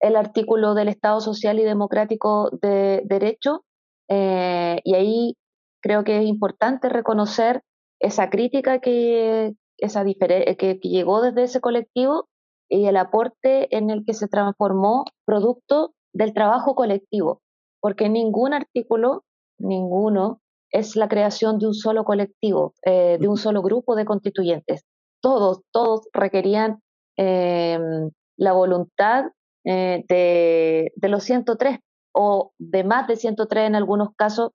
el 0.00 0.16
artículo 0.16 0.72
del 0.72 0.88
Estado 0.88 1.20
Social 1.20 1.58
y 1.58 1.64
Democrático 1.64 2.48
de 2.62 3.02
Derecho 3.04 3.64
eh, 4.08 4.80
y 4.84 4.94
ahí 4.94 5.36
creo 5.80 6.04
que 6.04 6.18
es 6.18 6.26
importante 6.26 6.88
reconocer 6.88 7.62
esa 8.00 8.30
crítica 8.30 8.80
que, 8.80 9.54
esa 9.76 10.04
que, 10.04 10.56
que, 10.56 10.88
llegó 10.88 11.20
desde 11.20 11.44
ese 11.44 11.60
colectivo 11.60 12.28
y 12.68 12.86
el 12.86 12.96
aporte 12.96 13.74
en 13.76 13.90
el 13.90 14.04
que 14.04 14.14
se 14.14 14.28
transformó 14.28 15.04
producto 15.24 15.94
del 16.12 16.34
trabajo 16.34 16.74
colectivo, 16.74 17.40
porque 17.80 18.08
ningún 18.08 18.52
artículo, 18.52 19.24
ninguno, 19.58 20.40
es 20.70 20.96
la 20.96 21.08
creación 21.08 21.58
de 21.58 21.66
un 21.66 21.74
solo 21.74 22.04
colectivo, 22.04 22.74
eh, 22.84 23.16
de 23.18 23.28
un 23.28 23.36
solo 23.36 23.62
grupo 23.62 23.96
de 23.96 24.04
constituyentes. 24.04 24.84
Todos, 25.22 25.62
todos 25.72 26.08
requerían 26.12 26.82
em, 27.16 28.10
la 28.36 28.52
voluntad 28.52 29.24
eh, 29.64 30.04
de, 30.08 30.92
de, 30.94 31.08
los 31.08 31.24
103 31.24 31.78
o 32.20 32.52
de 32.58 32.82
más 32.82 33.06
de 33.06 33.14
103 33.14 33.68
en 33.68 33.76
algunos 33.76 34.08
casos, 34.16 34.50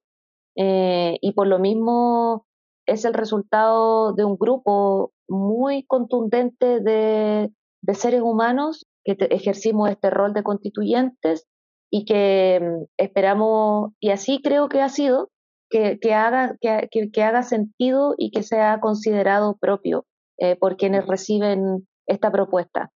eh, 0.57 1.17
y 1.21 1.31
por 1.31 1.47
lo 1.47 1.59
mismo 1.59 2.45
es 2.85 3.05
el 3.05 3.13
resultado 3.13 4.11
de 4.11 4.25
un 4.25 4.35
grupo 4.35 5.13
muy 5.29 5.85
contundente 5.85 6.81
de, 6.81 7.53
de 7.81 7.93
seres 7.93 8.21
humanos 8.21 8.85
que 9.05 9.15
ejercimos 9.31 9.89
este 9.89 10.09
rol 10.09 10.33
de 10.33 10.43
constituyentes 10.43 11.45
y 11.89 12.03
que 12.03 12.59
mm, 12.61 12.83
esperamos, 12.97 13.93
y 14.01 14.09
así 14.09 14.41
creo 14.43 14.67
que 14.67 14.81
ha 14.81 14.89
sido, 14.89 15.29
que, 15.69 15.99
que 16.01 16.13
haga, 16.13 16.57
que, 16.59 16.89
que, 17.11 17.23
haga 17.23 17.43
sentido 17.43 18.13
y 18.17 18.31
que 18.31 18.43
sea 18.43 18.81
considerado 18.81 19.55
propio 19.55 20.05
eh, 20.37 20.57
por 20.57 20.75
quienes 20.75 21.07
reciben 21.07 21.87
esta 22.07 22.29
propuesta. 22.29 22.91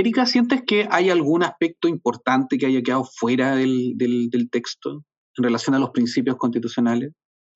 Erika, 0.00 0.26
¿sientes 0.26 0.62
que 0.66 0.88
hay 0.90 1.10
algún 1.10 1.42
aspecto 1.42 1.88
importante 1.88 2.58
que 2.58 2.66
haya 2.66 2.82
quedado 2.82 3.04
fuera 3.04 3.54
del, 3.54 3.92
del, 3.96 4.50
texto 4.50 5.04
en 5.36 5.44
relación 5.44 5.74
a 5.74 5.78
los 5.78 5.90
principios 5.90 6.36
constitucionales? 6.36 7.12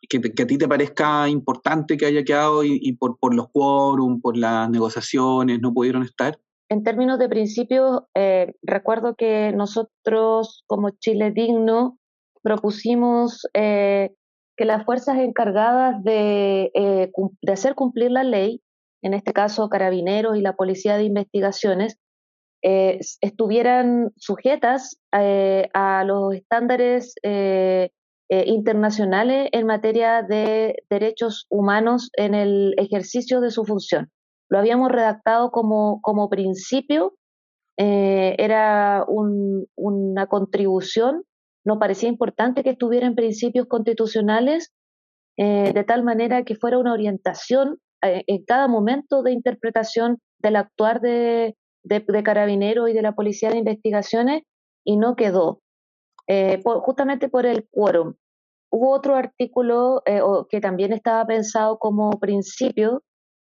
Que, 0.09 0.21
que, 0.21 0.43
a 0.43 0.47
ti 0.47 0.59
te 0.59 0.69
parezca 0.69 1.29
importante 1.29 1.97
que 1.97 2.05
haya 2.05 2.23
quedado 2.25 2.63
y, 2.63 2.93
por, 2.93 3.19
por 3.19 3.35
los 3.35 3.49
quórum, 3.51 4.21
por 4.21 4.37
las 4.37 4.69
negociaciones, 4.69 5.61
no 5.61 5.73
pudieron 5.73 6.03
estar? 6.03 6.39
en 6.71 6.83
términos 6.83 7.19
de 7.19 7.29
principio, 7.29 8.09
eh, 8.15 8.55
recuerdo 8.63 9.15
que 9.15 9.53
nosotros 9.53 10.65
como 10.67 10.91
Chile 10.91 11.31
Digno 11.31 11.99
propusimos 12.43 13.47
eh, 13.55 14.15
que 14.57 14.65
las 14.65 14.85
fuerzas 14.85 15.19
encargadas 15.19 16.03
de, 16.03 16.71
eh, 16.75 17.11
de, 17.43 17.53
hacer 17.53 17.75
cumplir 17.75 18.11
la 18.11 18.25
ley, 18.25 18.63
en 19.03 19.15
este 19.15 19.33
caso 19.33 19.69
carabineros 19.69 20.37
y 20.37 20.41
la 20.41 20.57
policía 20.57 20.97
de 20.97 21.05
investigaciones, 21.05 21.99
eh, 22.67 22.99
estuvieran 23.21 24.15
sujetas 24.17 24.99
eh, 25.13 25.69
a 25.75 26.03
los 26.05 26.35
estándares 26.35 27.15
internacionales 28.31 29.51
en 29.53 29.67
materia 29.67 30.23
de 30.23 30.83
derechos 30.89 31.47
humanos 31.51 32.11
en 32.17 32.35
el 32.35 32.75
ejercicio 32.79 33.43
de 33.43 33.51
su 33.51 33.67
función. 33.67 34.11
Lo 34.49 34.59
habíamos 34.59 34.91
redactado 34.91 35.51
como, 35.51 36.01
como 36.01 36.31
principio, 36.31 37.15
era 37.77 39.05
una 39.07 40.27
contribución, 40.27 41.25
nos 41.65 41.79
parecía 41.79 42.09
importante 42.09 42.65
que 42.65 42.71
estuviera 42.71 43.07
en 43.07 43.15
principios 43.15 43.67
constitucionales 43.67 44.73
de 45.37 45.85
tal 45.87 46.03
manera 46.03 46.45
que 46.45 46.57
fuera 46.57 46.79
una 46.79 46.95
orientación 46.95 47.79
en 48.01 48.45
cada 48.47 48.69
momento 48.69 49.23
de 49.23 49.33
interpretación 49.33 50.19
del 50.41 50.57
actuar 50.57 51.01
de, 51.03 51.57
de, 51.85 52.23
Carabineros 52.23 52.91
y 52.91 52.93
de 52.93 53.03
la 53.03 53.13
Policía 53.13 53.51
de 53.51 53.59
Investigaciones 53.59 54.43
y 54.85 54.97
no 54.97 55.15
quedó, 55.17 55.61
eh, 56.27 56.61
justamente 56.65 57.29
por 57.29 57.47
el 57.47 57.69
quórum. 57.71 58.15
Hubo 58.71 58.91
otro 58.91 59.15
artículo 59.15 60.03
eh, 60.07 60.21
que 60.51 60.61
también 60.61 60.93
estaba 60.93 61.25
pensado 61.27 61.79
como 61.79 62.19
principio 62.19 63.03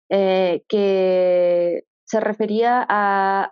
eh, 0.10 0.64
que 0.70 1.84
se 2.06 2.20
refería 2.20 2.86
a, 2.88 3.52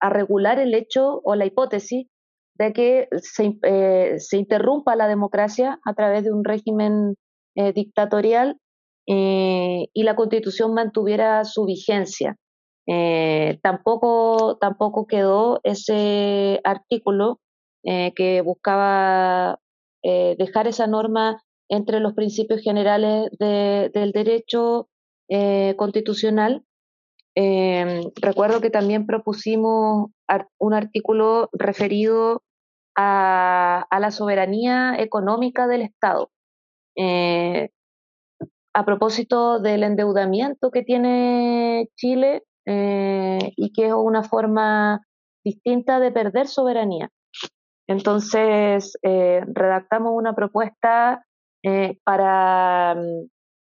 regular 0.00 0.58
el 0.58 0.74
hecho 0.74 1.20
o 1.24 1.36
la 1.36 1.46
hipótesis 1.46 2.08
de 2.56 2.72
que 2.72 3.08
se, 3.18 4.18
se 4.18 4.36
interrumpa 4.36 4.96
la 4.96 5.06
democracia 5.06 5.78
a 5.84 5.94
través 5.94 6.24
de 6.24 6.32
un 6.32 6.44
régimen 6.44 7.14
dictatorial 7.54 8.58
y 9.06 10.02
la 10.02 10.16
constitución 10.16 10.74
mantuviera 10.74 11.44
su 11.44 11.64
vigencia. 11.64 12.36
Eh, 12.86 13.60
tampoco, 13.62 14.58
tampoco 14.58 15.06
quedó 15.06 15.60
ese 15.62 16.60
artículo 16.64 17.40
eh, 17.84 18.12
que 18.14 18.40
buscaba 18.42 19.60
eh, 20.02 20.34
dejar 20.38 20.66
esa 20.66 20.86
norma 20.86 21.42
entre 21.68 22.00
los 22.00 22.14
principios 22.14 22.60
generales 22.60 23.30
del 23.38 24.12
derecho 24.12 24.88
constitucional. 25.76 26.62
recuerdo 27.34 28.60
que 28.60 28.68
también 28.68 29.06
propusimos 29.06 30.10
un 30.58 30.74
artículo 30.74 31.48
referido 31.52 32.42
a, 32.94 33.86
a 33.88 34.00
la 34.00 34.10
soberanía 34.10 34.96
económica 34.98 35.66
del 35.66 35.80
Estado. 35.80 36.30
a 38.74 38.84
propósito 38.84 39.58
del 39.58 39.84
endeudamiento 39.84 40.70
que 40.70 40.82
tiene 40.82 41.88
Chile, 41.96 42.42
eh, 42.66 43.52
y 43.56 43.72
que 43.72 43.88
es 43.88 43.92
una 43.92 44.22
forma 44.22 45.04
distinta 45.44 45.98
de 46.00 46.12
perder 46.12 46.46
soberanía. 46.46 47.10
Entonces, 47.88 48.96
eh, 49.02 49.42
redactamos 49.46 50.12
una 50.14 50.34
propuesta 50.34 51.24
eh, 51.64 51.98
para, 52.04 52.96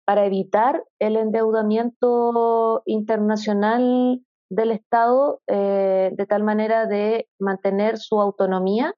para 0.04 0.26
evitar 0.26 0.84
el 0.98 1.16
endeudamiento 1.16 2.82
internacional 2.86 4.20
del 4.50 4.70
Estado 4.70 5.40
de 5.46 6.26
tal 6.28 6.42
manera 6.42 6.86
de 6.86 7.26
mantener 7.38 7.96
su 7.96 8.20
autonomía 8.20 8.94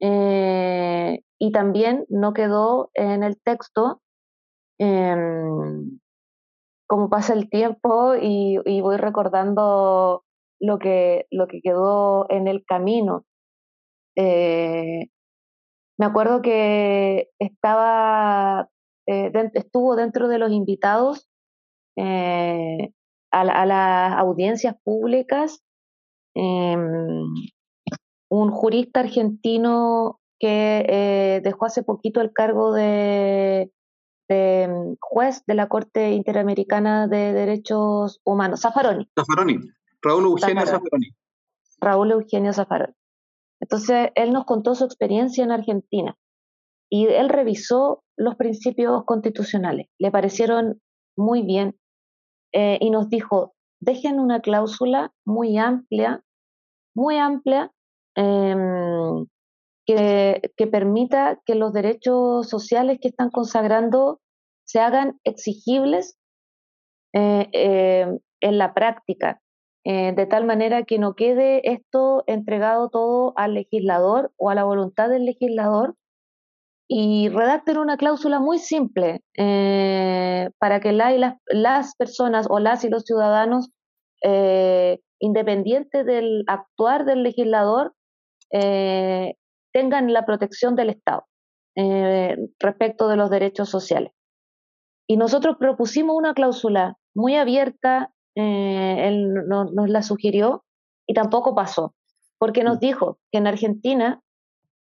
y 0.00 1.52
también 1.52 2.04
no 2.08 2.32
quedó 2.32 2.90
en 2.94 3.22
el 3.22 3.40
texto 3.40 4.00
em, 4.78 6.00
como 6.88 7.10
pasa 7.10 7.34
el 7.34 7.50
tiempo 7.50 8.14
y, 8.20 8.58
voy 8.80 8.96
recordando 8.96 10.24
lo 10.58 10.78
que, 10.78 11.26
lo 11.30 11.46
que 11.46 11.60
quedó 11.60 12.26
en 12.30 12.48
el 12.48 12.64
camino. 12.64 13.26
Eh, 14.16 15.08
me 15.98 16.06
acuerdo 16.06 16.40
que 16.40 17.28
estaba, 17.38 18.68
eh, 19.06 19.30
estuvo 19.52 19.96
dentro 19.96 20.28
de 20.28 20.38
los 20.38 20.50
invitados 20.50 21.28
eh, 21.96 22.90
a, 23.30 23.44
las 23.44 24.18
audiencias 24.18 24.74
públicas 24.82 25.62
em, 26.34 27.24
un 28.30 28.50
jurista 28.50 29.00
argentino 29.00 30.20
que 30.40 31.40
dejó 31.44 31.66
hace 31.66 31.82
poquito 31.82 32.20
el 32.20 32.32
cargo 32.32 32.72
de 32.72 33.70
Mm, 34.28 34.96
juez 35.00 35.42
de 35.46 35.54
la 35.54 35.68
Corte 35.68 36.12
Interamericana 36.12 37.08
de 37.08 37.32
Derechos 37.32 38.20
Humanos, 38.24 38.60
Zaffaroni. 38.60 39.08
Zaffaroni, 39.18 39.58
Raúl 40.02 40.24
Eugenio 40.24 40.66
Zaffaroni. 40.66 41.08
Raúl 41.80 42.10
Eugenio 42.10 42.52
Zaffaroni. 42.52 42.92
Entonces, 43.60 44.10
él 44.14 44.32
nos 44.32 44.44
contó 44.44 44.74
su 44.74 44.84
experiencia 44.84 45.44
en 45.44 45.50
Argentina 45.50 46.16
y 46.90 47.06
él 47.06 47.28
revisó 47.30 48.04
los 48.16 48.36
principios 48.36 49.04
constitucionales, 49.04 49.88
le 49.98 50.10
parecieron 50.10 50.80
muy 51.16 51.42
bien 51.42 51.78
eh, 52.52 52.78
y 52.80 52.90
nos 52.90 53.08
dijo, 53.08 53.54
dejen 53.80 54.20
una 54.20 54.40
cláusula 54.40 55.12
muy 55.24 55.58
amplia, 55.58 56.22
muy 56.94 57.16
amplia, 57.16 57.72
em, 58.14 59.26
que, 59.88 60.66
permita 60.66 61.40
que 61.46 61.54
los 61.54 61.72
derechos 61.72 62.48
sociales 62.48 62.98
que 63.00 63.08
están 63.08 63.30
consagrando 63.30 64.20
se 64.66 64.80
hagan 64.80 65.18
exigibles 65.24 66.18
eh, 67.14 67.48
eh, 67.52 68.18
en 68.40 68.58
la 68.58 68.74
práctica, 68.74 69.40
eh, 69.84 70.12
de 70.14 70.26
tal 70.26 70.44
manera 70.44 70.82
que 70.82 70.98
no 70.98 71.14
quede 71.14 71.72
esto 71.72 72.22
entregado 72.26 72.90
todo 72.90 73.32
al 73.36 73.54
legislador 73.54 74.30
o 74.36 74.50
a 74.50 74.54
la 74.54 74.64
voluntad 74.64 75.08
del 75.08 75.24
legislador 75.24 75.94
y 76.86 77.30
redacten 77.30 77.78
una 77.78 77.96
cláusula 77.96 78.40
muy 78.40 78.58
simple 78.58 79.22
para 80.58 80.80
que 80.80 80.92
las, 80.92 81.34
las, 81.46 81.96
personas 81.96 82.46
o 82.48 82.60
las 82.60 82.82
y 82.84 82.88
los 82.88 83.04
ciudadanos, 83.04 83.70
independientes 85.18 86.06
del 86.06 86.44
actuar 86.46 87.04
del 87.04 87.22
legislador, 87.22 87.92
tengan 89.78 90.12
la 90.12 90.26
protección 90.26 90.74
del 90.74 90.90
Estado 90.90 91.24
eh, 91.76 92.36
respecto 92.58 93.06
de 93.08 93.16
los 93.16 93.30
derechos 93.30 93.68
sociales. 93.68 94.12
Y 95.06 95.16
nosotros 95.16 95.56
propusimos 95.58 96.16
una 96.16 96.34
cláusula 96.34 96.96
muy 97.14 97.36
abierta, 97.36 98.12
eh, 98.34 99.06
él 99.06 99.32
nos 99.46 99.88
la 99.88 100.02
sugirió 100.02 100.64
y 101.06 101.14
tampoco 101.14 101.54
pasó, 101.54 101.94
porque 102.38 102.64
nos 102.64 102.78
mm. 102.78 102.80
dijo 102.80 103.18
que 103.30 103.38
en 103.38 103.46
Argentina 103.46 104.20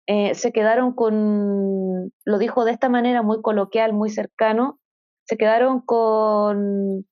eh, 0.07 0.35
se 0.35 0.51
quedaron 0.51 0.95
con, 0.95 2.13
lo 2.25 2.39
dijo 2.39 2.65
de 2.65 2.73
esta 2.73 2.89
manera 2.89 3.21
muy 3.21 3.43
coloquial, 3.43 3.93
muy 3.93 4.09
cercano, 4.09 4.79
se 5.27 5.37
quedaron 5.37 5.83
con, 5.83 7.07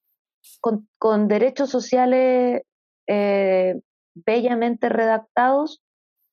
con 0.99 1.29
derechos 1.29 1.69
sociales 1.69 2.63
bellamente 4.15 4.89
redactados 4.89 5.84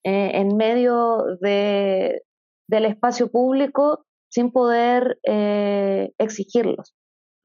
eh, 0.04 0.32
en 0.34 0.58
medio 0.58 1.38
de, 1.42 2.24
del 2.68 2.86
espacio 2.86 3.30
público 3.30 4.06
sin 4.30 4.52
poder 4.52 5.20
eh, 5.28 6.12
exigirlos. 6.18 6.96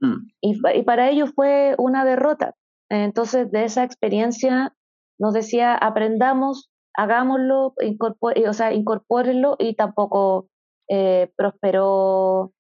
Mm. 0.01 0.29
Y, 0.41 0.83
para 0.85 1.11
ellos 1.11 1.33
fue 1.35 1.75
una 1.79 2.05
derrota. 2.05 2.55
Entonces, 2.89 3.51
de 3.51 3.65
esa 3.65 3.85
experiencia 3.85 4.75
nos 5.19 5.35
decía, 5.35 5.75
aprendamos, 5.75 6.71
hagámoslo, 6.95 7.75
o 7.75 8.53
sea, 8.53 8.73
incorpórenlo 8.73 9.57
y 9.59 9.75
tampoco 9.75 10.49
eh, 10.89 11.31
prosperó 11.37 12.53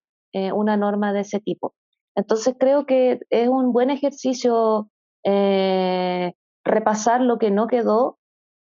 una 0.53 0.76
norma 0.76 1.14
de 1.14 1.20
ese 1.20 1.40
tipo. 1.40 1.74
Entonces, 2.14 2.55
creo 2.59 2.84
que 2.84 3.20
es 3.30 3.49
un 3.49 3.72
buen 3.72 3.88
ejercicio 3.88 4.90
repasar 6.66 7.22
lo 7.22 7.38
que 7.38 7.51
no 7.51 7.68
quedó 7.68 8.16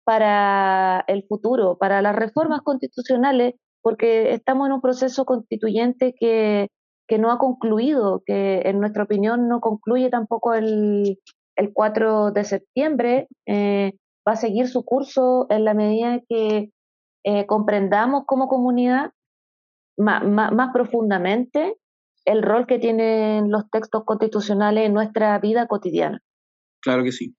para 0.10 1.04
el 1.06 1.24
futuro, 1.28 1.78
para 1.78 2.02
las 2.02 2.16
reformas 2.16 2.62
constitucionales, 2.64 3.54
porque 3.84 4.34
estamos 4.34 4.66
en 4.66 4.74
un 4.74 4.82
proceso 4.82 5.24
constituyente 5.24 6.16
que, 6.20 6.68
no 7.20 7.32
ha 7.32 7.38
concluido, 7.38 8.24
que 8.26 8.64
en 8.66 8.80
nuestra 8.80 9.04
opinión 9.04 9.48
no 9.48 9.62
concluye 9.62 10.10
tampoco 10.10 10.56
el, 10.56 11.20
el 11.56 11.74
4 11.74 12.32
de 12.32 12.44
septiembre, 12.44 13.28
eh, 13.46 13.92
va 14.28 14.32
a 14.32 14.36
seguir 14.36 14.68
su 14.68 14.84
curso 14.84 15.46
en 15.52 15.64
la 15.64 15.76
medida 15.76 16.22
que 16.28 16.72
eh, 17.24 17.46
comprendamos 17.46 18.24
como 18.26 18.48
comunidad 18.48 19.12
más 19.96 20.70
profundamente 20.74 21.76
el 22.26 22.42
rol 22.42 22.66
que 22.66 22.80
tienen 22.80 23.52
los 23.52 23.70
textos 23.70 24.06
constitucionales 24.06 24.88
en 24.88 24.94
nuestra 24.96 25.38
vida 25.38 25.68
cotidiana. 25.68 26.20
Claro 26.82 27.04
que 27.04 27.12
sí. 27.12 27.36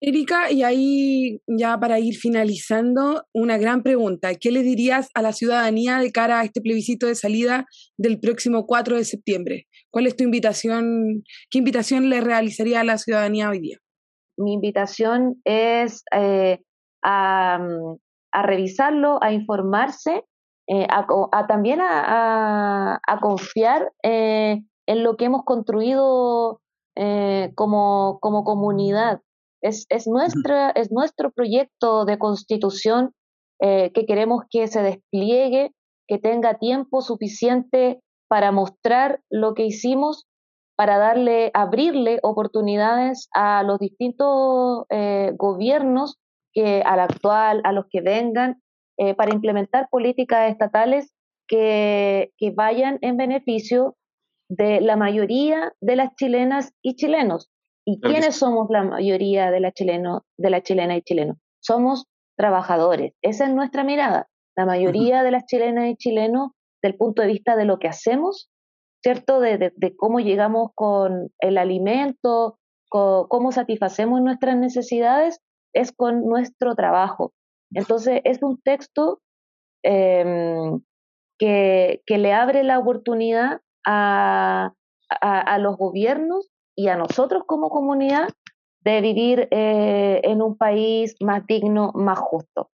Erika, 0.00 0.50
y 0.50 0.62
ahí 0.62 1.40
ya 1.46 1.78
para 1.80 1.98
ir 1.98 2.16
finalizando, 2.16 3.24
una 3.32 3.56
gran 3.56 3.82
pregunta. 3.82 4.34
¿Qué 4.34 4.50
le 4.50 4.62
dirías 4.62 5.08
a 5.14 5.22
la 5.22 5.32
ciudadanía 5.32 5.98
de 5.98 6.12
cara 6.12 6.40
a 6.40 6.44
este 6.44 6.60
plebiscito 6.60 7.06
de 7.06 7.14
salida 7.14 7.66
del 7.96 8.20
próximo 8.20 8.66
4 8.66 8.96
de 8.96 9.04
septiembre? 9.04 9.66
¿Cuál 9.90 10.06
es 10.06 10.16
tu 10.16 10.24
invitación? 10.24 11.24
¿Qué 11.50 11.58
invitación 11.58 12.10
le 12.10 12.20
realizaría 12.20 12.80
a 12.80 12.84
la 12.84 12.98
ciudadanía 12.98 13.48
hoy 13.48 13.60
día? 13.60 13.78
mi 14.36 14.52
invitación 14.52 15.40
es 15.44 16.04
eh, 16.12 16.60
a, 17.02 17.58
revisarlo, 18.32 19.18
a 19.22 19.32
informarse, 19.32 20.24
eh, 20.66 20.86
a, 20.90 21.46
también 21.46 21.80
a, 21.82 23.00
confiar 23.20 23.92
en 24.02 24.64
lo 24.86 25.16
que 25.16 25.24
hemos 25.24 25.44
construido 25.44 26.60
como 27.54 28.18
comunidad. 28.20 29.20
Es, 29.66 29.86
es, 29.88 30.06
nuestra, 30.06 30.70
es 30.70 30.90
nuestro 30.92 31.30
proyecto 31.30 32.04
de 32.04 32.18
constitución 32.18 33.12
que 33.58 34.04
queremos 34.06 34.42
que 34.50 34.66
se 34.68 34.82
despliegue, 34.82 35.72
que 36.06 36.18
tenga 36.18 36.58
tiempo 36.58 37.00
suficiente 37.00 38.00
para 38.28 38.52
mostrar 38.52 39.20
lo 39.30 39.54
que 39.54 39.64
hicimos, 39.64 40.26
para 40.76 40.98
darle, 40.98 41.50
abrirle 41.54 42.18
oportunidades 42.22 43.28
a 43.32 43.62
los 43.62 43.78
distintos 43.78 44.84
eh, 44.90 45.32
gobiernos, 45.36 46.18
que, 46.52 46.82
al 46.82 47.00
actual, 47.00 47.60
a 47.64 47.72
los 47.72 47.86
que 47.90 48.00
vengan, 48.00 48.62
eh, 48.98 49.14
para 49.14 49.34
implementar 49.34 49.88
políticas 49.90 50.50
estatales 50.50 51.12
que, 51.48 52.32
que 52.38 52.50
vayan 52.50 52.98
en 53.02 53.16
beneficio 53.16 53.96
de 54.48 54.80
la 54.80 54.96
mayoría 54.96 55.72
de 55.80 55.96
las 55.96 56.14
chilenas 56.14 56.72
y 56.82 56.96
chilenos. 56.96 57.50
¿Y 57.88 58.00
quiénes 58.00 58.34
somos 58.36 58.66
la 58.68 58.82
mayoría 58.82 59.52
de 59.52 59.60
la, 59.60 59.70
chileno, 59.70 60.24
de 60.36 60.50
la 60.50 60.60
chilena 60.60 60.96
y 60.96 61.02
chilenos? 61.02 61.36
Somos 61.60 62.06
trabajadores. 62.36 63.12
Esa 63.22 63.46
es 63.46 63.54
nuestra 63.54 63.84
mirada. 63.84 64.28
La 64.56 64.66
mayoría 64.66 65.22
de 65.22 65.30
las 65.30 65.46
chilenas 65.46 65.88
y 65.88 65.96
chilenos 65.96 66.50
del 66.82 66.96
punto 66.96 67.22
de 67.22 67.28
vista 67.28 67.54
de 67.56 67.64
lo 67.64 67.78
que 67.78 67.88
hacemos, 67.88 68.50
¿cierto? 69.02 69.38
De, 69.38 69.72
cómo 69.96 70.18
llegamos 70.18 70.70
con 70.74 71.30
el 71.38 71.58
alimento, 71.58 72.58
cómo 72.88 73.52
satisfacemos 73.52 74.20
nuestras 74.20 74.56
necesidades, 74.56 75.40
es 75.72 75.92
con 75.92 76.24
nuestro 76.24 76.74
trabajo. 76.74 77.32
Entonces, 77.72 78.20
es 78.24 78.42
un 78.42 78.60
texto 78.62 79.20
em, 79.84 80.80
que, 81.38 82.02
le 82.06 82.32
abre 82.32 82.64
la 82.64 82.78
oportunidad 82.78 83.60
a, 83.86 84.72
los 85.60 85.76
gobiernos 85.76 86.50
y 86.76 86.88
a 86.88 86.96
nosotros 86.96 87.42
como 87.46 87.70
comunidad 87.70 88.28
de 88.80 89.00
vivir 89.00 89.48
eh, 89.50 90.20
en 90.22 90.42
un 90.42 90.56
país 90.56 91.16
más 91.20 91.44
digno, 91.46 91.90
más 91.94 92.18
justo. 92.18 92.70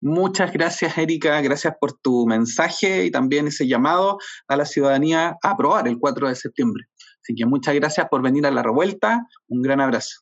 Muchas 0.00 0.52
gracias, 0.52 0.98
Erika. 0.98 1.40
Gracias 1.40 1.74
por 1.80 1.92
tu 1.92 2.26
mensaje 2.26 3.04
y 3.04 3.10
también 3.10 3.46
ese 3.46 3.66
llamado 3.66 4.18
a 4.48 4.56
la 4.56 4.64
ciudadanía 4.64 5.36
a 5.42 5.50
aprobar 5.50 5.86
el 5.86 5.98
4 5.98 6.28
de 6.28 6.34
septiembre. 6.34 6.84
Así 7.22 7.34
que 7.34 7.46
muchas 7.46 7.74
gracias 7.74 8.08
por 8.10 8.20
venir 8.20 8.44
a 8.46 8.50
la 8.50 8.62
revuelta. 8.62 9.26
Un 9.48 9.62
gran 9.62 9.80
abrazo. 9.80 10.20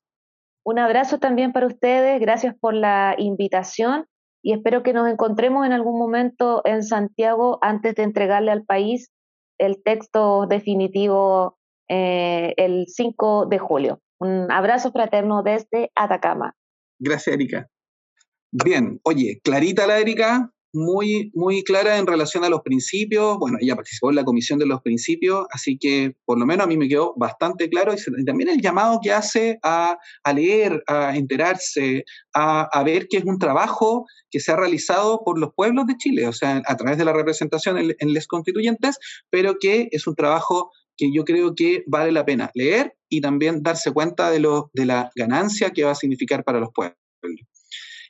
Un 0.65 0.79
abrazo 0.79 1.19
también 1.19 1.53
para 1.53 1.67
ustedes. 1.67 2.21
Gracias 2.21 2.55
por 2.61 2.75
la 2.75 3.17
invitación 3.19 4.07
y 4.43 4.53
espero 4.53 4.83
que 4.83 4.93
nos 4.93 5.09
encontremos 5.09 5.67
en 5.67 5.73
algún 5.73 5.99
momento 5.99 6.63
en 6.65 6.83
Santiago 6.83 7.59
antes 7.63 7.95
de 7.95 8.03
entregarle 8.03 8.53
al 8.53 8.65
país 8.65 9.11
el 9.59 9.83
texto 9.83 10.47
definitivo 10.47 11.59
eh, 11.95 12.55
el 12.57 12.87
5 12.89 13.47
de 13.51 13.59
julio. 13.59 14.01
Un 14.19 14.51
abrazo 14.51 14.93
fraterno 14.93 15.43
desde 15.43 15.91
Atacama. 15.95 16.55
Gracias, 16.99 17.35
Erika. 17.35 17.69
Bien, 18.51 18.99
oye, 19.05 19.41
clarita 19.45 19.87
la 19.87 19.99
Erika, 19.99 20.51
muy, 20.73 21.31
muy 21.35 21.63
clara 21.65 21.99
en 21.99 22.07
relación 22.07 22.45
a 22.45 22.49
los 22.49 22.63
principios. 22.63 23.37
Bueno, 23.39 23.59
ella 23.61 23.75
participó 23.75 24.09
en 24.09 24.17
la 24.17 24.25
comisión 24.25 24.59
de 24.59 24.65
los 24.65 24.81
principios, 24.81 25.47
así 25.51 25.77
que 25.77 26.15
por 26.25 26.39
lo 26.39 26.47
menos 26.47 26.65
a 26.65 26.67
mí 26.67 26.79
me 26.79 26.89
quedó 26.89 27.13
bastante 27.19 27.69
claro. 27.69 27.95
Y 27.95 28.25
también 28.25 28.49
el 28.49 28.63
llamado 28.63 28.99
que 29.03 29.13
hace 29.13 29.59
a, 29.63 29.99
leer, 30.35 30.83
a 30.87 31.15
enterarse, 31.15 32.05
a, 32.33 32.83
ver 32.87 33.07
que 33.09 33.19
es 33.19 33.25
un 33.25 33.39
trabajo 33.39 34.07
que 34.31 34.41
se 34.41 34.51
ha 34.51 34.57
realizado 34.57 35.23
por 35.27 35.39
los 35.39 35.51
pueblos 35.55 35.87
de 35.87 35.97
Chile, 35.99 36.27
o 36.27 36.33
sea, 36.33 36.63
a 36.65 36.77
través 36.79 36.97
de 36.97 37.05
la 37.05 37.13
representación 37.13 37.77
en, 37.77 37.95
en 37.99 38.15
les 38.15 38.27
constituyentes, 38.27 38.99
pero 39.29 39.57
que 39.61 39.89
es 39.93 40.07
un 40.07 40.15
trabajo 40.15 40.71
que 40.97 41.13
yo 41.13 41.25
creo 41.25 41.55
que 41.55 41.85
vale 41.87 42.13
la 42.13 42.25
pena 42.25 42.51
leer 42.55 42.95
y 43.09 43.21
también 43.21 43.63
darse 43.63 43.93
cuenta 43.93 44.31
de, 44.31 44.41
lo, 44.41 44.71
de 44.73 44.87
la 44.87 45.11
ganancia 45.15 45.71
que 45.71 45.85
va 45.85 45.93
a 45.93 45.97
significar 45.97 46.45
para 46.45 46.61
los 46.61 46.71
pueblos. 46.75 46.97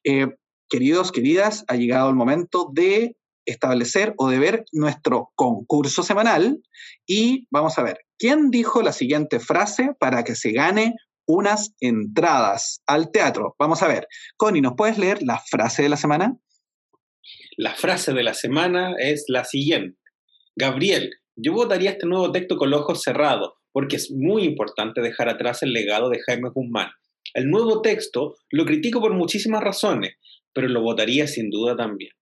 Eh, 0.04 0.26
queridos, 0.68 1.12
queridas, 1.12 1.64
ha 1.68 1.76
llegado 1.76 2.08
el 2.08 2.16
momento 2.16 2.70
de 2.72 3.16
establecer 3.44 4.14
o 4.18 4.28
de 4.28 4.38
ver 4.38 4.64
nuestro 4.72 5.32
concurso 5.34 6.02
semanal 6.02 6.60
y 7.06 7.46
vamos 7.50 7.78
a 7.78 7.82
ver, 7.82 7.98
¿quién 8.18 8.50
dijo 8.50 8.82
la 8.82 8.92
siguiente 8.92 9.40
frase 9.40 9.94
para 9.98 10.22
que 10.24 10.34
se 10.34 10.52
gane 10.52 10.94
unas 11.26 11.74
entradas 11.80 12.82
al 12.86 13.10
teatro? 13.10 13.54
Vamos 13.58 13.82
a 13.82 13.88
ver, 13.88 14.06
Connie, 14.36 14.60
¿nos 14.60 14.74
puedes 14.76 14.98
leer 14.98 15.22
la 15.22 15.40
frase 15.50 15.82
de 15.82 15.88
la 15.88 15.96
semana? 15.96 16.36
La 17.56 17.74
frase 17.74 18.12
de 18.12 18.22
la 18.22 18.34
semana 18.34 18.94
es 18.98 19.24
la 19.28 19.44
siguiente. 19.44 19.98
Gabriel, 20.56 21.10
yo 21.42 21.52
votaría 21.52 21.90
este 21.90 22.06
nuevo 22.06 22.30
texto 22.32 22.56
con 22.56 22.70
los 22.70 22.80
ojos 22.82 23.02
cerrados 23.02 23.52
porque 23.72 23.96
es 23.96 24.10
muy 24.10 24.44
importante 24.44 25.00
dejar 25.00 25.28
atrás 25.28 25.62
el 25.62 25.72
legado 25.72 26.10
de 26.10 26.20
Jaime 26.20 26.50
Guzmán. 26.50 26.88
El 27.34 27.50
nuevo 27.50 27.80
texto 27.80 28.36
lo 28.50 28.64
critico 28.64 29.00
por 29.00 29.14
muchísimas 29.14 29.62
razones, 29.62 30.16
pero 30.52 30.68
lo 30.68 30.82
votaría 30.82 31.26
sin 31.26 31.50
duda 31.50 31.74
también. 31.74 32.12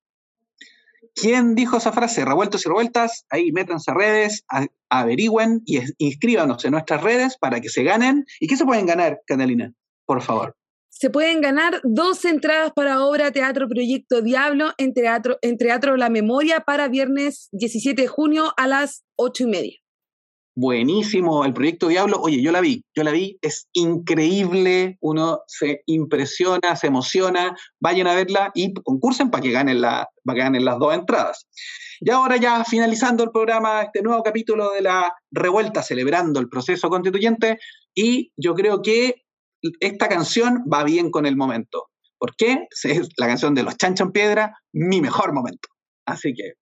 ¿Quién 1.15 1.55
dijo 1.57 1.79
esa 1.79 1.93
frase? 1.93 2.25
Revueltos 2.25 2.65
y 2.65 2.69
revueltas, 2.69 3.27
ahí 3.31 3.51
métanse 3.51 3.91
a 3.91 3.95
redes, 3.95 4.45
averigüen 4.89 5.63
y 5.67 5.81
inscríbanos 5.99 6.65
en 6.65 6.73
nuestras 6.73 7.03
redes 7.03 7.37
para 7.37 7.61
que 7.61 7.69
se 7.69 7.83
ganen. 7.83 8.25
¿Y 8.39 8.47
qué 8.47 8.57
se 8.57 8.65
pueden 8.65 8.87
ganar, 8.87 9.21
Catalina? 9.27 9.73
Por 10.07 10.23
favor. 10.23 10.57
Se 10.93 11.09
pueden 11.09 11.41
ganar 11.41 11.81
dos 11.85 12.25
entradas 12.25 12.73
para 12.75 13.05
obra 13.05 13.31
Teatro 13.31 13.69
Proyecto 13.69 14.23
Diablo 14.23 14.73
en 14.77 14.93
Teatro, 14.93 15.39
en 15.41 15.57
Teatro 15.57 15.97
La 15.97 16.11
Memoria 16.11 16.61
para 16.61 16.89
viernes 16.89 17.49
17 17.53 18.03
de 18.03 18.09
junio 18.09 18.53
a 18.57 18.67
las 18.67 19.05
8 19.17 19.45
y 19.45 19.47
media. 19.47 19.77
Buenísimo, 20.57 21.45
el 21.45 21.55
proyecto 21.55 21.89
Diablo. 21.89 22.21
Oye, 22.21 22.43
yo 22.43 22.51
la 22.51 22.61
vi, 22.61 22.85
yo 22.95 23.05
la 23.05 23.13
vi, 23.13 23.39
es 23.41 23.69
increíble, 23.73 24.99
uno 25.01 25.41
se 25.47 25.83
impresiona, 25.87 26.75
se 26.75 26.89
emociona. 26.89 27.57
Vayan 27.79 28.09
a 28.09 28.15
verla 28.15 28.51
y 28.53 28.75
concursen 28.75 29.31
para 29.31 29.43
que 29.43 29.53
ganen, 29.53 29.81
la, 29.81 30.09
para 30.25 30.37
que 30.37 30.43
ganen 30.43 30.65
las 30.65 30.79
dos 30.81 30.93
entradas. 30.93 31.47
Y 32.01 32.11
ahora 32.11 32.37
ya 32.37 32.65
finalizando 32.65 33.23
el 33.23 33.31
programa, 33.31 33.83
este 33.83 34.03
nuevo 34.03 34.23
capítulo 34.23 34.73
de 34.73 34.83
la 34.83 35.15
revuelta, 35.31 35.83
celebrando 35.83 36.41
el 36.41 36.49
proceso 36.49 36.91
constituyente, 36.91 37.59
y 37.95 38.33
yo 38.37 38.55
creo 38.55 38.83
que 38.83 39.23
esta 39.81 40.09
canción 40.09 40.65
va 40.73 40.85
bien 40.85 41.11
con 41.11 41.27
el 41.27 41.37
momento. 41.37 41.89
¿Por 42.19 42.37
qué? 42.37 42.67
Es 42.85 43.09
la 43.17 43.27
canción 43.27 43.55
de 43.55 43.63
los 43.63 43.77
Chancho 43.77 44.05
en 44.05 44.13
Piedra, 44.13 44.59
mi 44.73 45.01
mejor 45.01 45.33
momento. 45.33 45.69
Así 46.07 46.35
que 46.35 46.55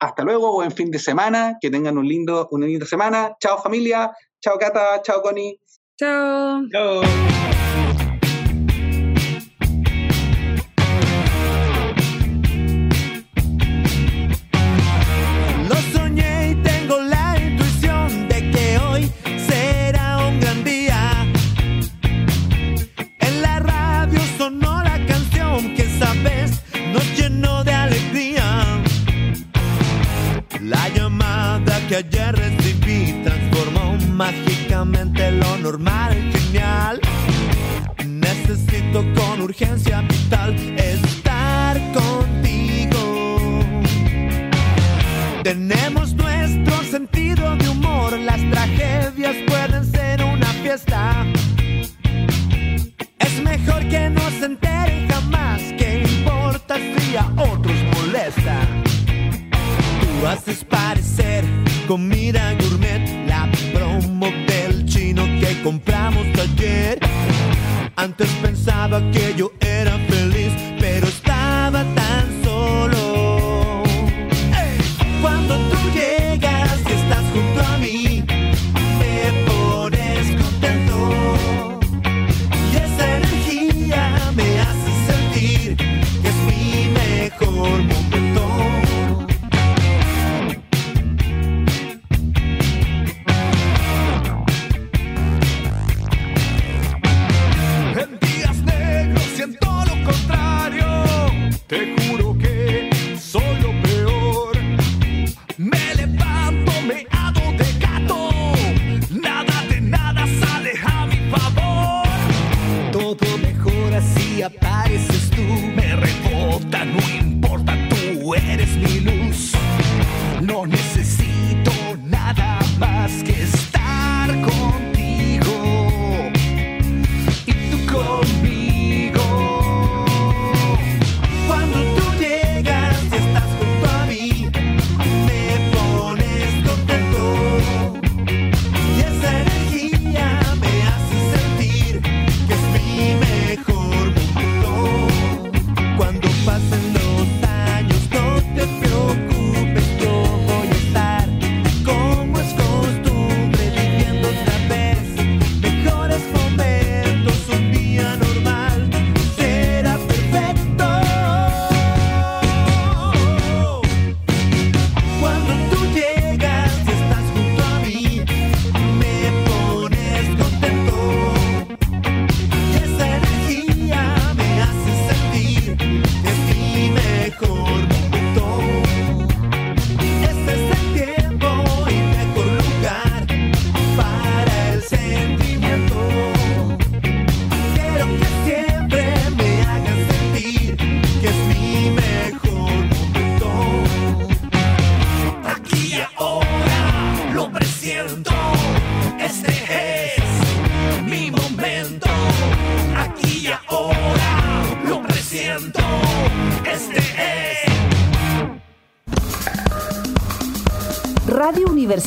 hasta 0.00 0.24
luego, 0.24 0.52
buen 0.52 0.70
fin 0.70 0.90
de 0.90 0.98
semana, 0.98 1.58
que 1.60 1.70
tengan 1.70 1.98
un 1.98 2.08
lindo, 2.08 2.48
una 2.52 2.66
linda 2.66 2.86
semana. 2.86 3.36
Chao 3.40 3.62
familia, 3.62 4.10
chao 4.40 4.58
Cata, 4.58 5.02
chao 5.02 5.20
Connie. 5.20 5.60
Chao. 5.98 6.62
Chao. 6.72 7.59
Ayer 32.00 32.34
recibí 32.34 33.22
transformó 33.22 33.98
mágicamente 34.12 35.32
lo 35.32 35.58
normal 35.58 36.16
en 36.16 36.32
genial. 36.32 37.00
Necesito 38.06 39.04
con 39.14 39.42
urgencia 39.42 40.00
vital 40.00 40.54
estar 40.78 41.78
contigo. 41.92 43.60
Tenemos 45.42 46.14
nuestro 46.14 46.82
sentido 46.84 47.56
de 47.56 47.68
humor, 47.68 48.18
las 48.18 48.40
tragedias 48.50 49.36
pueden 49.46 49.84
ser 49.84 50.24
una 50.24 50.50
fiesta. 50.62 51.26
Es 53.18 53.42
mejor 53.42 53.86
que 53.88 54.08
no 54.08 54.30
se 54.38 54.46
enteren 54.46 55.06
jamás, 55.10 55.60
que 55.78 56.02
importa 56.02 56.76
si 56.76 57.16
a 57.16 57.26
otros 57.52 57.76
molesta. 57.94 58.56
Tú 60.00 60.26
haces 60.26 60.64
parecer 60.64 61.44
comida 61.90 62.54
gourmet, 62.60 63.02
la 63.26 63.50
promo 63.74 64.28
del 64.46 64.86
chino 64.86 65.24
que 65.40 65.60
compramos 65.64 66.24
ayer. 66.38 67.00
Antes 67.96 68.28
pensaba 68.40 69.00
que 69.10 69.34
yo 69.36 69.50
era 69.58 69.98
feliz, 70.08 70.39